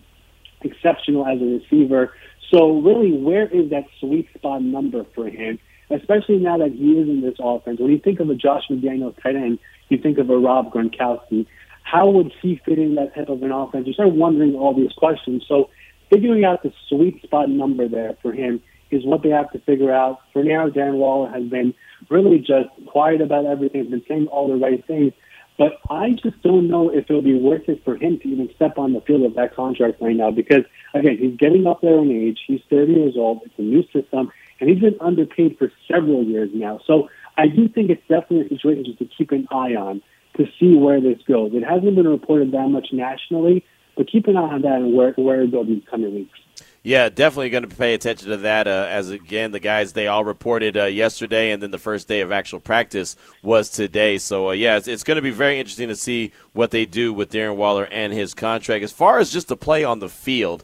exceptional 0.60 1.26
as 1.26 1.40
a 1.40 1.44
receiver. 1.46 2.12
So 2.52 2.80
really, 2.80 3.12
where 3.12 3.46
is 3.46 3.70
that 3.70 3.84
sweet 3.98 4.28
spot 4.34 4.60
number 4.60 5.06
for 5.14 5.26
him? 5.26 5.58
Especially 5.88 6.36
now 6.36 6.58
that 6.58 6.72
he 6.72 6.92
is 6.92 7.08
in 7.08 7.22
this 7.22 7.36
offense. 7.40 7.80
When 7.80 7.90
you 7.90 7.98
think 7.98 8.20
of 8.20 8.28
a 8.28 8.34
Josh 8.34 8.64
McDaniels 8.70 9.14
tight 9.22 9.36
end, 9.36 9.58
you 9.88 9.96
think 9.96 10.18
of 10.18 10.28
a 10.28 10.36
Rob 10.36 10.70
Gronkowski. 10.70 11.46
How 11.82 12.10
would 12.10 12.30
he 12.42 12.60
fit 12.62 12.78
in 12.78 12.96
that 12.96 13.14
type 13.14 13.30
of 13.30 13.42
an 13.42 13.52
offense? 13.52 13.86
You 13.86 13.94
start 13.94 14.12
wondering 14.12 14.54
all 14.54 14.74
these 14.74 14.92
questions. 14.92 15.42
So 15.48 15.70
figuring 16.10 16.44
out 16.44 16.62
the 16.62 16.74
sweet 16.90 17.22
spot 17.22 17.48
number 17.48 17.88
there 17.88 18.18
for 18.20 18.34
him 18.34 18.60
is 18.90 19.02
what 19.06 19.22
they 19.22 19.30
have 19.30 19.50
to 19.52 19.60
figure 19.60 19.94
out. 19.94 20.20
For 20.34 20.44
now, 20.44 20.68
Darren 20.68 20.96
Waller 20.96 21.30
has 21.30 21.44
been 21.44 21.72
really 22.10 22.38
just 22.38 22.68
quiet 22.86 23.22
about 23.22 23.46
everything, 23.46 23.80
has 23.80 23.90
been 23.90 24.04
saying 24.06 24.26
all 24.26 24.46
the 24.48 24.56
right 24.56 24.86
things. 24.86 25.14
But 25.58 25.78
I 25.88 26.10
just 26.10 26.40
don't 26.42 26.68
know 26.68 26.90
if 26.90 27.08
it'll 27.08 27.22
be 27.22 27.38
worth 27.38 27.68
it 27.68 27.82
for 27.84 27.96
him 27.96 28.18
to 28.18 28.28
even 28.28 28.50
step 28.54 28.78
on 28.78 28.92
the 28.92 29.00
field 29.00 29.22
of 29.22 29.34
that 29.34 29.54
contract 29.54 30.02
right 30.02 30.14
now 30.14 30.30
because, 30.30 30.64
again, 30.92 31.16
he's 31.18 31.36
getting 31.36 31.66
up 31.66 31.80
there 31.80 31.98
in 31.98 32.10
age. 32.10 32.40
He's 32.46 32.60
30 32.68 32.92
years 32.92 33.14
old. 33.16 33.40
It's 33.44 33.58
a 33.58 33.62
new 33.62 33.82
system, 33.84 34.30
and 34.60 34.68
he's 34.68 34.80
been 34.80 34.96
underpaid 35.00 35.56
for 35.58 35.72
several 35.90 36.22
years 36.24 36.50
now. 36.52 36.80
So 36.86 37.08
I 37.38 37.48
do 37.48 37.68
think 37.68 37.90
it's 37.90 38.06
definitely 38.08 38.46
a 38.46 38.48
situation 38.50 38.84
just 38.84 38.98
to 38.98 39.06
keep 39.06 39.32
an 39.32 39.48
eye 39.50 39.74
on 39.74 40.02
to 40.36 40.46
see 40.60 40.76
where 40.76 41.00
this 41.00 41.18
goes. 41.26 41.52
It 41.54 41.64
hasn't 41.64 41.94
been 41.94 42.08
reported 42.08 42.52
that 42.52 42.68
much 42.68 42.88
nationally, 42.92 43.64
but 43.96 44.10
keep 44.10 44.26
an 44.26 44.36
eye 44.36 44.52
on 44.52 44.62
that 44.62 44.76
and 44.76 44.94
where, 44.94 45.12
where 45.12 45.42
it 45.42 45.52
goes 45.52 45.66
these 45.66 45.82
coming 45.90 46.14
weeks. 46.14 46.38
Yeah, 46.86 47.08
definitely 47.08 47.50
going 47.50 47.68
to 47.68 47.76
pay 47.76 47.94
attention 47.94 48.28
to 48.28 48.36
that. 48.36 48.68
Uh, 48.68 48.86
as 48.88 49.10
again, 49.10 49.50
the 49.50 49.58
guys 49.58 49.92
they 49.92 50.06
all 50.06 50.24
reported 50.24 50.76
uh, 50.76 50.84
yesterday, 50.84 51.50
and 51.50 51.60
then 51.60 51.72
the 51.72 51.80
first 51.80 52.06
day 52.06 52.20
of 52.20 52.30
actual 52.30 52.60
practice 52.60 53.16
was 53.42 53.70
today. 53.70 54.18
So 54.18 54.50
uh, 54.50 54.52
yeah, 54.52 54.76
it's, 54.76 54.86
it's 54.86 55.02
going 55.02 55.16
to 55.16 55.22
be 55.22 55.32
very 55.32 55.58
interesting 55.58 55.88
to 55.88 55.96
see 55.96 56.30
what 56.52 56.70
they 56.70 56.86
do 56.86 57.12
with 57.12 57.32
Darren 57.32 57.56
Waller 57.56 57.88
and 57.90 58.12
his 58.12 58.34
contract. 58.34 58.84
As 58.84 58.92
far 58.92 59.18
as 59.18 59.32
just 59.32 59.48
the 59.48 59.56
play 59.56 59.82
on 59.82 59.98
the 59.98 60.08
field, 60.08 60.62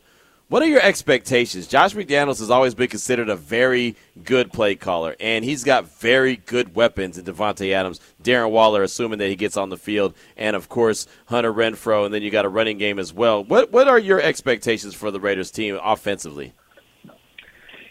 what 0.53 0.61
are 0.61 0.67
your 0.67 0.83
expectations? 0.83 1.67
Josh 1.67 1.95
McDaniels 1.95 2.41
has 2.41 2.51
always 2.51 2.75
been 2.75 2.89
considered 2.89 3.31
a 3.31 3.37
very 3.37 3.97
good 4.23 4.53
play 4.53 4.75
caller, 4.75 5.17
and 5.19 5.47
he's 5.47 5.65
got 5.65 5.99
very 5.99 6.37
good 6.37 6.75
weapons 6.75 7.17
in 7.17 7.25
Davante 7.25 7.73
Adams, 7.73 8.01
Darren 8.23 8.51
Waller, 8.51 8.83
assuming 8.83 9.19
that 9.21 9.29
he 9.29 9.35
gets 9.35 9.57
on 9.57 9.71
the 9.71 9.79
field, 9.79 10.13
and 10.37 10.55
of 10.55 10.69
course 10.69 11.07
Hunter 11.25 11.51
Renfrow, 11.51 12.05
and 12.05 12.13
then 12.13 12.21
you 12.21 12.31
got 12.31 12.45
a 12.45 12.51
running 12.51 12.77
game 12.77 12.99
as 12.99 13.15
well. 13.15 13.43
What 13.43 13.73
what 13.73 13.89
are 13.89 13.99
your 13.99 14.21
expectations 14.21 14.93
for 14.93 15.11
the 15.11 15.19
Raiders 15.19 15.51
team 15.51 15.79
offensively? 15.83 16.53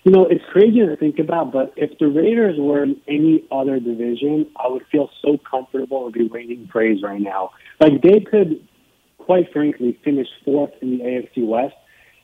You 0.04 0.12
know, 0.12 0.28
it's 0.28 0.46
crazy 0.52 0.82
to 0.82 0.96
think 0.98 1.18
about, 1.18 1.52
but 1.52 1.74
if 1.76 1.98
the 1.98 2.10
Raiders 2.10 2.58
were 2.60 2.84
in 2.84 3.02
any 3.08 3.44
other 3.52 3.80
division, 3.80 4.46
I 4.56 4.68
would 4.68 4.86
feel 4.92 5.10
so 5.24 5.40
comfortable 5.50 6.06
and 6.06 6.14
be 6.14 6.28
raining 6.28 6.68
praise 6.68 7.02
right 7.02 7.22
now. 7.22 7.54
Like 7.80 8.04
they 8.04 8.20
could, 8.20 8.68
quite 9.18 9.52
frankly, 9.52 10.00
finish 10.04 10.28
fourth 10.46 10.74
in 10.84 11.00
the 11.00 11.04
AFC 11.04 11.48
West 11.48 11.74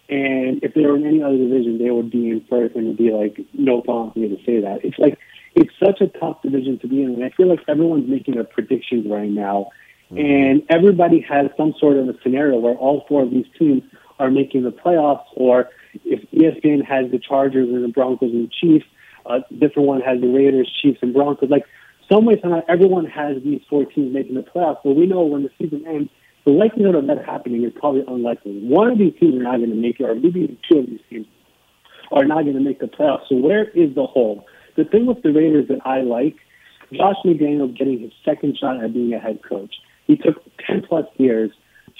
and 0.09 0.63
if 0.63 0.73
they 0.73 0.81
were 0.81 0.95
in 0.95 1.05
any 1.05 1.21
other 1.21 1.37
division, 1.37 1.77
they 1.77 1.91
would 1.91 2.09
be 2.09 2.29
in 2.29 2.45
first 2.49 2.75
and 2.75 2.85
it'd 2.85 2.97
be 2.97 3.11
like 3.11 3.39
no 3.53 3.81
problem 3.81 4.13
for 4.13 4.19
me 4.19 4.29
to 4.29 4.37
say 4.45 4.61
that. 4.61 4.79
It's 4.83 4.97
like 4.97 5.19
it's 5.55 5.73
such 5.83 6.01
a 6.01 6.07
tough 6.07 6.41
division 6.41 6.79
to 6.79 6.87
be 6.87 7.01
in, 7.01 7.15
and 7.15 7.23
I 7.23 7.29
feel 7.31 7.47
like 7.47 7.59
everyone's 7.67 8.09
making 8.09 8.35
their 8.35 8.43
predictions 8.43 9.07
right 9.09 9.29
now, 9.29 9.69
mm-hmm. 10.11 10.17
and 10.17 10.63
everybody 10.69 11.19
has 11.21 11.47
some 11.57 11.73
sort 11.79 11.97
of 11.97 12.07
a 12.07 12.13
scenario 12.21 12.57
where 12.59 12.75
all 12.75 13.05
four 13.07 13.23
of 13.23 13.31
these 13.31 13.47
teams 13.57 13.83
are 14.19 14.31
making 14.31 14.63
the 14.63 14.71
playoffs, 14.71 15.25
or 15.33 15.69
if 16.05 16.21
ESPN 16.31 16.85
has 16.85 17.11
the 17.11 17.19
Chargers 17.19 17.69
and 17.69 17.83
the 17.83 17.89
Broncos 17.89 18.31
and 18.31 18.47
the 18.47 18.51
Chiefs, 18.61 18.85
a 19.25 19.39
different 19.51 19.87
one 19.87 20.01
has 20.01 20.21
the 20.21 20.27
Raiders, 20.27 20.71
Chiefs, 20.81 20.99
and 21.01 21.13
Broncos. 21.13 21.49
Like 21.49 21.65
some 22.09 22.25
way, 22.25 22.39
somehow, 22.41 22.61
everyone 22.69 23.05
has 23.05 23.41
these 23.43 23.61
four 23.69 23.85
teams 23.85 24.13
making 24.13 24.35
the 24.35 24.41
playoffs, 24.41 24.79
but 24.83 24.95
we 24.95 25.05
know 25.05 25.23
when 25.23 25.43
the 25.43 25.51
season 25.57 25.85
ends 25.85 26.09
the 26.47 26.53
likelihood 26.53 26.95
of 26.95 27.07
that 27.07 27.25
happening 27.25 27.65
is 27.65 27.73
probably 27.75 28.05
unlikely. 28.07 28.61
One 28.63 28.89
of 28.89 28.97
these 28.97 29.13
teams 29.19 29.35
are 29.35 29.43
not 29.43 29.57
going 29.57 29.69
to 29.69 29.75
make 29.75 29.99
it, 29.99 30.03
or 30.03 30.15
maybe 30.15 30.57
two 30.71 30.79
of 30.79 30.85
these 30.85 31.01
teams 31.09 31.27
are 32.09 32.23
not 32.23 32.43
going 32.43 32.55
to 32.55 32.61
make 32.61 32.79
the 32.79 32.85
playoffs. 32.85 33.27
So 33.27 33.35
where 33.35 33.65
is 33.71 33.93
the 33.95 34.05
hole? 34.05 34.45
The 34.77 34.85
thing 34.85 35.07
with 35.07 35.21
the 35.23 35.33
Raiders 35.33 35.67
that 35.67 35.85
I 35.85 36.03
like, 36.03 36.37
Josh 36.93 37.17
McDaniels 37.25 37.77
getting 37.77 37.99
his 37.99 38.13
second 38.23 38.57
shot 38.57 38.81
at 38.81 38.93
being 38.93 39.13
a 39.13 39.19
head 39.19 39.41
coach. 39.43 39.75
He 40.05 40.15
took 40.15 40.41
10 40.65 40.83
plus 40.87 41.03
years 41.17 41.51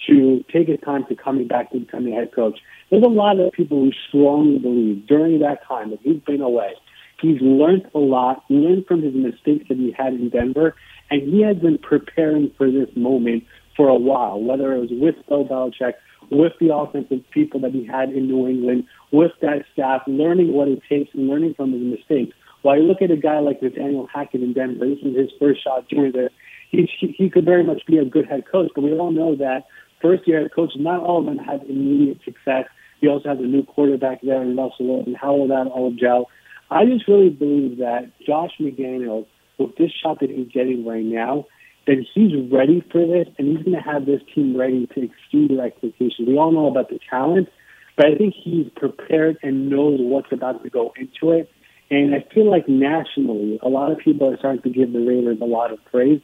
to 0.08 0.46
take 0.54 0.70
his 0.70 0.80
time 0.80 1.06
to 1.10 1.16
coming 1.18 1.50
back 1.50 1.74
to 1.74 1.80
becoming 1.80 2.14
head 2.14 2.34
coach. 2.34 2.58
There's 2.90 3.04
a 3.04 3.10
lot 3.10 3.38
of 3.42 3.52
people 3.52 3.84
who 3.84 3.92
strongly 4.08 4.60
believe 4.60 5.08
during 5.08 5.40
that 5.40 5.68
time 5.68 5.90
that 5.90 6.00
he's 6.04 6.22
been 6.22 6.40
away, 6.40 6.72
he's 7.20 7.42
learned 7.42 7.90
a 7.94 8.00
lot, 8.00 8.46
learned 8.48 8.86
from 8.88 9.02
his 9.02 9.14
mistakes 9.14 9.68
that 9.68 9.78
he 9.78 9.92
had 9.92 10.14
in 10.14 10.30
Denver, 10.30 10.74
and 11.10 11.22
he 11.22 11.42
has 11.42 11.58
been 11.58 11.80
preparing 11.80 12.50
for 12.58 12.72
this 12.72 12.88
moment 12.96 13.44
for 13.78 13.88
a 13.88 13.96
while, 13.96 14.42
whether 14.42 14.74
it 14.74 14.80
was 14.80 14.90
with 14.92 15.16
Bill 15.30 15.46
Belichick, 15.46 15.94
with 16.30 16.54
the 16.60 16.76
offensive 16.76 17.24
people 17.32 17.62
that 17.62 17.72
he 17.72 17.86
had 17.86 18.10
in 18.10 18.28
New 18.28 18.48
England, 18.48 18.86
with 19.12 19.32
that 19.42 19.64
staff, 19.72 20.02
learning 20.08 20.52
what 20.52 20.68
it 20.68 20.82
takes 20.90 21.14
and 21.14 21.28
learning 21.28 21.54
from 21.54 21.72
his 21.72 21.82
mistakes. 21.82 22.36
While 22.64 22.78
you 22.78 22.84
look 22.84 23.02
at 23.02 23.12
a 23.12 23.16
guy 23.16 23.40
like 23.40 23.62
Nathaniel 23.62 24.10
Hackett 24.14 24.42
in 24.42 24.54
Denver, 24.54 24.90
this 24.90 25.00
is 25.00 25.16
his 25.16 25.30
first 25.40 25.64
shot 25.64 25.88
doing 25.88 26.12
this. 26.12 26.32
He, 26.70 26.90
he 27.00 27.30
could 27.30 27.46
very 27.46 27.64
much 27.64 27.86
be 27.86 27.98
a 27.98 28.04
good 28.04 28.28
head 28.28 28.44
coach, 28.52 28.72
but 28.76 28.84
we 28.84 28.92
all 28.92 29.12
know 29.12 29.36
that 29.38 29.68
first 30.02 30.28
year 30.28 30.42
head 30.42 30.52
coaches, 30.54 30.78
not 30.80 31.02
all 31.02 31.20
of 31.20 31.26
them 31.26 31.38
have 31.38 31.62
immediate 31.70 32.20
success. 32.26 32.66
He 33.00 33.08
also 33.08 33.30
has 33.30 33.38
a 33.38 33.44
new 33.44 33.64
quarterback 33.64 34.22
there 34.22 34.42
in 34.42 34.58
Russell 34.58 34.88
Wilson. 34.88 35.16
How 35.16 35.36
will 35.36 35.48
that 35.48 35.68
all 35.68 35.92
gel? 35.92 36.30
I 36.70 36.84
just 36.86 37.08
really 37.08 37.30
believe 37.30 37.78
that 37.78 38.12
Josh 38.26 38.52
McDaniels, 38.60 39.28
with 39.58 39.76
this 39.78 39.92
shot 39.92 40.20
that 40.20 40.30
he's 40.30 40.50
getting 40.50 40.86
right 40.86 41.06
now, 41.06 41.46
that 41.88 42.06
he's 42.14 42.34
ready 42.52 42.84
for 42.92 43.06
this 43.06 43.28
and 43.38 43.48
he's 43.48 43.66
going 43.66 43.78
to 43.78 43.82
have 43.82 44.06
this 44.06 44.22
team 44.36 44.56
ready 44.56 44.86
to 44.88 45.04
exceed 45.04 45.50
their 45.50 45.66
expectations. 45.66 46.28
We 46.28 46.38
all 46.38 46.52
know 46.52 46.68
about 46.68 46.90
the 46.90 47.00
talent, 47.10 47.50
but 47.96 48.06
I 48.06 48.16
think 48.16 48.36
he's 48.36 48.68
prepared 48.76 49.38
and 49.42 49.70
knows 49.70 50.00
what's 50.02 50.32
about 50.32 50.64
to 50.64 50.70
go 50.70 50.94
into 50.98 51.32
it. 51.32 51.50
And 51.90 52.14
I 52.14 52.26
feel 52.34 52.52
like 52.52 52.68
nationally, 52.68 53.60
a 53.64 53.70
lot 53.70 53.92
of 53.92 54.00
people 54.00 54.30
are 54.30 54.38
starting 54.38 54.62
to 54.64 54.70
give 54.70 54.92
the 54.92 55.00
Raiders 55.00 55.38
a 55.42 55.46
lot 55.46 55.72
of 55.72 55.84
praise. 55.86 56.22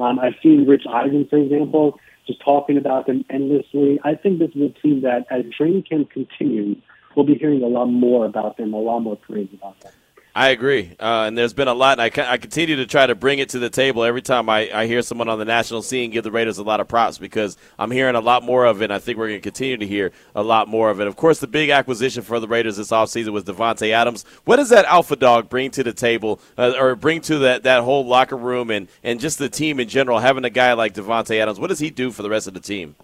Um, 0.00 0.18
I've 0.18 0.34
seen 0.42 0.66
Rich 0.66 0.82
Eisen, 0.92 1.28
for 1.30 1.38
example, 1.38 2.00
just 2.26 2.40
talking 2.44 2.76
about 2.76 3.06
them 3.06 3.24
endlessly. 3.30 4.00
I 4.02 4.16
think 4.16 4.40
this 4.40 4.50
is 4.56 4.62
a 4.62 4.80
team 4.80 5.02
that, 5.02 5.26
as 5.30 5.44
training 5.56 5.84
camp 5.84 6.10
continues, 6.10 6.78
we'll 7.14 7.26
be 7.26 7.36
hearing 7.36 7.62
a 7.62 7.68
lot 7.68 7.86
more 7.86 8.26
about 8.26 8.56
them, 8.56 8.74
a 8.74 8.78
lot 8.78 9.00
more 9.00 9.16
praise 9.16 9.48
about 9.54 9.78
them. 9.80 9.92
I 10.36 10.48
agree, 10.48 10.96
uh, 10.98 11.26
and 11.28 11.38
there's 11.38 11.52
been 11.52 11.68
a 11.68 11.74
lot. 11.74 12.00
And 12.00 12.12
I, 12.20 12.32
I 12.32 12.38
continue 12.38 12.74
to 12.76 12.86
try 12.86 13.06
to 13.06 13.14
bring 13.14 13.38
it 13.38 13.50
to 13.50 13.60
the 13.60 13.70
table 13.70 14.02
every 14.02 14.20
time 14.20 14.48
I, 14.48 14.68
I 14.74 14.86
hear 14.88 15.00
someone 15.00 15.28
on 15.28 15.38
the 15.38 15.44
national 15.44 15.82
scene 15.82 16.10
give 16.10 16.24
the 16.24 16.32
Raiders 16.32 16.58
a 16.58 16.64
lot 16.64 16.80
of 16.80 16.88
props 16.88 17.18
because 17.18 17.56
I'm 17.78 17.92
hearing 17.92 18.16
a 18.16 18.20
lot 18.20 18.42
more 18.42 18.64
of 18.64 18.82
it. 18.82 18.86
and 18.86 18.92
I 18.92 18.98
think 18.98 19.16
we're 19.16 19.28
going 19.28 19.38
to 19.38 19.42
continue 19.42 19.76
to 19.76 19.86
hear 19.86 20.10
a 20.34 20.42
lot 20.42 20.66
more 20.66 20.90
of 20.90 21.00
it. 21.00 21.06
Of 21.06 21.14
course, 21.14 21.38
the 21.38 21.46
big 21.46 21.70
acquisition 21.70 22.24
for 22.24 22.40
the 22.40 22.48
Raiders 22.48 22.78
this 22.78 22.90
offseason 22.90 23.28
was 23.28 23.44
Davante 23.44 23.92
Adams. 23.92 24.24
What 24.44 24.56
does 24.56 24.70
that 24.70 24.86
alpha 24.86 25.14
dog 25.14 25.48
bring 25.48 25.70
to 25.70 25.84
the 25.84 25.92
table, 25.92 26.40
uh, 26.58 26.72
or 26.80 26.96
bring 26.96 27.20
to 27.22 27.38
that, 27.38 27.62
that 27.62 27.84
whole 27.84 28.04
locker 28.04 28.36
room 28.36 28.72
and, 28.72 28.88
and 29.04 29.20
just 29.20 29.38
the 29.38 29.48
team 29.48 29.78
in 29.78 29.88
general? 29.88 30.18
Having 30.18 30.46
a 30.46 30.50
guy 30.50 30.72
like 30.72 30.94
Davante 30.94 31.38
Adams, 31.38 31.60
what 31.60 31.68
does 31.68 31.78
he 31.78 31.90
do 31.90 32.10
for 32.10 32.22
the 32.22 32.30
rest 32.30 32.48
of 32.48 32.54
the 32.54 32.60
team? 32.60 32.96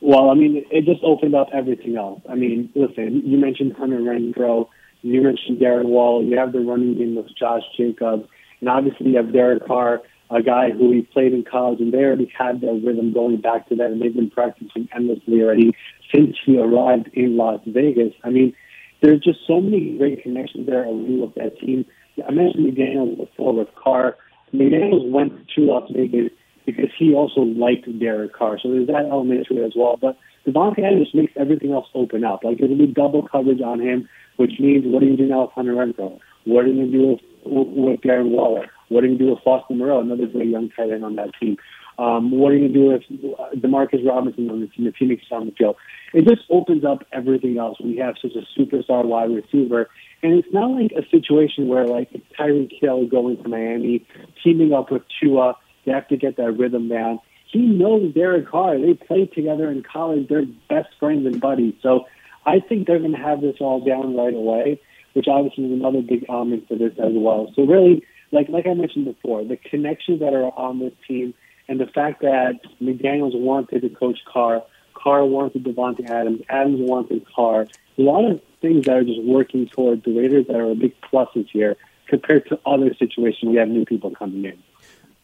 Well, 0.00 0.28
I 0.28 0.34
mean, 0.34 0.66
it 0.72 0.86
just 0.86 1.04
opened 1.04 1.36
up 1.36 1.50
everything 1.52 1.96
else. 1.96 2.20
I 2.28 2.34
mean, 2.34 2.70
listen, 2.74 3.22
you 3.24 3.38
mentioned 3.38 3.74
Hunter 3.74 3.98
Renfrow. 3.98 4.68
You 5.04 5.20
mentioned 5.20 5.58
Darren 5.58 5.84
Waller. 5.84 6.24
You 6.24 6.38
have 6.38 6.52
the 6.52 6.60
running 6.60 6.96
game 6.96 7.14
with 7.16 7.26
Josh 7.36 7.62
Jacobs. 7.76 8.26
And 8.60 8.70
obviously 8.70 9.10
you 9.10 9.16
have 9.18 9.34
Derek 9.34 9.66
Carr, 9.66 10.00
a 10.30 10.42
guy 10.42 10.70
who 10.70 10.92
he 10.92 11.02
played 11.02 11.34
in 11.34 11.44
college, 11.44 11.78
and 11.80 11.92
they 11.92 11.98
already 11.98 12.32
had 12.36 12.62
their 12.62 12.72
rhythm 12.72 13.12
going 13.12 13.36
back 13.36 13.68
to 13.68 13.76
that, 13.76 13.90
and 13.90 14.00
they've 14.00 14.14
been 14.14 14.30
practicing 14.30 14.88
endlessly 14.96 15.42
already 15.42 15.72
since 16.14 16.36
he 16.46 16.58
arrived 16.58 17.10
in 17.12 17.36
Las 17.36 17.60
Vegas. 17.66 18.14
I 18.24 18.30
mean, 18.30 18.54
there's 19.02 19.20
just 19.20 19.40
so 19.46 19.60
many 19.60 19.98
great 19.98 20.22
connections 20.22 20.66
there 20.66 20.86
already 20.86 21.20
with 21.20 21.34
that 21.34 21.58
team. 21.60 21.84
I 22.26 22.30
mentioned 22.30 22.66
McDaniels 22.66 23.18
before 23.18 23.52
with 23.52 23.68
Carr. 23.74 24.16
McDaniels 24.54 25.10
went 25.10 25.34
to 25.56 25.60
Las 25.60 25.90
Vegas 25.94 26.30
because 26.64 26.88
he 26.98 27.12
also 27.12 27.42
liked 27.42 27.86
Derek 27.98 28.32
Carr, 28.32 28.58
so 28.58 28.70
there's 28.70 28.86
that 28.86 29.04
element 29.10 29.46
to 29.48 29.62
it 29.62 29.66
as 29.66 29.72
well. 29.76 29.98
But 30.00 30.16
Davante 30.46 30.84
Adams 30.84 31.08
makes 31.14 31.32
everything 31.36 31.72
else 31.72 31.86
open 31.94 32.24
up. 32.24 32.44
Like 32.44 32.58
there'll 32.58 32.76
be 32.76 32.86
double 32.86 33.26
coverage 33.26 33.60
on 33.60 33.80
him 33.80 34.08
which 34.36 34.52
means 34.58 34.84
what 34.86 35.00
do 35.00 35.06
you 35.06 35.16
do 35.16 35.26
now 35.26 35.42
with 35.42 35.52
Hunter 35.52 35.74
Renfrow? 35.74 36.18
What 36.44 36.64
are 36.64 36.68
you 36.68 36.74
going 36.74 36.92
to 36.92 36.98
do 36.98 37.18
with, 37.44 38.00
Darren 38.00 38.30
Waller? 38.30 38.66
What 38.88 39.04
are 39.04 39.06
you 39.06 39.16
going 39.16 39.18
to 39.18 39.24
do 39.24 39.30
with 39.30 39.44
Foster 39.44 39.74
Moreau, 39.74 40.00
another 40.00 40.26
great 40.26 40.48
young 40.48 40.70
tight 40.70 40.90
end 40.90 41.04
on 41.04 41.16
that 41.16 41.30
team? 41.40 41.56
Um, 41.96 42.32
what 42.32 42.50
are 42.50 42.56
you 42.56 42.68
going 42.68 42.72
to 42.72 42.78
do 42.78 43.22
with 43.22 43.34
uh, 43.38 43.50
Demarcus 43.54 44.04
Robinson 44.06 44.50
on 44.50 44.60
the 44.60 44.66
team, 44.66 44.84
the 44.84 44.92
Phoenix 44.92 45.22
on 45.30 45.46
the 45.46 45.52
field? 45.52 45.76
It 46.12 46.26
just 46.26 46.42
opens 46.50 46.84
up 46.84 47.04
everything 47.12 47.58
else. 47.58 47.78
We 47.80 47.96
have 47.98 48.16
such 48.20 48.32
a 48.32 48.60
superstar 48.60 49.04
wide 49.04 49.30
receiver, 49.30 49.88
and 50.22 50.34
it's 50.34 50.48
not 50.52 50.70
like 50.70 50.92
a 50.92 51.08
situation 51.08 51.68
where 51.68 51.86
like 51.86 52.10
Tyreek 52.38 52.72
Hill 52.80 53.06
going 53.06 53.40
to 53.42 53.48
Miami, 53.48 54.04
teaming 54.42 54.72
up 54.72 54.90
with 54.90 55.02
Tua. 55.20 55.56
They 55.86 55.92
have 55.92 56.08
to 56.08 56.16
get 56.16 56.36
that 56.38 56.52
rhythm 56.52 56.88
down. 56.88 57.20
He 57.54 57.60
knows 57.60 58.12
Derek 58.12 58.48
Carr. 58.48 58.80
They 58.80 58.94
played 58.94 59.32
together 59.32 59.70
in 59.70 59.84
college. 59.84 60.26
They're 60.28 60.44
best 60.68 60.88
friends 60.98 61.24
and 61.24 61.40
buddies. 61.40 61.74
So 61.82 62.06
I 62.44 62.58
think 62.58 62.88
they're 62.88 62.98
going 62.98 63.12
to 63.12 63.16
have 63.16 63.42
this 63.42 63.58
all 63.60 63.78
down 63.78 64.16
right 64.16 64.34
away, 64.34 64.80
which 65.12 65.28
obviously 65.28 65.66
is 65.66 65.70
another 65.70 66.02
big 66.02 66.26
element 66.28 66.66
for 66.66 66.74
this 66.74 66.94
as 66.98 67.12
well. 67.14 67.52
So 67.54 67.62
really, 67.62 68.04
like 68.32 68.48
like 68.48 68.66
I 68.66 68.74
mentioned 68.74 69.04
before, 69.04 69.44
the 69.44 69.56
connections 69.56 70.18
that 70.18 70.34
are 70.34 70.50
on 70.58 70.80
this 70.80 70.94
team 71.06 71.32
and 71.68 71.78
the 71.78 71.86
fact 71.86 72.22
that 72.22 72.58
McDaniels 72.82 73.38
wanted 73.38 73.82
to 73.82 73.88
coach 73.88 74.18
Carr, 74.24 74.64
Carr 74.94 75.24
wanted 75.24 75.62
Davante 75.62 76.10
Adams, 76.10 76.40
Adams 76.48 76.80
wanted 76.80 77.24
Carr. 77.36 77.68
A 77.98 78.02
lot 78.02 78.28
of 78.28 78.40
things 78.62 78.86
that 78.86 78.96
are 78.96 79.04
just 79.04 79.22
working 79.22 79.68
toward 79.68 80.02
the 80.02 80.18
Raiders 80.18 80.48
that 80.48 80.56
are 80.56 80.72
a 80.72 80.74
big 80.74 81.00
pluses 81.02 81.48
here 81.52 81.76
compared 82.08 82.48
to 82.48 82.58
other 82.66 82.92
situations 82.94 83.44
we 83.52 83.58
have 83.58 83.68
new 83.68 83.84
people 83.84 84.10
coming 84.10 84.44
in. 84.44 84.60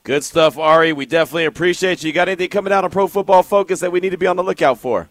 Good 0.03 0.25
stuff, 0.25 0.57
Ari. 0.57 0.93
We 0.93 1.07
definitely 1.07 1.45
appreciate 1.45 2.03
you. 2.03 2.09
You 2.09 2.13
got 2.15 2.29
anything 2.29 2.49
coming 2.49 2.73
out 2.73 2.85
on 2.85 2.91
Pro 2.91 3.07
Football 3.07 3.43
Focus 3.43 3.81
that 3.81 3.93
we 3.93 4.01
need 4.01 4.11
to 4.11 4.19
be 4.19 4.27
on 4.27 4.37
the 4.37 4.43
lookout 4.43 4.79
for? 4.79 5.09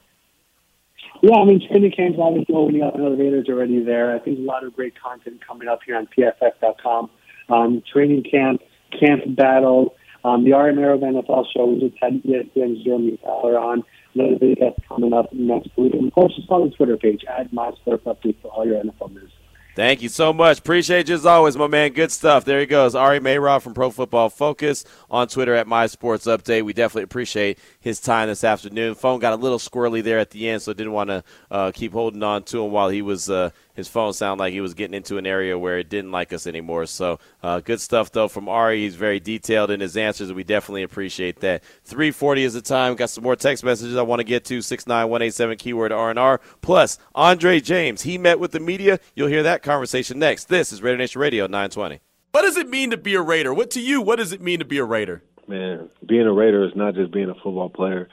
Yeah, 1.22 1.36
I 1.36 1.46
mean, 1.46 1.62
training 1.68 1.92
camp's 1.92 2.18
obviously 2.20 2.56
opening 2.56 2.82
up, 2.82 2.96
Raiders 2.96 3.50
are 3.50 3.54
already 3.54 3.84
there. 3.84 4.16
I 4.16 4.20
think 4.20 4.40
a 4.40 4.42
lot 4.42 4.64
of 4.64 4.74
great 4.76 4.94
content 5.00 5.46
coming 5.46 5.68
up 5.68 5.82
here 5.86 5.98
on 5.98 6.08
PFF.com. 6.08 7.10
Um, 7.50 7.84
training 7.92 8.24
camp, 8.24 8.62
camp 9.00 9.36
battle, 9.36 9.96
um, 10.24 10.46
the 10.46 10.54
Ari 10.54 10.74
Meirov 10.74 11.02
NFL 11.02 11.46
show. 11.54 11.66
We 11.66 11.80
just 11.80 12.02
had 12.02 12.24
ESPN's 12.24 12.84
Jeremy 12.84 13.20
Fowler 13.24 13.60
on. 13.60 13.84
Another 14.16 14.38
big 14.40 14.58
guest 14.58 14.80
coming 14.88 15.14
up 15.14 15.32
next 15.34 15.70
week. 15.78 15.94
And 15.94 16.08
of 16.08 16.14
course, 16.14 16.36
just 16.36 16.48
follow 16.48 16.70
the 16.70 16.76
Twitter 16.76 16.98
page 16.98 17.24
at 17.26 17.52
MySportsUpdate 17.52 18.42
for 18.42 18.48
all 18.48 18.66
your 18.66 18.82
NFL 18.84 19.14
news. 19.14 19.32
Thank 19.80 20.02
you 20.02 20.10
so 20.10 20.34
much. 20.34 20.60
Appreciate 20.60 21.08
you 21.08 21.16
as 21.16 21.26
always, 21.26 21.56
my 21.56 21.68
man. 21.68 21.94
Good 21.94 22.12
stuff. 22.12 22.44
There 22.44 22.60
he 22.60 22.66
goes. 22.66 22.96
Ari 22.96 23.22
Meirov 23.22 23.62
from 23.62 23.74
Pro 23.74 23.92
Football 23.92 24.30
Focus 24.30 24.84
on 25.10 25.30
Twitter 25.30 25.56
at 25.56 25.68
My 25.68 25.88
Sports 25.88 26.26
Update. 26.26 26.66
We 26.66 26.74
definitely 26.74 27.04
appreciate 27.04 27.60
his 27.80 28.02
time 28.02 28.28
this 28.28 28.44
afternoon. 28.44 28.96
Phone 28.96 29.22
got 29.22 29.32
a 29.32 29.38
little 29.38 29.58
squirrely 29.58 30.04
there 30.04 30.20
at 30.20 30.32
the 30.32 30.50
end, 30.50 30.62
so 30.62 30.74
didn't 30.74 30.92
want 30.92 31.12
to 31.12 31.24
uh, 31.50 31.72
keep 31.72 31.94
holding 31.94 32.24
on 32.24 32.44
to 32.44 32.66
him 32.66 32.74
while 32.74 32.90
he 32.90 33.02
was 33.02 33.30
uh, 33.30 33.52
his 33.80 33.88
phone 33.88 34.14
sounded 34.14 34.42
like 34.44 34.54
he 34.54 34.62
was 34.62 34.76
getting 34.76 34.94
into 34.94 35.18
an 35.18 35.26
area 35.26 35.58
where 35.58 35.80
it 35.80 35.90
didn't 35.90 36.12
like 36.12 36.32
us 36.32 36.46
anymore. 36.46 36.86
So 36.86 37.20
uh, 37.42 37.62
good 37.62 37.82
stuff 37.82 38.12
though 38.12 38.28
from 38.28 38.48
Ari. 38.48 38.82
He's 38.82 38.96
very 38.96 39.20
detailed 39.20 39.72
in 39.72 39.80
his 39.80 39.98
answers, 39.98 40.32
we 40.32 40.44
definitely 40.44 40.84
appreciate 40.84 41.40
that. 41.40 41.64
3:40 41.88 42.40
is 42.40 42.54
the 42.54 42.62
time. 42.62 42.96
Got 42.96 43.10
some 43.10 43.24
more 43.24 43.36
text 43.36 43.64
messages 43.64 43.96
I 43.96 44.02
want 44.02 44.20
to 44.20 44.24
get 44.24 44.46
to. 44.46 44.62
Six 44.62 44.86
nine 44.86 45.10
one 45.10 45.22
eight 45.22 45.34
seven 45.34 45.58
keyword 45.58 45.92
R 45.92 46.10
and 46.10 46.20
R. 46.20 46.40
Plus 46.62 47.00
Andre 47.16 47.60
James. 47.60 48.04
He 48.04 48.18
met 48.18 48.40
with 48.40 48.52
the 48.52 48.60
media. 48.60 49.00
You'll 49.16 49.28
hear 49.28 49.44
that 49.44 49.64
conversation 49.64 50.20
next. 50.20 50.46
This 50.46 50.72
is 50.72 50.82
Raider 50.82 50.98
Nation 50.98 51.22
Radio 51.22 51.46
920. 51.46 52.00
What 52.32 52.44
does 52.44 52.58
it 52.58 52.70
mean 52.70 52.92
to 52.92 52.98
be 52.98 53.16
a 53.16 53.22
Raider? 53.22 53.54
What 53.54 53.72
to 53.72 53.82
you? 53.82 54.02
What 54.02 54.18
does 54.18 54.32
it 54.32 54.42
mean 54.42 54.60
to 54.60 54.66
be 54.66 54.78
a 54.78 54.84
Raider? 54.84 55.24
Man, 55.48 55.90
being 56.06 56.28
a 56.28 56.34
Raider 56.34 56.64
is 56.64 56.76
not 56.76 56.94
just 56.94 57.12
being 57.12 57.30
a 57.30 57.34
football 57.34 57.70
player. 57.70 58.08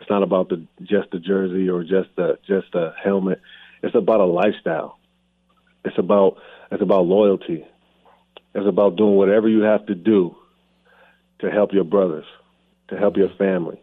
It's 0.00 0.10
not 0.10 0.22
about 0.22 0.48
the 0.48 0.66
just 0.82 1.10
the 1.10 1.18
jersey 1.18 1.68
or 1.68 1.82
just 1.82 2.10
the 2.16 2.38
just 2.46 2.72
the 2.72 2.92
helmet. 3.02 3.40
It's 3.82 3.94
about 3.94 4.20
a 4.20 4.24
lifestyle. 4.24 4.98
It's 5.84 5.98
about 5.98 6.36
it's 6.70 6.82
about 6.82 7.06
loyalty. 7.06 7.66
It's 8.54 8.66
about 8.66 8.96
doing 8.96 9.16
whatever 9.16 9.48
you 9.48 9.62
have 9.62 9.86
to 9.86 9.94
do 9.94 10.34
to 11.40 11.50
help 11.50 11.72
your 11.72 11.84
brothers, 11.84 12.26
to 12.88 12.96
help 12.96 13.16
your 13.16 13.30
family. 13.36 13.80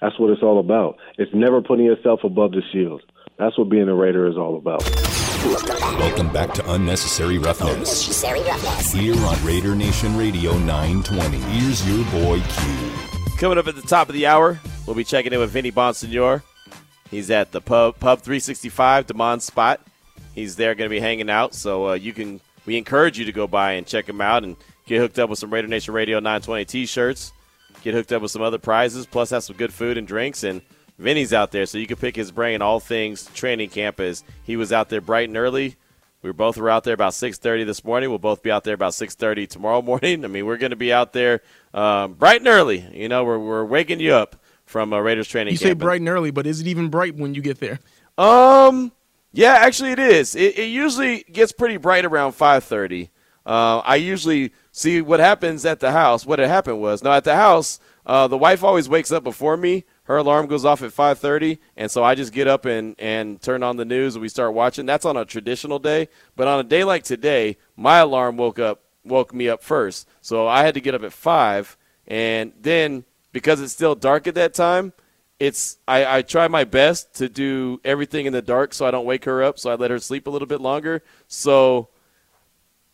That's 0.00 0.18
what 0.18 0.30
it's 0.30 0.42
all 0.42 0.60
about. 0.60 0.96
It's 1.18 1.32
never 1.34 1.62
putting 1.62 1.86
yourself 1.86 2.20
above 2.24 2.52
the 2.52 2.62
shield. 2.72 3.02
That's 3.38 3.56
what 3.58 3.68
being 3.68 3.88
a 3.88 3.94
Raider 3.94 4.26
is 4.28 4.36
all 4.36 4.56
about. 4.56 4.82
Welcome 5.98 6.32
back 6.32 6.52
to 6.54 6.72
Unnecessary 6.72 7.38
Roughness. 7.38 7.72
Unnecessary 7.72 8.40
Roughness. 8.42 8.92
Here 8.92 9.16
on 9.16 9.44
Raider 9.44 9.74
Nation 9.74 10.16
Radio 10.16 10.56
920. 10.58 11.38
Here's 11.38 11.88
your 11.88 12.04
boy 12.12 12.40
Q. 12.40 12.90
Coming 13.38 13.58
up 13.58 13.66
at 13.66 13.74
the 13.74 13.82
top 13.82 14.08
of 14.08 14.14
the 14.14 14.26
hour, 14.26 14.60
we'll 14.86 14.94
be 14.94 15.04
checking 15.04 15.32
in 15.32 15.40
with 15.40 15.50
Vinny 15.50 15.72
Bonsignore. 15.72 16.42
He's 17.10 17.30
at 17.30 17.52
the 17.52 17.60
pub 17.60 17.98
Pub 17.98 18.20
365 18.20 19.06
Demond 19.06 19.42
spot 19.42 19.80
he's 20.34 20.56
there 20.56 20.74
going 20.74 20.88
to 20.88 20.94
be 20.94 21.00
hanging 21.00 21.30
out. 21.30 21.54
So 21.54 21.90
uh, 21.90 21.94
you 21.94 22.12
can 22.12 22.40
we 22.66 22.76
encourage 22.76 23.18
you 23.18 23.24
to 23.24 23.32
go 23.32 23.46
by 23.46 23.72
and 23.72 23.86
check 23.86 24.08
him 24.08 24.20
out 24.20 24.44
and 24.44 24.56
get 24.86 25.00
hooked 25.00 25.18
up 25.18 25.30
with 25.30 25.38
some 25.38 25.52
Raider 25.52 25.68
Nation 25.68 25.94
Radio 25.94 26.18
920 26.18 26.64
T-shirts. 26.64 27.32
Get 27.82 27.94
hooked 27.94 28.12
up 28.12 28.22
with 28.22 28.30
some 28.30 28.42
other 28.42 28.58
prizes, 28.58 29.06
plus 29.06 29.30
have 29.30 29.42
some 29.44 29.56
good 29.56 29.72
food 29.72 29.98
and 29.98 30.06
drinks. 30.06 30.44
And 30.44 30.62
Vinny's 30.98 31.32
out 31.32 31.50
there, 31.50 31.66
so 31.66 31.78
you 31.78 31.86
can 31.86 31.96
pick 31.96 32.14
his 32.14 32.30
brain 32.30 32.62
all 32.62 32.78
things 32.78 33.26
training 33.34 33.70
camp. 33.70 33.98
As 33.98 34.22
he 34.44 34.56
was 34.56 34.72
out 34.72 34.88
there 34.88 35.00
bright 35.00 35.28
and 35.28 35.36
early. 35.36 35.76
We 36.22 36.28
were 36.28 36.34
both 36.34 36.56
were 36.56 36.70
out 36.70 36.84
there 36.84 36.94
about 36.94 37.14
6:30 37.14 37.64
this 37.66 37.84
morning. 37.84 38.08
We'll 38.08 38.20
both 38.20 38.44
be 38.44 38.50
out 38.52 38.62
there 38.62 38.74
about 38.74 38.92
6:30 38.92 39.48
tomorrow 39.48 39.82
morning. 39.90 40.24
I 40.24 40.28
mean, 40.28 40.46
we're 40.46 40.56
going 40.56 40.70
to 40.70 40.76
be 40.76 40.92
out 40.92 41.12
there 41.12 41.42
um, 41.74 42.14
bright 42.14 42.38
and 42.42 42.46
early. 42.46 42.78
You 42.92 43.08
know, 43.08 43.24
we're 43.24 43.40
we're 43.40 43.64
waking 43.64 43.98
you 43.98 44.14
up 44.14 44.36
from 44.64 44.92
uh, 44.92 45.00
Raiders 45.00 45.26
training 45.26 45.54
You 45.54 45.58
camp. 45.58 45.68
say 45.70 45.72
bright 45.74 46.00
and 46.00 46.08
early, 46.08 46.30
but 46.30 46.46
is 46.46 46.60
it 46.60 46.68
even 46.68 46.90
bright 46.90 47.16
when 47.16 47.34
you 47.34 47.42
get 47.42 47.58
there? 47.58 47.80
Um, 48.16 48.92
yeah, 49.32 49.54
actually, 49.60 49.92
it 49.92 49.98
is. 49.98 50.36
It, 50.36 50.58
it 50.58 50.66
usually 50.66 51.24
gets 51.24 51.52
pretty 51.52 51.78
bright 51.78 52.04
around 52.04 52.32
five 52.32 52.64
thirty. 52.64 53.10
Uh, 53.44 53.78
I 53.78 53.96
usually 53.96 54.52
see 54.70 55.00
what 55.00 55.20
happens 55.20 55.64
at 55.64 55.80
the 55.80 55.92
house. 55.92 56.24
What 56.24 56.38
had 56.38 56.48
happened 56.48 56.80
was, 56.80 57.02
no, 57.02 57.10
at 57.10 57.24
the 57.24 57.34
house, 57.34 57.80
uh, 58.06 58.28
the 58.28 58.38
wife 58.38 58.62
always 58.62 58.88
wakes 58.88 59.10
up 59.10 59.24
before 59.24 59.56
me. 59.56 59.84
Her 60.04 60.18
alarm 60.18 60.46
goes 60.46 60.64
off 60.64 60.82
at 60.82 60.92
five 60.92 61.18
thirty, 61.18 61.58
and 61.76 61.90
so 61.90 62.04
I 62.04 62.14
just 62.14 62.32
get 62.32 62.46
up 62.46 62.66
and 62.66 62.94
and 62.98 63.40
turn 63.40 63.62
on 63.62 63.76
the 63.76 63.84
news 63.84 64.14
and 64.14 64.22
we 64.22 64.28
start 64.28 64.54
watching. 64.54 64.86
That's 64.86 65.04
on 65.04 65.16
a 65.16 65.24
traditional 65.24 65.78
day, 65.78 66.08
but 66.36 66.48
on 66.48 66.60
a 66.60 66.64
day 66.64 66.84
like 66.84 67.04
today, 67.04 67.56
my 67.76 67.98
alarm 67.98 68.36
woke 68.36 68.58
up 68.58 68.82
woke 69.04 69.32
me 69.32 69.48
up 69.48 69.62
first, 69.62 70.08
so 70.20 70.46
I 70.46 70.62
had 70.62 70.74
to 70.74 70.80
get 70.80 70.94
up 70.94 71.02
at 71.02 71.12
five, 71.12 71.76
and 72.06 72.52
then 72.60 73.04
because 73.32 73.60
it's 73.60 73.72
still 73.72 73.94
dark 73.94 74.26
at 74.26 74.34
that 74.34 74.54
time 74.54 74.92
it's 75.42 75.78
I, 75.88 76.18
I 76.18 76.22
try 76.22 76.46
my 76.46 76.62
best 76.62 77.14
to 77.16 77.28
do 77.28 77.80
everything 77.84 78.26
in 78.26 78.32
the 78.32 78.40
dark 78.40 78.72
so 78.72 78.86
I 78.86 78.92
don't 78.92 79.04
wake 79.04 79.24
her 79.24 79.42
up. 79.42 79.58
So 79.58 79.72
I 79.72 79.74
let 79.74 79.90
her 79.90 79.98
sleep 79.98 80.28
a 80.28 80.30
little 80.30 80.46
bit 80.46 80.60
longer. 80.60 81.02
So 81.26 81.88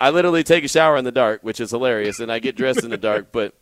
I 0.00 0.08
literally 0.08 0.42
take 0.42 0.64
a 0.64 0.68
shower 0.68 0.96
in 0.96 1.04
the 1.04 1.12
dark, 1.12 1.42
which 1.42 1.60
is 1.60 1.72
hilarious, 1.72 2.20
and 2.20 2.32
I 2.32 2.38
get 2.38 2.56
dressed 2.56 2.84
in 2.84 2.90
the 2.90 2.96
dark. 2.96 3.28
But 3.32 3.54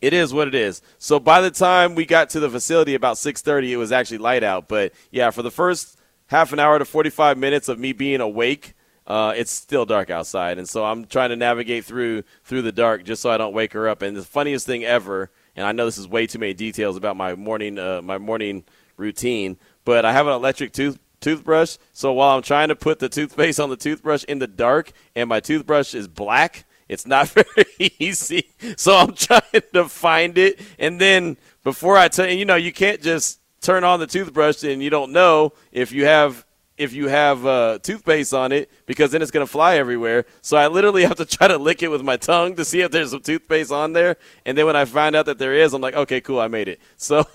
it 0.00 0.12
is 0.12 0.32
what 0.32 0.46
it 0.46 0.54
is. 0.54 0.80
So 0.96 1.18
by 1.18 1.40
the 1.40 1.50
time 1.50 1.96
we 1.96 2.06
got 2.06 2.30
to 2.30 2.40
the 2.40 2.48
facility 2.48 2.94
about 2.94 3.16
6:30, 3.16 3.72
it 3.72 3.78
was 3.78 3.90
actually 3.90 4.18
light 4.18 4.44
out. 4.44 4.68
But 4.68 4.92
yeah, 5.10 5.30
for 5.30 5.42
the 5.42 5.50
first 5.50 5.98
half 6.28 6.52
an 6.52 6.60
hour 6.60 6.78
to 6.78 6.84
45 6.84 7.36
minutes 7.36 7.68
of 7.68 7.80
me 7.80 7.92
being 7.92 8.20
awake, 8.20 8.74
uh, 9.08 9.34
it's 9.36 9.50
still 9.50 9.86
dark 9.86 10.08
outside, 10.08 10.58
and 10.58 10.68
so 10.68 10.84
I'm 10.84 11.04
trying 11.04 11.30
to 11.30 11.36
navigate 11.36 11.84
through 11.84 12.22
through 12.44 12.62
the 12.62 12.70
dark 12.70 13.02
just 13.02 13.22
so 13.22 13.30
I 13.30 13.38
don't 13.38 13.54
wake 13.54 13.72
her 13.72 13.88
up. 13.88 14.02
And 14.02 14.16
the 14.16 14.22
funniest 14.22 14.66
thing 14.66 14.84
ever 14.84 15.32
and 15.56 15.66
I 15.66 15.72
know 15.72 15.86
this 15.86 15.98
is 15.98 16.08
way 16.08 16.26
too 16.26 16.38
many 16.38 16.54
details 16.54 16.96
about 16.96 17.16
my 17.16 17.34
morning 17.34 17.78
uh, 17.78 18.02
my 18.02 18.18
morning 18.18 18.64
routine, 18.96 19.56
but 19.84 20.04
I 20.04 20.12
have 20.12 20.26
an 20.26 20.32
electric 20.32 20.72
tooth 20.72 20.98
toothbrush. 21.20 21.76
So 21.92 22.12
while 22.12 22.36
I'm 22.36 22.42
trying 22.42 22.68
to 22.68 22.76
put 22.76 22.98
the 22.98 23.08
toothpaste 23.08 23.58
on 23.60 23.70
the 23.70 23.76
toothbrush 23.76 24.24
in 24.24 24.38
the 24.38 24.46
dark, 24.46 24.92
and 25.14 25.28
my 25.28 25.40
toothbrush 25.40 25.94
is 25.94 26.08
black, 26.08 26.64
it's 26.88 27.06
not 27.06 27.28
very 27.28 27.92
easy. 27.98 28.50
So 28.76 28.96
I'm 28.96 29.14
trying 29.14 29.62
to 29.72 29.88
find 29.88 30.38
it, 30.38 30.60
and 30.78 31.00
then 31.00 31.36
before 31.62 31.96
I 31.96 32.08
tell 32.08 32.28
you, 32.28 32.36
you 32.36 32.44
know, 32.44 32.56
you 32.56 32.72
can't 32.72 33.00
just 33.00 33.40
turn 33.64 33.82
on 33.82 33.98
the 33.98 34.06
toothbrush 34.06 34.62
and 34.62 34.82
you 34.82 34.90
don't 34.90 35.10
know 35.10 35.54
if 35.72 35.90
you 35.90 36.04
have 36.04 36.44
if 36.76 36.92
you 36.92 37.08
have 37.08 37.46
uh, 37.46 37.78
toothpaste 37.82 38.34
on 38.34 38.52
it 38.52 38.70
because 38.86 39.12
then 39.12 39.22
it's 39.22 39.30
going 39.30 39.46
to 39.46 39.50
fly 39.50 39.76
everywhere. 39.76 40.26
So 40.42 40.56
I 40.56 40.66
literally 40.66 41.04
have 41.04 41.16
to 41.16 41.24
try 41.24 41.48
to 41.48 41.58
lick 41.58 41.82
it 41.82 41.88
with 41.88 42.02
my 42.02 42.16
tongue 42.16 42.56
to 42.56 42.64
see 42.64 42.80
if 42.80 42.90
there's 42.90 43.10
some 43.10 43.20
toothpaste 43.20 43.72
on 43.72 43.92
there. 43.92 44.16
And 44.44 44.58
then 44.58 44.66
when 44.66 44.76
I 44.76 44.84
find 44.84 45.14
out 45.14 45.26
that 45.26 45.38
there 45.38 45.54
is, 45.54 45.72
I'm 45.72 45.82
like, 45.82 45.94
okay, 45.94 46.20
cool, 46.20 46.40
I 46.40 46.48
made 46.48 46.68
it. 46.68 46.80
So, 46.96 47.26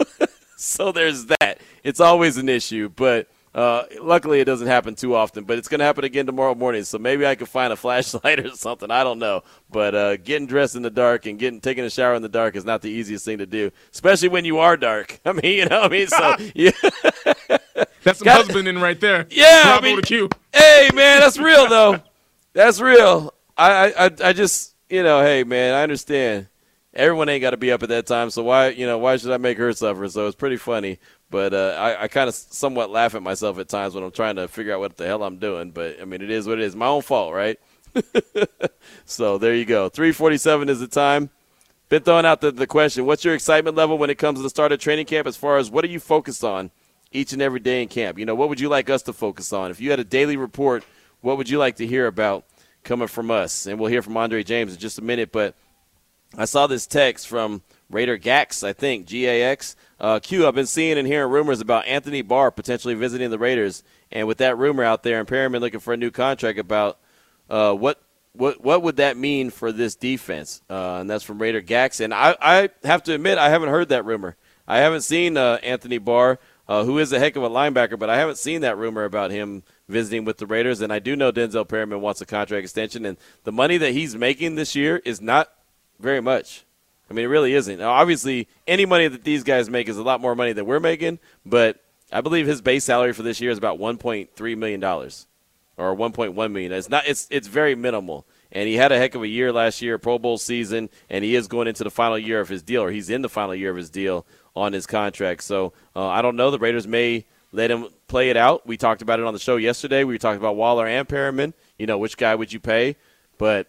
so 0.58 0.92
there's 0.92 1.26
that. 1.28 1.60
It's 1.84 2.00
always 2.00 2.38
an 2.38 2.50
issue, 2.50 2.90
but 2.90 3.30
uh, 3.54 3.84
luckily 4.02 4.40
it 4.40 4.46
doesn't 4.46 4.68
happen 4.68 4.96
too 4.96 5.16
often. 5.16 5.44
But 5.44 5.58
it's 5.58 5.68
going 5.68 5.80
to 5.80 5.86
happen 5.86 6.04
again 6.04 6.26
tomorrow 6.26 6.56
morning. 6.56 6.84
So 6.84 6.98
maybe 6.98 7.26
I 7.26 7.36
can 7.36 7.46
find 7.46 7.72
a 7.72 7.76
flashlight 7.78 8.40
or 8.40 8.50
something. 8.56 8.90
I 8.90 9.04
don't 9.04 9.20
know. 9.20 9.44
But 9.70 9.96
uh, 9.96 10.18
getting 10.18 10.48
dressed 10.48 10.76
in 10.76 10.82
the 10.82 10.90
dark 10.90 11.28
and 11.28 11.38
getting 11.38 11.62
taking 11.62 11.84
a 11.84 11.90
shower 11.90 12.16
in 12.16 12.22
the 12.22 12.30
dark 12.30 12.56
is 12.56 12.66
not 12.66 12.82
the 12.82 12.90
easiest 12.90 13.26
thing 13.26 13.38
to 13.38 13.46
do, 13.46 13.72
especially 13.94 14.30
when 14.30 14.44
you 14.44 14.58
are 14.58 14.76
dark. 14.76 15.20
I 15.26 15.34
mean, 15.34 15.58
you 15.60 15.66
know, 15.66 15.82
what 15.82 15.94
I 15.94 15.96
mean, 15.96 16.08
so 16.08 16.36
yeah. 16.56 17.58
That's 18.10 18.20
some 18.20 18.26
Got- 18.26 18.46
husbanding 18.46 18.80
right 18.80 19.00
there. 19.00 19.28
Yeah, 19.32 19.64
Bravo 19.64 19.78
I 19.80 19.82
mean, 19.90 19.96
to 19.98 20.02
Q. 20.02 20.30
Hey, 20.54 20.90
man, 20.94 21.20
that's 21.20 21.38
real 21.38 21.68
though. 21.70 22.00
That's 22.54 22.80
real. 22.82 23.34
I, 23.58 23.72
I, 23.92 24.06
I- 24.06 24.12
I 24.30 24.34
just, 24.34 24.74
you 24.90 25.04
know, 25.04 25.22
hey, 25.22 25.44
man, 25.44 25.76
I 25.76 25.84
understand. 25.84 26.48
Everyone 26.94 27.30
ain't 27.30 27.42
got 27.42 27.52
to 27.52 27.58
be 27.58 27.72
up 27.72 27.84
at 27.84 27.90
that 27.90 28.08
time, 28.08 28.32
so 28.32 28.42
why, 28.44 28.70
you 28.70 28.88
know, 28.88 28.98
why 28.98 29.16
should 29.18 29.32
I 29.32 29.38
make 29.38 29.60
her 29.60 29.72
suffer? 29.74 30.10
So 30.10 30.26
it's 30.26 30.36
pretty 30.36 30.58
funny, 30.58 30.98
but 31.30 31.54
uh, 31.54 31.76
I, 31.78 32.04
I 32.04 32.08
kind 32.08 32.28
of 32.28 32.34
somewhat 32.34 32.90
laugh 32.90 33.14
at 33.14 33.22
myself 33.22 33.60
at 33.60 33.70
times 33.70 33.94
when 33.94 34.04
I'm 34.04 34.10
trying 34.12 34.38
to 34.38 34.48
figure 34.48 34.74
out 34.74 34.80
what 34.80 34.98
the 34.98 35.06
hell 35.06 35.22
I'm 35.24 35.38
doing. 35.38 35.70
But 35.70 36.02
I 36.02 36.06
mean, 36.06 36.24
it 36.24 36.32
is 36.32 36.48
what 36.48 36.58
it 36.58 36.64
is. 36.64 36.76
My 36.76 36.88
own 36.88 37.04
fault, 37.04 37.34
right? 37.36 37.60
so 39.06 39.38
there 39.38 39.54
you 39.54 39.66
go. 39.66 39.90
3:47 39.90 40.70
is 40.70 40.80
the 40.80 40.88
time. 40.88 41.30
Been 41.90 42.04
throwing 42.04 42.26
out 42.26 42.42
the, 42.42 42.52
the 42.52 42.68
question: 42.68 43.06
What's 43.06 43.24
your 43.24 43.34
excitement 43.36 43.78
level 43.78 43.98
when 43.98 44.10
it 44.10 44.18
comes 44.18 44.40
to 44.40 44.44
the 44.44 44.50
start 44.50 44.72
of 44.72 44.80
training 44.80 45.06
camp? 45.06 45.28
As 45.28 45.38
far 45.38 45.58
as 45.58 45.70
what 45.70 45.84
are 45.84 45.88
you 45.90 46.00
focused 46.00 46.44
on 46.44 46.72
each 47.12 47.34
and 47.34 47.42
every 47.42 47.60
day 47.60 47.82
in 47.82 47.88
camp? 47.88 48.20
You 48.20 48.26
know, 48.26 48.36
what 48.36 48.50
would 48.50 48.60
you 48.60 48.70
like 48.70 48.90
us 48.90 49.04
to 49.04 49.14
focus 49.14 49.54
on? 49.54 49.72
If 49.72 49.82
you 49.82 49.90
had 49.90 50.00
a 50.00 50.04
daily 50.04 50.38
report, 50.38 50.84
what 51.22 51.38
would 51.38 51.50
you 51.50 51.58
like 51.58 51.78
to 51.78 51.88
hear 51.88 52.08
about 52.08 52.46
coming 52.84 53.08
from 53.08 53.32
us? 53.32 53.66
And 53.66 53.80
we'll 53.80 53.92
hear 53.92 54.02
from 54.02 54.18
Andre 54.18 54.44
James 54.44 54.74
in 54.74 54.80
just 54.80 55.00
a 55.00 55.04
minute. 55.04 55.32
But 55.32 55.56
I 56.38 56.46
saw 56.46 56.68
this 56.68 56.88
text 56.88 57.28
from 57.28 57.62
Raider 57.90 58.18
Gax, 58.18 58.64
I 58.64 58.74
think 58.74 59.08
G 59.08 59.26
A 59.26 59.44
X. 59.44 59.76
Uh, 60.00 60.20
Q. 60.20 60.48
I've 60.48 60.56
been 60.56 60.66
seeing 60.66 60.98
and 60.98 61.08
hearing 61.08 61.30
rumors 61.30 61.60
about 61.60 61.86
Anthony 61.86 62.22
Barr 62.22 62.52
potentially 62.52 62.94
visiting 62.94 63.32
the 63.32 63.40
Raiders, 63.40 63.84
and 64.12 64.28
with 64.28 64.38
that 64.38 64.58
rumor 64.58 64.84
out 64.84 65.04
there, 65.04 65.20
and 65.20 65.28
Perryman 65.28 65.60
looking 65.60 65.82
for 65.82 65.94
a 65.94 65.98
new 65.98 66.10
contract, 66.10 66.58
about 66.58 67.00
uh, 67.50 67.74
what 67.74 68.02
what 68.32 68.64
what 68.64 68.82
would 68.82 68.96
that 68.98 69.18
mean 69.18 69.50
for 69.50 69.74
this 69.74 69.96
defense? 69.96 70.62
Uh, 70.70 71.00
and 71.02 71.10
that's 71.10 71.26
from 71.26 71.42
Raider 71.42 71.60
Gax. 71.60 72.00
And 72.00 72.14
I, 72.14 72.38
I 72.40 72.70
have 72.86 73.04
to 73.04 73.14
admit, 73.14 73.38
I 73.38 73.50
haven't 73.50 73.70
heard 73.70 73.90
that 73.90 74.06
rumor. 74.06 74.38
I 74.68 74.78
haven't 74.78 75.02
seen 75.02 75.36
uh, 75.36 75.58
Anthony 75.64 75.98
Barr, 75.98 76.40
uh, 76.70 76.84
who 76.84 77.00
is 77.00 77.12
a 77.12 77.18
heck 77.18 77.36
of 77.36 77.42
a 77.42 77.50
linebacker, 77.50 77.98
but 77.98 78.12
I 78.12 78.18
haven't 78.18 78.38
seen 78.38 78.62
that 78.62 78.78
rumor 78.78 79.04
about 79.04 79.32
him 79.32 79.64
visiting 79.88 80.24
with 80.24 80.38
the 80.38 80.46
Raiders. 80.46 80.82
And 80.82 80.94
I 80.94 81.00
do 81.00 81.16
know 81.16 81.32
Denzel 81.32 81.68
Perryman 81.68 82.00
wants 82.00 82.22
a 82.22 82.28
contract 82.28 82.64
extension, 82.64 83.08
and 83.08 83.18
the 83.44 83.52
money 83.52 83.78
that 83.78 83.92
he's 83.92 84.16
making 84.16 84.54
this 84.54 84.76
year 84.76 85.02
is 85.04 85.20
not 85.20 85.52
very 86.00 86.22
much. 86.22 86.66
I 87.10 87.16
mean, 87.16 87.26
it 87.26 87.30
really 87.30 87.56
isn't. 87.56 87.80
Now, 87.80 87.90
obviously, 87.90 88.48
any 88.68 88.86
money 88.86 89.08
that 89.08 89.24
these 89.24 89.44
guys 89.44 89.68
make 89.68 89.90
is 89.90 89.98
a 89.98 90.04
lot 90.04 90.22
more 90.22 90.36
money 90.36 90.54
than 90.54 90.68
we're 90.68 90.80
making, 90.80 91.18
but 91.44 91.84
I 92.12 92.22
believe 92.22 92.46
his 92.46 92.62
base 92.62 92.84
salary 92.84 93.14
for 93.14 93.24
this 93.24 93.42
year 93.42 93.50
is 93.50 93.58
about 93.58 93.80
$1.3 93.80 94.58
million 94.58 94.84
or 94.84 95.96
1.1 95.96 96.52
million. 96.52 96.72
It's 96.72 96.88
not. 96.88 97.08
It's 97.08 97.28
it's 97.32 97.48
very 97.48 97.74
minimal. 97.74 98.28
And 98.52 98.68
he 98.68 98.76
had 98.76 98.92
a 98.92 98.98
heck 98.98 99.16
of 99.16 99.24
a 99.24 99.28
year 99.28 99.52
last 99.52 99.82
year, 99.82 99.98
Pro 99.98 100.20
Bowl 100.20 100.38
season, 100.38 100.90
and 101.10 101.24
he 101.24 101.36
is 101.36 101.48
going 101.48 101.68
into 101.68 101.84
the 101.84 101.92
final 101.92 102.18
year 102.18 102.40
of 102.40 102.50
his 102.50 102.62
deal, 102.62 102.84
or 102.84 102.92
he's 102.92 103.10
in 103.10 103.22
the 103.22 103.30
final 103.30 103.56
year 103.56 103.72
of 103.72 103.78
his 103.78 103.90
deal 103.90 104.26
on 104.60 104.74
his 104.74 104.86
contract. 104.86 105.44
So 105.44 105.74
uh, 105.96 106.08
I 106.08 106.22
don't 106.22 106.36
know. 106.36 106.52
The 106.52 106.60
Raiders 106.60 106.88
may 106.88 107.26
let 107.52 107.72
him 107.72 107.88
play 108.08 108.30
it 108.30 108.38
out. 108.38 108.68
We 108.68 108.78
talked 108.78 109.02
about 109.02 109.20
it 109.20 109.26
on 109.26 109.34
the 109.34 109.40
show 109.40 109.56
yesterday. 109.56 110.04
We 110.04 110.18
talked 110.18 110.38
about 110.38 110.56
Waller 110.56 110.86
and 110.86 111.08
Perryman. 111.08 111.54
You 111.78 111.88
know, 111.88 111.98
which 111.98 112.18
guy 112.18 112.36
would 112.36 112.52
you 112.54 112.60
pay? 112.60 112.98
But 113.38 113.68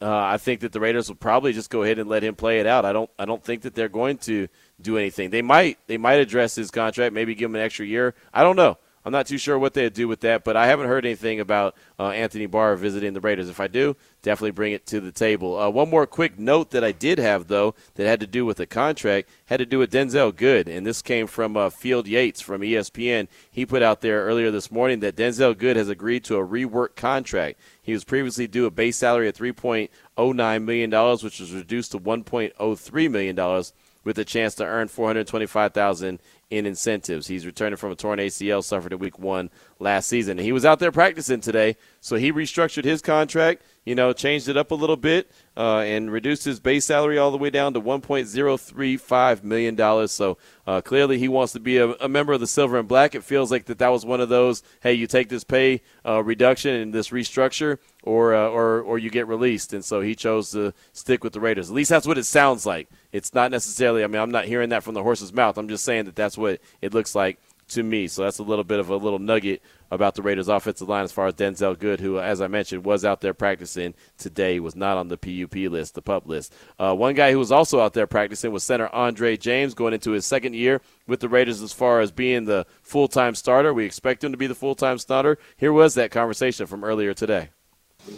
uh, 0.00 0.16
I 0.16 0.38
think 0.38 0.60
that 0.60 0.72
the 0.72 0.80
Raiders 0.80 1.08
will 1.08 1.16
probably 1.16 1.52
just 1.52 1.70
go 1.70 1.82
ahead 1.82 1.98
and 1.98 2.08
let 2.08 2.22
him 2.22 2.34
play 2.34 2.60
it 2.60 2.66
out. 2.66 2.84
I 2.84 2.92
don't. 2.92 3.10
I 3.18 3.24
don't 3.24 3.42
think 3.42 3.62
that 3.62 3.74
they're 3.74 3.88
going 3.88 4.18
to 4.18 4.48
do 4.80 4.96
anything. 4.96 5.30
They 5.30 5.42
might. 5.42 5.78
They 5.86 5.96
might 5.96 6.20
address 6.20 6.54
his 6.54 6.70
contract. 6.70 7.14
Maybe 7.14 7.34
give 7.34 7.50
him 7.50 7.56
an 7.56 7.62
extra 7.62 7.86
year. 7.86 8.14
I 8.32 8.42
don't 8.42 8.56
know. 8.56 8.78
I'm 9.08 9.12
not 9.12 9.26
too 9.26 9.38
sure 9.38 9.58
what 9.58 9.72
they'd 9.72 9.94
do 9.94 10.06
with 10.06 10.20
that, 10.20 10.44
but 10.44 10.54
I 10.54 10.66
haven't 10.66 10.86
heard 10.86 11.06
anything 11.06 11.40
about 11.40 11.74
uh, 11.98 12.10
Anthony 12.10 12.44
Barr 12.44 12.76
visiting 12.76 13.14
the 13.14 13.22
Raiders. 13.22 13.48
If 13.48 13.58
I 13.58 13.66
do, 13.66 13.96
definitely 14.20 14.50
bring 14.50 14.74
it 14.74 14.84
to 14.88 15.00
the 15.00 15.12
table. 15.12 15.58
Uh, 15.58 15.70
one 15.70 15.88
more 15.88 16.06
quick 16.06 16.38
note 16.38 16.72
that 16.72 16.84
I 16.84 16.92
did 16.92 17.16
have, 17.16 17.48
though, 17.48 17.74
that 17.94 18.06
had 18.06 18.20
to 18.20 18.26
do 18.26 18.44
with 18.44 18.58
the 18.58 18.66
contract, 18.66 19.30
had 19.46 19.60
to 19.60 19.64
do 19.64 19.78
with 19.78 19.90
Denzelle 19.90 20.36
Good, 20.36 20.68
and 20.68 20.86
this 20.86 21.00
came 21.00 21.26
from 21.26 21.56
uh, 21.56 21.70
Field 21.70 22.06
Yates 22.06 22.42
from 22.42 22.60
ESPN. 22.60 23.28
He 23.50 23.64
put 23.64 23.80
out 23.82 24.02
there 24.02 24.26
earlier 24.26 24.50
this 24.50 24.70
morning 24.70 25.00
that 25.00 25.16
Denzelle 25.16 25.56
Good 25.56 25.78
has 25.78 25.88
agreed 25.88 26.22
to 26.24 26.36
a 26.36 26.46
rework 26.46 26.94
contract. 26.94 27.58
He 27.80 27.94
was 27.94 28.04
previously 28.04 28.46
due 28.46 28.66
a 28.66 28.70
base 28.70 28.98
salary 28.98 29.30
of 29.30 29.34
$3.09 29.34 30.64
million, 30.64 30.90
which 30.90 31.40
was 31.40 31.54
reduced 31.54 31.92
to 31.92 31.98
$1.03 31.98 33.10
million 33.10 33.64
with 34.04 34.18
a 34.18 34.24
chance 34.24 34.54
to 34.54 34.64
earn 34.64 34.88
425000 34.88 36.18
in 36.50 36.66
incentives. 36.66 37.26
He's 37.26 37.44
returning 37.44 37.76
from 37.76 37.92
a 37.92 37.96
torn 37.96 38.18
ACL 38.18 38.64
suffered 38.64 38.92
in 38.92 38.98
week 38.98 39.18
one 39.18 39.50
last 39.78 40.08
season. 40.08 40.38
He 40.38 40.52
was 40.52 40.64
out 40.64 40.78
there 40.78 40.90
practicing 40.90 41.40
today, 41.40 41.76
so 42.00 42.16
he 42.16 42.32
restructured 42.32 42.84
his 42.84 43.02
contract, 43.02 43.62
you 43.84 43.94
know, 43.94 44.12
changed 44.12 44.48
it 44.48 44.56
up 44.56 44.70
a 44.70 44.74
little 44.74 44.96
bit, 44.96 45.30
uh, 45.56 45.78
and 45.78 46.10
reduced 46.10 46.44
his 46.44 46.60
base 46.60 46.86
salary 46.86 47.18
all 47.18 47.30
the 47.30 47.36
way 47.36 47.50
down 47.50 47.74
to 47.74 47.80
$1.035 47.80 49.42
million. 49.42 50.08
So 50.08 50.38
uh, 50.66 50.80
clearly 50.80 51.18
he 51.18 51.28
wants 51.28 51.52
to 51.52 51.60
be 51.60 51.76
a, 51.78 51.90
a, 51.92 52.08
member 52.08 52.32
of 52.32 52.40
the 52.40 52.46
Silver 52.46 52.78
and 52.78 52.88
Black. 52.88 53.14
It 53.14 53.24
feels 53.24 53.50
like 53.50 53.66
that 53.66 53.78
that 53.78 53.88
was 53.88 54.06
one 54.06 54.20
of 54.20 54.28
those, 54.28 54.62
hey, 54.80 54.94
you 54.94 55.06
take 55.06 55.28
this 55.28 55.44
pay 55.44 55.82
uh, 56.06 56.22
reduction 56.22 56.74
and 56.74 56.94
this 56.94 57.10
restructure, 57.10 57.78
or, 58.04 58.34
uh, 58.34 58.48
or, 58.48 58.80
or 58.80 58.98
you 58.98 59.10
get 59.10 59.26
released. 59.26 59.72
And 59.72 59.84
so 59.84 60.00
he 60.00 60.14
chose 60.14 60.52
to 60.52 60.72
stick 60.92 61.22
with 61.22 61.34
the 61.34 61.40
Raiders. 61.40 61.68
At 61.68 61.74
least 61.74 61.90
that's 61.90 62.06
what 62.06 62.18
it 62.18 62.24
sounds 62.24 62.64
like. 62.64 62.88
It's 63.12 63.34
not 63.34 63.50
necessarily, 63.50 64.04
I 64.04 64.06
mean, 64.06 64.20
I'm 64.20 64.30
not 64.30 64.44
hearing 64.44 64.68
that 64.70 64.82
from 64.82 64.94
the 64.94 65.02
horse's 65.02 65.32
mouth. 65.32 65.58
I'm 65.58 65.68
just 65.68 65.84
saying 65.84 66.04
that 66.04 66.16
that's 66.16 66.37
what 66.38 66.60
it 66.80 66.94
looks 66.94 67.14
like 67.14 67.38
to 67.68 67.82
me. 67.82 68.08
So 68.08 68.22
that's 68.24 68.38
a 68.38 68.42
little 68.42 68.64
bit 68.64 68.80
of 68.80 68.88
a 68.90 68.96
little 68.96 69.18
nugget 69.18 69.62
about 69.90 70.14
the 70.14 70.22
Raiders' 70.22 70.48
offensive 70.48 70.88
line 70.88 71.04
as 71.04 71.12
far 71.12 71.26
as 71.26 71.34
Denzelle 71.34 71.78
Good, 71.78 72.00
who, 72.00 72.18
as 72.18 72.40
I 72.40 72.46
mentioned, 72.48 72.84
was 72.84 73.04
out 73.04 73.20
there 73.20 73.32
practicing 73.32 73.94
today, 74.18 74.60
was 74.60 74.76
not 74.76 74.98
on 74.98 75.08
the 75.08 75.16
PUP 75.16 75.54
list, 75.70 75.94
the 75.94 76.02
pup 76.02 76.26
list. 76.26 76.52
Uh, 76.78 76.94
one 76.94 77.14
guy 77.14 77.32
who 77.32 77.38
was 77.38 77.52
also 77.52 77.80
out 77.80 77.94
there 77.94 78.06
practicing 78.06 78.52
was 78.52 78.64
center 78.64 78.88
Andre 78.94 79.36
James, 79.36 79.74
going 79.74 79.94
into 79.94 80.12
his 80.12 80.26
second 80.26 80.54
year 80.54 80.80
with 81.06 81.20
the 81.20 81.28
Raiders 81.28 81.62
as 81.62 81.72
far 81.72 82.00
as 82.00 82.10
being 82.10 82.44
the 82.44 82.66
full 82.82 83.08
time 83.08 83.34
starter. 83.34 83.72
We 83.72 83.84
expect 83.84 84.24
him 84.24 84.32
to 84.32 84.38
be 84.38 84.46
the 84.46 84.54
full 84.54 84.74
time 84.74 84.98
starter. 84.98 85.38
Here 85.56 85.72
was 85.72 85.94
that 85.94 86.10
conversation 86.10 86.66
from 86.66 86.84
earlier 86.84 87.14
today. 87.14 87.50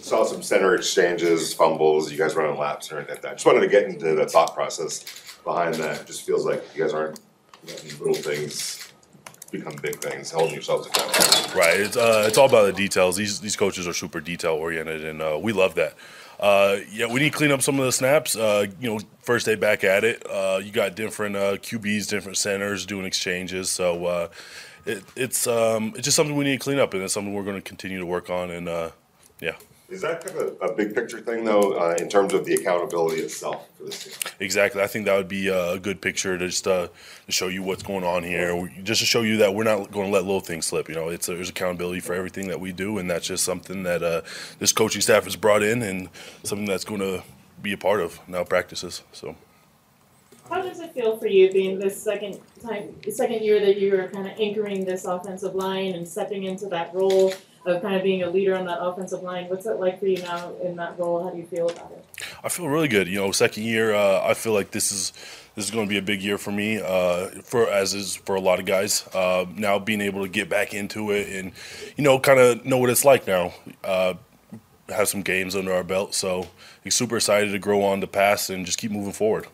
Saw 0.03 0.25
some 0.25 0.43
center 0.43 0.75
exchanges, 0.75 1.53
fumbles, 1.53 2.13
you 2.13 2.19
guys 2.19 2.37
running 2.37 2.59
laps 2.59 2.93
or 2.93 2.99
anything 2.99 3.15
like 3.15 3.23
that. 3.23 3.33
Just 3.33 3.47
wanted 3.47 3.61
to 3.61 3.69
get 3.69 3.85
into 3.85 4.15
the 4.15 4.27
thought 4.27 4.55
process 4.55 5.05
behind 5.43 5.75
that. 5.77 6.03
It 6.03 6.07
just 6.07 6.25
feels 6.25 6.45
like 6.45 6.63
you 6.75 6.83
guys 6.83 6.93
aren't 6.93 7.19
little 7.99 8.15
things 8.15 8.91
become 9.51 9.75
big 9.83 10.01
things, 10.01 10.31
holding 10.31 10.55
yourselves 10.55 10.87
accountable. 10.87 11.59
Right. 11.59 11.81
It's 11.81 11.97
uh, 11.97 12.25
it's 12.27 12.39
all 12.39 12.49
about 12.49 12.67
the 12.67 12.73
details. 12.73 13.17
These 13.17 13.41
these 13.41 13.57
coaches 13.57 13.87
are 13.87 13.93
super 13.93 14.21
detail 14.21 14.55
oriented, 14.55 15.05
and 15.05 15.21
uh, 15.21 15.39
we 15.41 15.53
love 15.53 15.75
that. 15.75 15.95
Uh, 16.39 16.79
yeah, 16.91 17.07
we 17.07 17.21
need 17.21 17.33
to 17.33 17.37
clean 17.37 17.53
up 17.53 17.61
some 17.61 17.79
of 17.79 17.85
the 17.85 17.93
snaps. 17.93 18.35
Uh, 18.35 18.67
you 18.81 18.91
know, 18.91 19.01
first 19.21 19.45
day 19.45 19.57
back 19.57 19.85
at 19.85 20.05
it. 20.05 20.25
Uh, 20.29 20.61
you 20.63 20.73
got 20.73 20.95
different 20.95 21.37
uh, 21.37 21.57
QBs, 21.57 22.09
different 22.09 22.39
centers 22.39 22.87
doing 22.87 23.05
exchanges. 23.05 23.69
So 23.69 24.07
uh, 24.07 24.29
it, 24.87 25.05
it's 25.17 25.47
um, 25.47 25.93
it's 25.97 26.05
just 26.05 26.17
something 26.17 26.37
we 26.37 26.45
need 26.45 26.59
to 26.59 26.65
clean 26.65 26.79
up, 26.79 26.95
and 26.95 27.03
it's 27.03 27.13
something 27.13 27.35
we're 27.35 27.45
going 27.45 27.57
to 27.57 27.63
continue 27.63 27.99
to 27.99 28.07
work 28.07 28.31
on. 28.31 28.51
And 28.51 28.69
uh, 28.69 28.91
yeah. 29.41 29.57
Is 29.91 30.03
that 30.03 30.25
kind 30.25 30.39
of 30.39 30.57
a, 30.61 30.67
a 30.67 30.75
big 30.75 30.95
picture 30.95 31.21
thing, 31.21 31.45
though, 31.45 31.73
uh, 31.73 31.97
in 31.99 32.09
terms 32.09 32.33
of 32.33 32.45
the 32.45 32.55
accountability 32.55 33.23
itself 33.23 33.69
for 33.77 33.85
this 33.85 34.05
team? 34.05 34.33
Exactly. 34.39 34.81
I 34.81 34.87
think 34.87 35.05
that 35.07 35.17
would 35.17 35.27
be 35.27 35.51
uh, 35.51 35.73
a 35.73 35.79
good 35.81 36.01
picture 36.01 36.39
to 36.39 36.47
just 36.47 36.69
uh, 36.69 36.89
to 37.27 37.33
show 37.33 37.49
you 37.49 37.65
what's 37.65 37.83
going 37.83 38.05
on 38.05 38.23
here, 38.23 38.55
We- 38.55 38.71
just 38.85 39.01
to 39.01 39.07
show 39.07 39.23
you 39.23 39.39
that 39.39 39.53
we're 39.53 39.65
not 39.65 39.91
going 39.91 40.07
to 40.07 40.13
let 40.13 40.23
little 40.25 40.41
things 40.41 40.67
slip. 40.67 40.89
You 40.89 40.95
know, 40.95 41.09
it's 41.09 41.27
there's 41.27 41.51
accountability 41.51 41.99
for 42.01 42.15
everything 42.15 42.47
that 42.49 42.61
we 42.61 42.73
do, 42.73 42.99
and 42.99 43.11
that's 43.11 43.27
just 43.27 43.43
something 43.43 43.83
that 43.83 44.03
uh, 44.05 44.23
this 44.61 44.73
coaching 44.73 45.01
staff 45.01 45.25
has 45.25 45.35
brought 45.35 45.65
in, 45.65 45.83
and 45.83 46.09
something 46.45 46.67
that's 46.67 46.85
going 46.85 47.01
to 47.01 47.25
be 47.61 47.73
a 47.73 47.79
part 47.79 48.01
of 48.01 48.21
now 48.29 48.45
practices. 48.45 49.03
So. 49.13 49.35
How 50.49 50.63
does 50.63 50.81
it 50.81 50.93
feel 50.93 51.17
for 51.17 51.29
you 51.29 51.53
being 51.53 51.79
this 51.79 52.01
second 52.01 52.41
time, 52.61 52.97
the 53.05 53.13
second 53.13 53.43
year 53.43 53.61
that 53.61 53.79
you 53.79 53.97
are 54.01 54.09
kind 54.09 54.27
of 54.27 54.39
anchoring 54.39 54.85
this 54.85 55.05
offensive 55.05 55.55
line 55.55 55.95
and 55.95 56.07
stepping 56.07 56.43
into 56.43 56.67
that 56.67 56.93
role 56.93 57.33
of 57.67 57.83
kind 57.83 57.95
of 57.95 58.03
being 58.03 58.23
a 58.23 58.31
leader 58.31 58.57
on 58.57 58.65
that 58.67 58.81
offensive 58.81 59.23
line? 59.23 59.49
What's 59.49 59.67
it 59.67 59.79
like 59.79 60.01
for 60.01 60.07
you 60.07 60.23
now 60.23 60.55
in 60.63 60.77
that 60.77 60.99
role? 60.99 61.23
How 61.23 61.31
do 61.31 61.39
you 61.39 61.47
feel 61.47 61.69
about 61.69 61.93
it? 61.93 62.05
I 62.43 62.49
feel 62.49 62.69
really 62.69 62.89
good. 62.89 63.09
You 63.09 63.21
know, 63.21 63.33
second 63.33 63.65
year, 63.65 63.95
uh, 63.95 64.23
I 64.25 64.35
feel 64.35 64.53
like 64.53 64.71
this 64.71 64.93
is 64.93 65.13
this 65.55 65.65
is 65.65 65.71
going 65.71 65.87
to 65.87 65.89
be 65.89 65.99
a 65.99 66.03
big 66.03 66.23
year 66.23 66.39
for 66.39 66.53
me, 66.53 66.81
uh, 66.81 67.29
for 67.43 67.69
as 67.69 67.93
is 67.95 68.15
for 68.15 68.35
a 68.35 68.41
lot 68.41 68.61
of 68.61 68.67
guys. 68.67 69.07
Uh, 69.13 69.47
now 69.57 69.79
being 69.79 70.01
able 70.01 70.23
to 70.23 70.29
get 70.29 70.49
back 70.49 70.73
into 70.73 71.11
it 71.11 71.29
and 71.29 71.53
you 71.97 72.05
know, 72.05 72.19
kind 72.19 72.39
of 72.39 72.65
know 72.65 72.79
what 72.79 72.91
it's 72.91 73.05
like 73.05 73.27
now. 73.27 73.53
Uh, 73.85 74.15
have 74.89 75.09
some 75.09 75.23
games 75.23 75.55
under 75.55 75.73
our 75.73 75.85
belt, 75.85 76.15
so 76.15 76.49
super 76.89 77.17
excited 77.17 77.53
to 77.53 77.59
grow 77.59 77.83
on 77.85 78.01
the 78.01 78.09
pass 78.09 78.51
and 78.51 78.67
just 78.67 78.79
keep 78.79 78.91
moving 78.91 79.13
forward. 79.13 79.47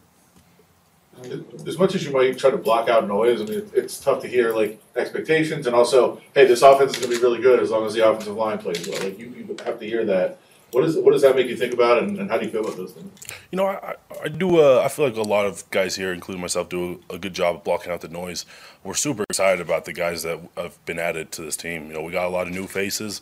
As 1.67 1.79
much 1.79 1.95
as 1.95 2.05
you 2.05 2.12
might 2.12 2.39
try 2.39 2.51
to 2.51 2.57
block 2.59 2.89
out 2.89 3.07
noise, 3.09 3.41
I 3.41 3.45
mean, 3.45 3.59
it- 3.59 3.71
it's 3.75 3.99
tough 3.99 4.21
to 4.23 4.29
hear 4.29 4.55
like 4.55 4.79
expectations 4.97 5.67
and 5.67 5.75
also, 5.75 6.21
hey, 6.35 6.45
this 6.47 6.62
offense 6.62 6.93
is 6.97 6.99
gonna 7.05 7.14
be 7.17 7.21
really 7.23 7.41
good 7.41 7.61
as 7.61 7.71
long 7.71 7.87
as 7.87 7.95
the 7.95 8.09
offensive 8.09 8.37
line 8.37 8.59
plays 8.59 8.87
well. 8.89 9.01
Like 9.03 9.19
you, 9.19 9.27
you 9.37 9.57
have 9.64 9.79
to 9.81 9.87
hear 9.87 10.05
that. 10.05 10.39
What 10.73 10.85
is 10.85 10.97
what 10.97 11.12
does 11.12 11.23
that 11.23 11.37
make 11.37 11.47
you 11.47 11.57
think 11.57 11.73
about, 11.73 12.03
and, 12.03 12.19
and 12.19 12.29
how 12.29 12.39
do 12.39 12.45
you 12.45 12.51
feel 12.51 12.61
about 12.61 12.77
those 12.77 12.91
things? 12.93 13.09
You 13.51 13.57
know, 13.57 13.67
I, 13.67 13.75
I- 13.91 13.95
I 14.25 14.29
do. 14.29 14.59
Uh, 14.61 14.83
I 14.85 14.89
feel 14.89 15.05
like 15.07 15.17
a 15.17 15.23
lot 15.23 15.47
of 15.47 15.69
guys 15.71 15.95
here, 15.95 16.12
including 16.12 16.41
myself, 16.41 16.69
do 16.69 17.01
a 17.09 17.19
good 17.19 17.35
job 17.35 17.57
of 17.57 17.64
blocking 17.64 17.93
out 17.93 18.01
the 18.01 18.09
noise. 18.09 18.45
We're 18.83 18.95
super 18.95 19.25
excited 19.31 19.61
about 19.61 19.85
the 19.85 19.93
guys 19.93 20.23
that 20.25 20.41
have 20.57 20.85
been 20.87 20.99
added 20.99 21.31
to 21.33 21.43
this 21.43 21.57
team. 21.57 21.87
You 21.89 21.95
know, 21.95 22.03
we 22.03 22.11
got 22.12 22.27
a 22.27 22.29
lot 22.31 22.47
of 22.49 22.53
new 22.53 22.67
faces, 22.67 23.21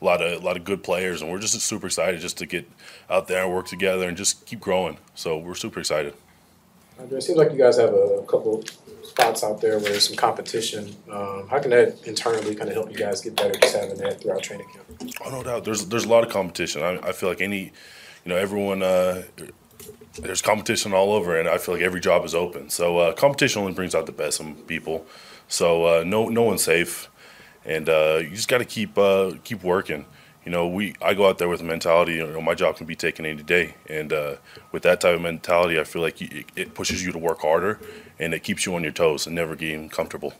a 0.00 0.04
lot 0.04 0.22
of 0.22 0.40
a 0.40 0.44
lot 0.44 0.56
of 0.56 0.64
good 0.64 0.82
players, 0.82 1.20
and 1.20 1.30
we're 1.30 1.38
just 1.38 1.60
super 1.60 1.86
excited 1.86 2.20
just 2.20 2.38
to 2.38 2.46
get 2.46 2.68
out 3.10 3.28
there 3.28 3.44
and 3.44 3.52
work 3.54 3.66
together 3.66 4.08
and 4.08 4.16
just 4.16 4.46
keep 4.46 4.60
growing. 4.60 4.96
So 5.14 5.36
we're 5.36 5.54
super 5.54 5.80
excited. 5.80 6.14
It 6.98 7.22
seems 7.22 7.38
like 7.38 7.52
you 7.52 7.58
guys 7.58 7.76
have 7.78 7.92
a 7.92 8.24
couple 8.26 8.64
spots 9.02 9.44
out 9.44 9.60
there 9.60 9.78
where 9.78 9.90
there's 9.90 10.08
some 10.08 10.16
competition. 10.16 10.94
Um, 11.10 11.46
how 11.48 11.58
can 11.58 11.70
that 11.70 12.06
internally 12.06 12.54
kind 12.54 12.68
of 12.68 12.74
help 12.74 12.90
you 12.90 12.96
guys 12.96 13.20
get 13.20 13.36
better 13.36 13.54
just 13.58 13.74
having 13.74 13.96
that 13.98 14.20
throughout 14.20 14.42
training 14.42 14.66
camp? 14.72 15.12
Oh, 15.24 15.30
no 15.30 15.42
doubt. 15.42 15.64
There's 15.64 15.86
there's 15.86 16.04
a 16.04 16.08
lot 16.08 16.24
of 16.24 16.30
competition. 16.30 16.82
I, 16.82 16.98
I 17.08 17.12
feel 17.12 17.28
like 17.28 17.40
any, 17.40 17.72
you 18.24 18.28
know, 18.28 18.36
everyone. 18.36 18.82
Uh, 18.82 19.22
there's 20.18 20.40
competition 20.40 20.94
all 20.94 21.12
over, 21.12 21.38
and 21.38 21.46
I 21.46 21.58
feel 21.58 21.74
like 21.74 21.82
every 21.82 22.00
job 22.00 22.24
is 22.24 22.34
open. 22.34 22.70
So 22.70 22.98
uh, 22.98 23.12
competition 23.12 23.60
only 23.60 23.74
brings 23.74 23.94
out 23.94 24.06
the 24.06 24.12
best 24.12 24.40
in 24.40 24.54
people. 24.54 25.06
So 25.48 25.84
uh, 25.84 26.04
no 26.04 26.28
no 26.28 26.42
one's 26.42 26.62
safe, 26.62 27.08
and 27.64 27.88
uh, 27.88 28.20
you 28.22 28.30
just 28.30 28.48
got 28.48 28.58
to 28.58 28.64
keep 28.64 28.96
uh, 28.96 29.32
keep 29.44 29.62
working. 29.62 30.06
You 30.46 30.52
know, 30.52 30.68
we 30.68 30.94
I 31.02 31.14
go 31.14 31.28
out 31.28 31.38
there 31.38 31.48
with 31.48 31.60
a 31.60 31.64
mentality. 31.64 32.14
You 32.14 32.26
know, 32.28 32.40
my 32.40 32.54
job 32.54 32.76
can 32.76 32.86
be 32.86 32.94
taken 32.94 33.26
any 33.26 33.42
day, 33.42 33.74
and 33.90 34.12
uh, 34.12 34.36
with 34.70 34.84
that 34.84 35.00
type 35.00 35.16
of 35.16 35.20
mentality, 35.20 35.78
I 35.78 35.82
feel 35.82 36.02
like 36.02 36.20
you, 36.20 36.44
it 36.54 36.72
pushes 36.72 37.04
you 37.04 37.10
to 37.10 37.18
work 37.18 37.40
harder, 37.40 37.80
and 38.20 38.32
it 38.32 38.44
keeps 38.44 38.64
you 38.64 38.76
on 38.76 38.84
your 38.84 38.92
toes 38.92 39.26
and 39.26 39.34
never 39.34 39.56
getting 39.56 39.88
comfortable. 39.88 40.34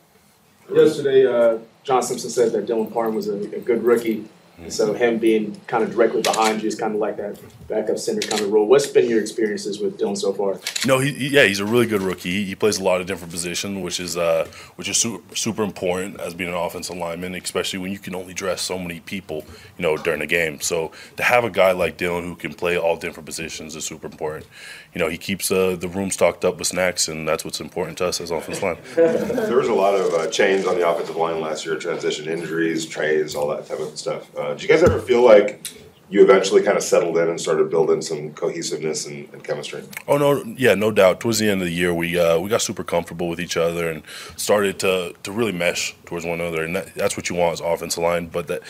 Yesterday, 0.73 1.27
uh, 1.27 1.59
John 1.83 2.01
Simpson 2.03 2.29
said 2.29 2.53
that 2.53 2.65
Dylan 2.65 2.91
Parham 2.91 3.15
was 3.15 3.27
a, 3.27 3.35
a 3.53 3.59
good 3.59 3.83
rookie. 3.83 4.25
And 4.59 4.73
so 4.73 4.93
him 4.93 5.19
being 5.19 5.59
kind 5.67 5.83
of 5.83 5.91
directly 5.91 6.23
behind 6.23 6.63
you 6.63 6.67
is 6.67 6.75
kind 6.75 6.93
of 6.95 6.99
like 6.99 7.17
that 7.17 7.39
backup 7.67 7.99
center 7.99 8.21
kind 8.27 8.41
of 8.41 8.51
role. 8.51 8.65
What's 8.67 8.87
been 8.87 9.07
your 9.07 9.21
experiences 9.21 9.79
with 9.79 9.99
Dylan 9.99 10.17
so 10.17 10.33
far? 10.33 10.59
No, 10.85 10.97
he, 10.99 11.11
he- 11.13 11.27
yeah, 11.29 11.43
he's 11.43 11.59
a 11.59 11.65
really 11.65 11.85
good 11.85 12.01
rookie. 12.01 12.31
He, 12.31 12.43
he 12.45 12.55
plays 12.55 12.79
a 12.79 12.83
lot 12.83 12.99
of 12.99 13.05
different 13.07 13.31
positions, 13.31 13.83
which 13.83 13.99
is 13.99 14.17
uh, 14.17 14.47
which 14.75 14.89
is 14.89 14.97
super, 14.97 15.35
super 15.35 15.61
important 15.63 16.19
as 16.19 16.33
being 16.33 16.49
an 16.49 16.55
offensive 16.55 16.97
lineman, 16.97 17.35
especially 17.35 17.77
when 17.79 17.91
you 17.91 17.99
can 17.99 18.15
only 18.15 18.33
dress 18.33 18.61
so 18.61 18.79
many 18.79 18.99
people, 19.01 19.45
you 19.77 19.83
know, 19.83 19.95
during 19.95 20.21
a 20.21 20.27
game. 20.27 20.59
So 20.61 20.91
to 21.17 21.23
have 21.23 21.43
a 21.43 21.49
guy 21.51 21.71
like 21.73 21.97
Dylan 21.97 22.23
who 22.23 22.35
can 22.35 22.53
play 22.53 22.77
all 22.77 22.97
different 22.97 23.27
positions 23.27 23.75
is 23.75 23.85
super 23.85 24.07
important. 24.07 24.47
You 24.93 24.99
know, 25.03 25.09
he 25.09 25.17
keeps 25.19 25.51
uh, 25.51 25.75
the 25.79 25.87
room 25.87 26.09
stocked 26.09 26.43
up 26.43 26.57
with 26.57 26.67
snacks, 26.67 27.07
and 27.07 27.27
that's 27.27 27.45
what's 27.45 27.59
important 27.59 27.99
to 27.99 28.07
us 28.07 28.19
as 28.19 28.31
offensive 28.31 28.63
line. 28.63 28.77
there 28.95 29.57
was 29.57 29.67
a 29.67 29.73
lot 29.73 29.93
of 29.93 30.11
uh, 30.15 30.27
change 30.31 30.65
on 30.65 30.75
the 30.79 30.89
offensive 30.89 31.15
line 31.15 31.39
last 31.41 31.63
year, 31.65 31.75
transition 31.77 32.27
injuries, 32.27 32.85
trades, 32.87 33.35
all 33.35 33.47
that 33.49 33.67
type 33.67 33.79
of 33.79 33.95
stuff. 33.99 34.35
Uh, 34.35 34.46
did 34.49 34.63
you 34.63 34.69
guys 34.69 34.83
ever 34.83 34.99
feel 34.99 35.23
like 35.23 35.67
you 36.09 36.23
eventually 36.23 36.61
kind 36.61 36.77
of 36.77 36.83
settled 36.83 37.17
in 37.17 37.27
and 37.27 37.39
started 37.39 37.69
building 37.69 38.01
some 38.01 38.33
cohesiveness 38.33 39.05
and, 39.05 39.31
and 39.33 39.43
chemistry? 39.43 39.83
Oh 40.07 40.17
no, 40.17 40.43
yeah, 40.57 40.73
no 40.75 40.91
doubt. 40.91 41.19
Towards 41.19 41.39
the 41.39 41.49
end 41.49 41.61
of 41.61 41.67
the 41.67 41.73
year, 41.73 41.93
we 41.93 42.17
uh, 42.19 42.39
we 42.39 42.49
got 42.49 42.61
super 42.61 42.83
comfortable 42.83 43.27
with 43.27 43.39
each 43.39 43.57
other 43.57 43.89
and 43.89 44.03
started 44.35 44.79
to 44.79 45.13
to 45.23 45.31
really 45.31 45.51
mesh 45.51 45.95
towards 46.05 46.25
one 46.25 46.39
another, 46.39 46.63
and 46.63 46.75
that, 46.75 46.95
that's 46.95 47.17
what 47.17 47.29
you 47.29 47.35
want 47.35 47.53
as 47.53 47.61
offensive 47.61 48.03
line. 48.03 48.27
But 48.27 48.47
that 48.47 48.63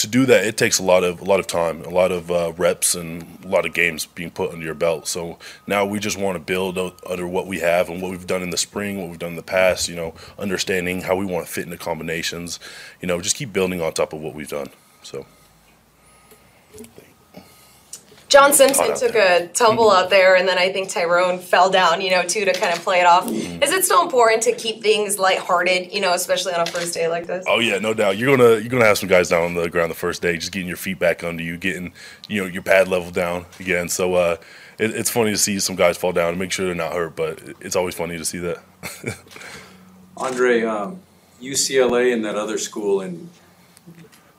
to 0.00 0.06
do 0.06 0.24
that, 0.24 0.46
it 0.46 0.56
takes 0.56 0.78
a 0.78 0.82
lot 0.82 1.04
of 1.04 1.20
a 1.20 1.24
lot 1.24 1.40
of 1.40 1.46
time, 1.46 1.84
a 1.84 1.90
lot 1.90 2.10
of 2.10 2.30
uh, 2.30 2.52
reps, 2.56 2.94
and 2.94 3.44
a 3.44 3.48
lot 3.48 3.66
of 3.66 3.74
games 3.74 4.06
being 4.06 4.30
put 4.30 4.50
under 4.50 4.64
your 4.64 4.74
belt. 4.74 5.06
So 5.06 5.38
now 5.66 5.84
we 5.84 5.98
just 5.98 6.16
want 6.18 6.36
to 6.36 6.40
build 6.40 6.78
under 7.06 7.28
what 7.28 7.46
we 7.46 7.58
have 7.58 7.90
and 7.90 8.00
what 8.00 8.10
we've 8.10 8.26
done 8.26 8.42
in 8.42 8.48
the 8.48 8.56
spring, 8.56 8.98
what 8.98 9.10
we've 9.10 9.18
done 9.18 9.30
in 9.30 9.36
the 9.36 9.42
past. 9.42 9.86
You 9.86 9.96
know, 9.96 10.14
understanding 10.38 11.02
how 11.02 11.16
we 11.16 11.26
want 11.26 11.46
to 11.46 11.52
fit 11.52 11.64
into 11.64 11.76
combinations. 11.76 12.58
You 13.02 13.08
know, 13.08 13.20
just 13.20 13.36
keep 13.36 13.52
building 13.52 13.82
on 13.82 13.92
top 13.92 14.14
of 14.14 14.20
what 14.20 14.34
we've 14.34 14.48
done. 14.48 14.70
So. 15.02 15.26
John 18.30 18.52
Simpson 18.52 18.84
Hot 18.84 18.92
out 18.92 18.96
took 18.96 19.16
a 19.16 19.48
tumble 19.48 19.90
out 19.90 20.08
there, 20.08 20.36
and 20.36 20.46
then 20.46 20.56
I 20.56 20.72
think 20.72 20.88
Tyrone 20.88 21.40
fell 21.40 21.68
down, 21.68 22.00
you 22.00 22.10
know, 22.10 22.22
too, 22.22 22.44
to 22.44 22.52
kind 22.52 22.72
of 22.72 22.80
play 22.84 23.00
it 23.00 23.06
off. 23.06 23.28
Is 23.28 23.72
it 23.72 23.84
still 23.84 24.02
important 24.02 24.44
to 24.44 24.52
keep 24.52 24.82
things 24.82 25.18
lighthearted, 25.18 25.92
you 25.92 26.00
know, 26.00 26.14
especially 26.14 26.52
on 26.52 26.60
a 26.60 26.66
first 26.66 26.94
day 26.94 27.08
like 27.08 27.26
this? 27.26 27.44
Oh 27.48 27.58
yeah, 27.58 27.80
no 27.80 27.92
doubt. 27.92 28.18
You're 28.18 28.36
gonna 28.36 28.60
you're 28.60 28.68
gonna 28.68 28.84
have 28.84 28.98
some 28.98 29.08
guys 29.08 29.28
down 29.28 29.42
on 29.42 29.54
the 29.54 29.68
ground 29.68 29.90
the 29.90 29.96
first 29.96 30.22
day, 30.22 30.36
just 30.36 30.52
getting 30.52 30.68
your 30.68 30.76
feet 30.76 31.00
back 31.00 31.24
under 31.24 31.42
you, 31.42 31.56
getting 31.56 31.92
you 32.28 32.40
know 32.40 32.46
your 32.46 32.62
pad 32.62 32.86
level 32.86 33.10
down 33.10 33.46
again. 33.58 33.88
So 33.88 34.14
uh, 34.14 34.36
it, 34.78 34.94
it's 34.94 35.10
funny 35.10 35.32
to 35.32 35.36
see 35.36 35.58
some 35.58 35.74
guys 35.74 35.98
fall 35.98 36.12
down 36.12 36.28
and 36.28 36.38
make 36.38 36.52
sure 36.52 36.66
they're 36.66 36.74
not 36.76 36.92
hurt, 36.92 37.16
but 37.16 37.42
it's 37.60 37.74
always 37.74 37.96
funny 37.96 38.16
to 38.16 38.24
see 38.24 38.38
that. 38.38 38.62
Andre, 40.16 40.62
um, 40.62 41.00
UCLA 41.42 42.12
and 42.12 42.24
that 42.24 42.36
other 42.36 42.58
school 42.58 43.00
in 43.00 43.28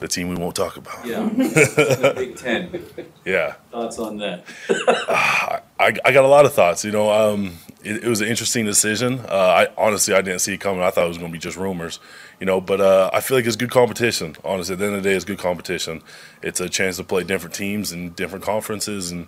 the 0.02 0.08
team 0.08 0.28
we 0.28 0.36
won't 0.36 0.56
talk 0.56 0.76
about. 0.78 1.06
yeah, 1.06 1.24
the 1.30 2.14
Big 2.16 2.36
Ten. 2.36 2.84
Yeah. 3.24 3.54
Thoughts 3.72 4.00
on 4.00 4.18
that? 4.18 4.44
I, 4.68 5.62
I 5.80 6.12
got 6.12 6.26
a 6.26 6.28
lot 6.28 6.46
of 6.46 6.54
thoughts. 6.54 6.84
You 6.84 6.92
know, 6.92 7.12
um, 7.12 7.58
it, 7.84 8.04
it 8.04 8.08
was 8.08 8.20
an 8.20 8.28
interesting 8.28 8.66
decision. 8.66 9.20
Uh, 9.20 9.68
I 9.68 9.68
honestly 9.78 10.14
I 10.14 10.22
didn't 10.22 10.40
see 10.42 10.56
it 10.56 10.60
coming. 10.60 10.82
I 10.82 10.90
thought 10.90 11.06
it 11.06 11.10
was 11.10 11.20
going 11.20 11.32
to 11.32 11.34
be 11.34 11.40
just 11.40 11.56
rumors. 11.56 12.00
You 12.40 12.48
know, 12.48 12.60
but 12.60 12.82
uh, 12.82 13.12
I 13.14 13.22
feel 13.22 13.38
like 13.38 13.46
it's 13.46 13.56
good 13.56 13.70
competition. 13.70 14.36
Honestly, 14.44 14.74
at 14.74 14.80
the 14.80 14.86
end 14.86 14.96
of 14.96 15.04
the 15.04 15.10
day, 15.10 15.16
it's 15.16 15.24
good 15.24 15.38
competition. 15.38 16.02
It's 16.42 16.60
a 16.60 16.68
chance 16.68 16.98
to 16.98 17.04
play 17.04 17.24
different 17.24 17.54
teams 17.54 17.92
and 17.92 18.16
different 18.16 18.44
conferences, 18.44 19.12
and 19.12 19.28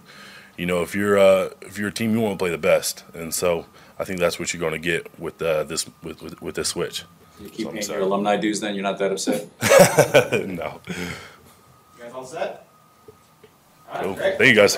you 0.57 0.65
know, 0.65 0.81
if 0.81 0.95
you're 0.95 1.19
uh, 1.19 1.49
if 1.61 1.77
you're 1.77 1.89
a 1.89 1.93
team, 1.93 2.13
you 2.13 2.19
want 2.19 2.33
to 2.33 2.43
play 2.43 2.49
the 2.49 2.57
best, 2.57 3.03
and 3.13 3.31
so 3.31 3.67
I 3.99 4.05
think 4.05 4.19
that's 4.19 4.39
what 4.39 4.53
you're 4.53 4.59
going 4.59 4.73
to 4.73 4.79
get 4.79 5.19
with 5.19 5.39
uh, 5.39 5.63
this 5.63 5.87
with, 6.01 6.23
with, 6.23 6.41
with 6.41 6.55
this 6.55 6.69
switch. 6.69 7.03
You 7.39 7.49
keep 7.49 7.69
paying 7.69 7.81
sorry. 7.81 7.99
your 7.99 8.07
alumni 8.07 8.37
dues, 8.37 8.59
then 8.59 8.75
you're 8.75 8.83
not 8.83 8.99
that 8.99 9.11
upset. 9.11 9.47
no. 10.47 10.79
You 10.87 12.03
guys 12.03 12.13
all 12.13 12.25
set? 12.25 12.67
Cool. 14.01 14.15
Thank 14.15 14.41
you 14.41 14.55
guys. 14.55 14.77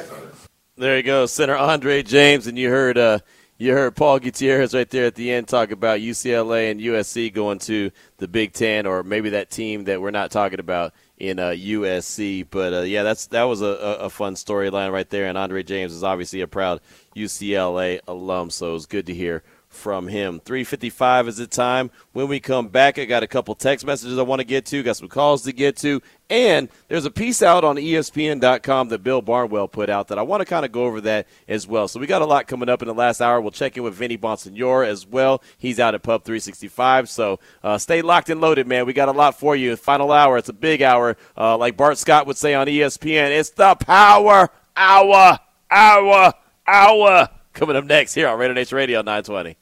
There 0.77 0.97
you 0.97 1.03
go, 1.03 1.25
Center 1.25 1.55
Andre 1.55 2.03
James, 2.03 2.47
and 2.47 2.57
you 2.57 2.69
heard 2.69 2.97
uh, 2.97 3.19
you 3.57 3.71
heard 3.71 3.95
Paul 3.95 4.19
Gutierrez 4.19 4.73
right 4.73 4.89
there 4.89 5.05
at 5.05 5.15
the 5.15 5.31
end 5.31 5.47
talk 5.47 5.71
about 5.71 6.01
UCLA 6.01 6.69
and 6.71 6.81
USC 6.81 7.33
going 7.33 7.59
to 7.59 7.91
the 8.17 8.27
Big 8.27 8.51
Ten, 8.51 8.85
or 8.85 9.01
maybe 9.01 9.29
that 9.29 9.49
team 9.49 9.85
that 9.85 10.01
we're 10.01 10.11
not 10.11 10.31
talking 10.31 10.59
about 10.59 10.93
in 11.17 11.39
uh, 11.39 11.51
USC. 11.51 12.45
But 12.49 12.73
uh, 12.73 12.81
yeah, 12.81 13.03
that's 13.03 13.27
that 13.27 13.43
was 13.43 13.61
a, 13.61 13.65
a 13.65 13.93
a 13.93 14.09
fun 14.09 14.35
storyline 14.35 14.91
right 14.91 15.09
there, 15.09 15.27
and 15.27 15.37
Andre 15.37 15.63
James 15.63 15.93
is 15.93 16.03
obviously 16.03 16.41
a 16.41 16.47
proud 16.47 16.81
UCLA 17.15 18.01
alum, 18.07 18.49
so 18.49 18.71
it 18.71 18.73
was 18.73 18.85
good 18.85 19.05
to 19.05 19.13
hear 19.13 19.43
from 19.75 20.07
him. 20.07 20.39
355 20.43 21.27
is 21.27 21.37
the 21.37 21.47
time. 21.47 21.91
When 22.13 22.27
we 22.27 22.39
come 22.39 22.69
back, 22.69 22.97
I 22.97 23.05
got 23.05 23.23
a 23.23 23.27
couple 23.27 23.53
text 23.55 23.85
messages 23.85 24.17
I 24.17 24.23
want 24.23 24.39
to 24.39 24.45
get 24.45 24.65
to, 24.67 24.83
got 24.83 24.97
some 24.97 25.07
calls 25.07 25.43
to 25.43 25.51
get 25.51 25.77
to, 25.77 26.01
and 26.29 26.69
there's 26.87 27.05
a 27.05 27.11
piece 27.11 27.41
out 27.43 27.63
on 27.63 27.75
ESPN.com 27.75 28.89
that 28.89 29.03
Bill 29.03 29.21
Barnwell 29.21 29.67
put 29.67 29.89
out 29.89 30.07
that 30.07 30.17
I 30.17 30.23
want 30.23 30.41
to 30.41 30.45
kind 30.45 30.65
of 30.65 30.71
go 30.71 30.85
over 30.85 31.01
that 31.01 31.27
as 31.47 31.67
well. 31.67 31.87
So 31.87 31.99
we 31.99 32.07
got 32.07 32.21
a 32.21 32.25
lot 32.25 32.47
coming 32.47 32.69
up 32.69 32.81
in 32.81 32.87
the 32.87 32.93
last 32.93 33.21
hour. 33.21 33.39
We'll 33.39 33.51
check 33.51 33.77
in 33.77 33.83
with 33.83 33.93
Vinny 33.93 34.17
Bonsignore 34.17 34.87
as 34.87 35.05
well. 35.05 35.43
He's 35.57 35.79
out 35.79 35.93
at 35.93 36.03
Pub 36.03 36.23
365. 36.23 37.09
So 37.09 37.39
uh, 37.63 37.77
stay 37.77 38.01
locked 38.01 38.29
and 38.29 38.41
loaded, 38.41 38.67
man. 38.67 38.85
We 38.85 38.93
got 38.93 39.09
a 39.09 39.11
lot 39.11 39.39
for 39.39 39.55
you. 39.55 39.75
Final 39.75 40.11
hour. 40.11 40.37
It's 40.37 40.49
a 40.49 40.53
big 40.53 40.81
hour. 40.81 41.17
Uh, 41.37 41.57
like 41.57 41.77
Bart 41.77 41.97
Scott 41.97 42.25
would 42.27 42.37
say 42.37 42.53
on 42.53 42.67
ESPN, 42.67 43.29
it's 43.29 43.51
the 43.51 43.75
power 43.75 44.49
hour, 44.75 45.39
hour, 45.71 46.33
hour. 46.67 47.29
Coming 47.53 47.75
up 47.75 47.85
next 47.85 48.13
here 48.13 48.27
on 48.27 48.37
Raider 48.37 48.53
Nation 48.53 48.75
Radio 48.75 48.99
920. 48.99 49.57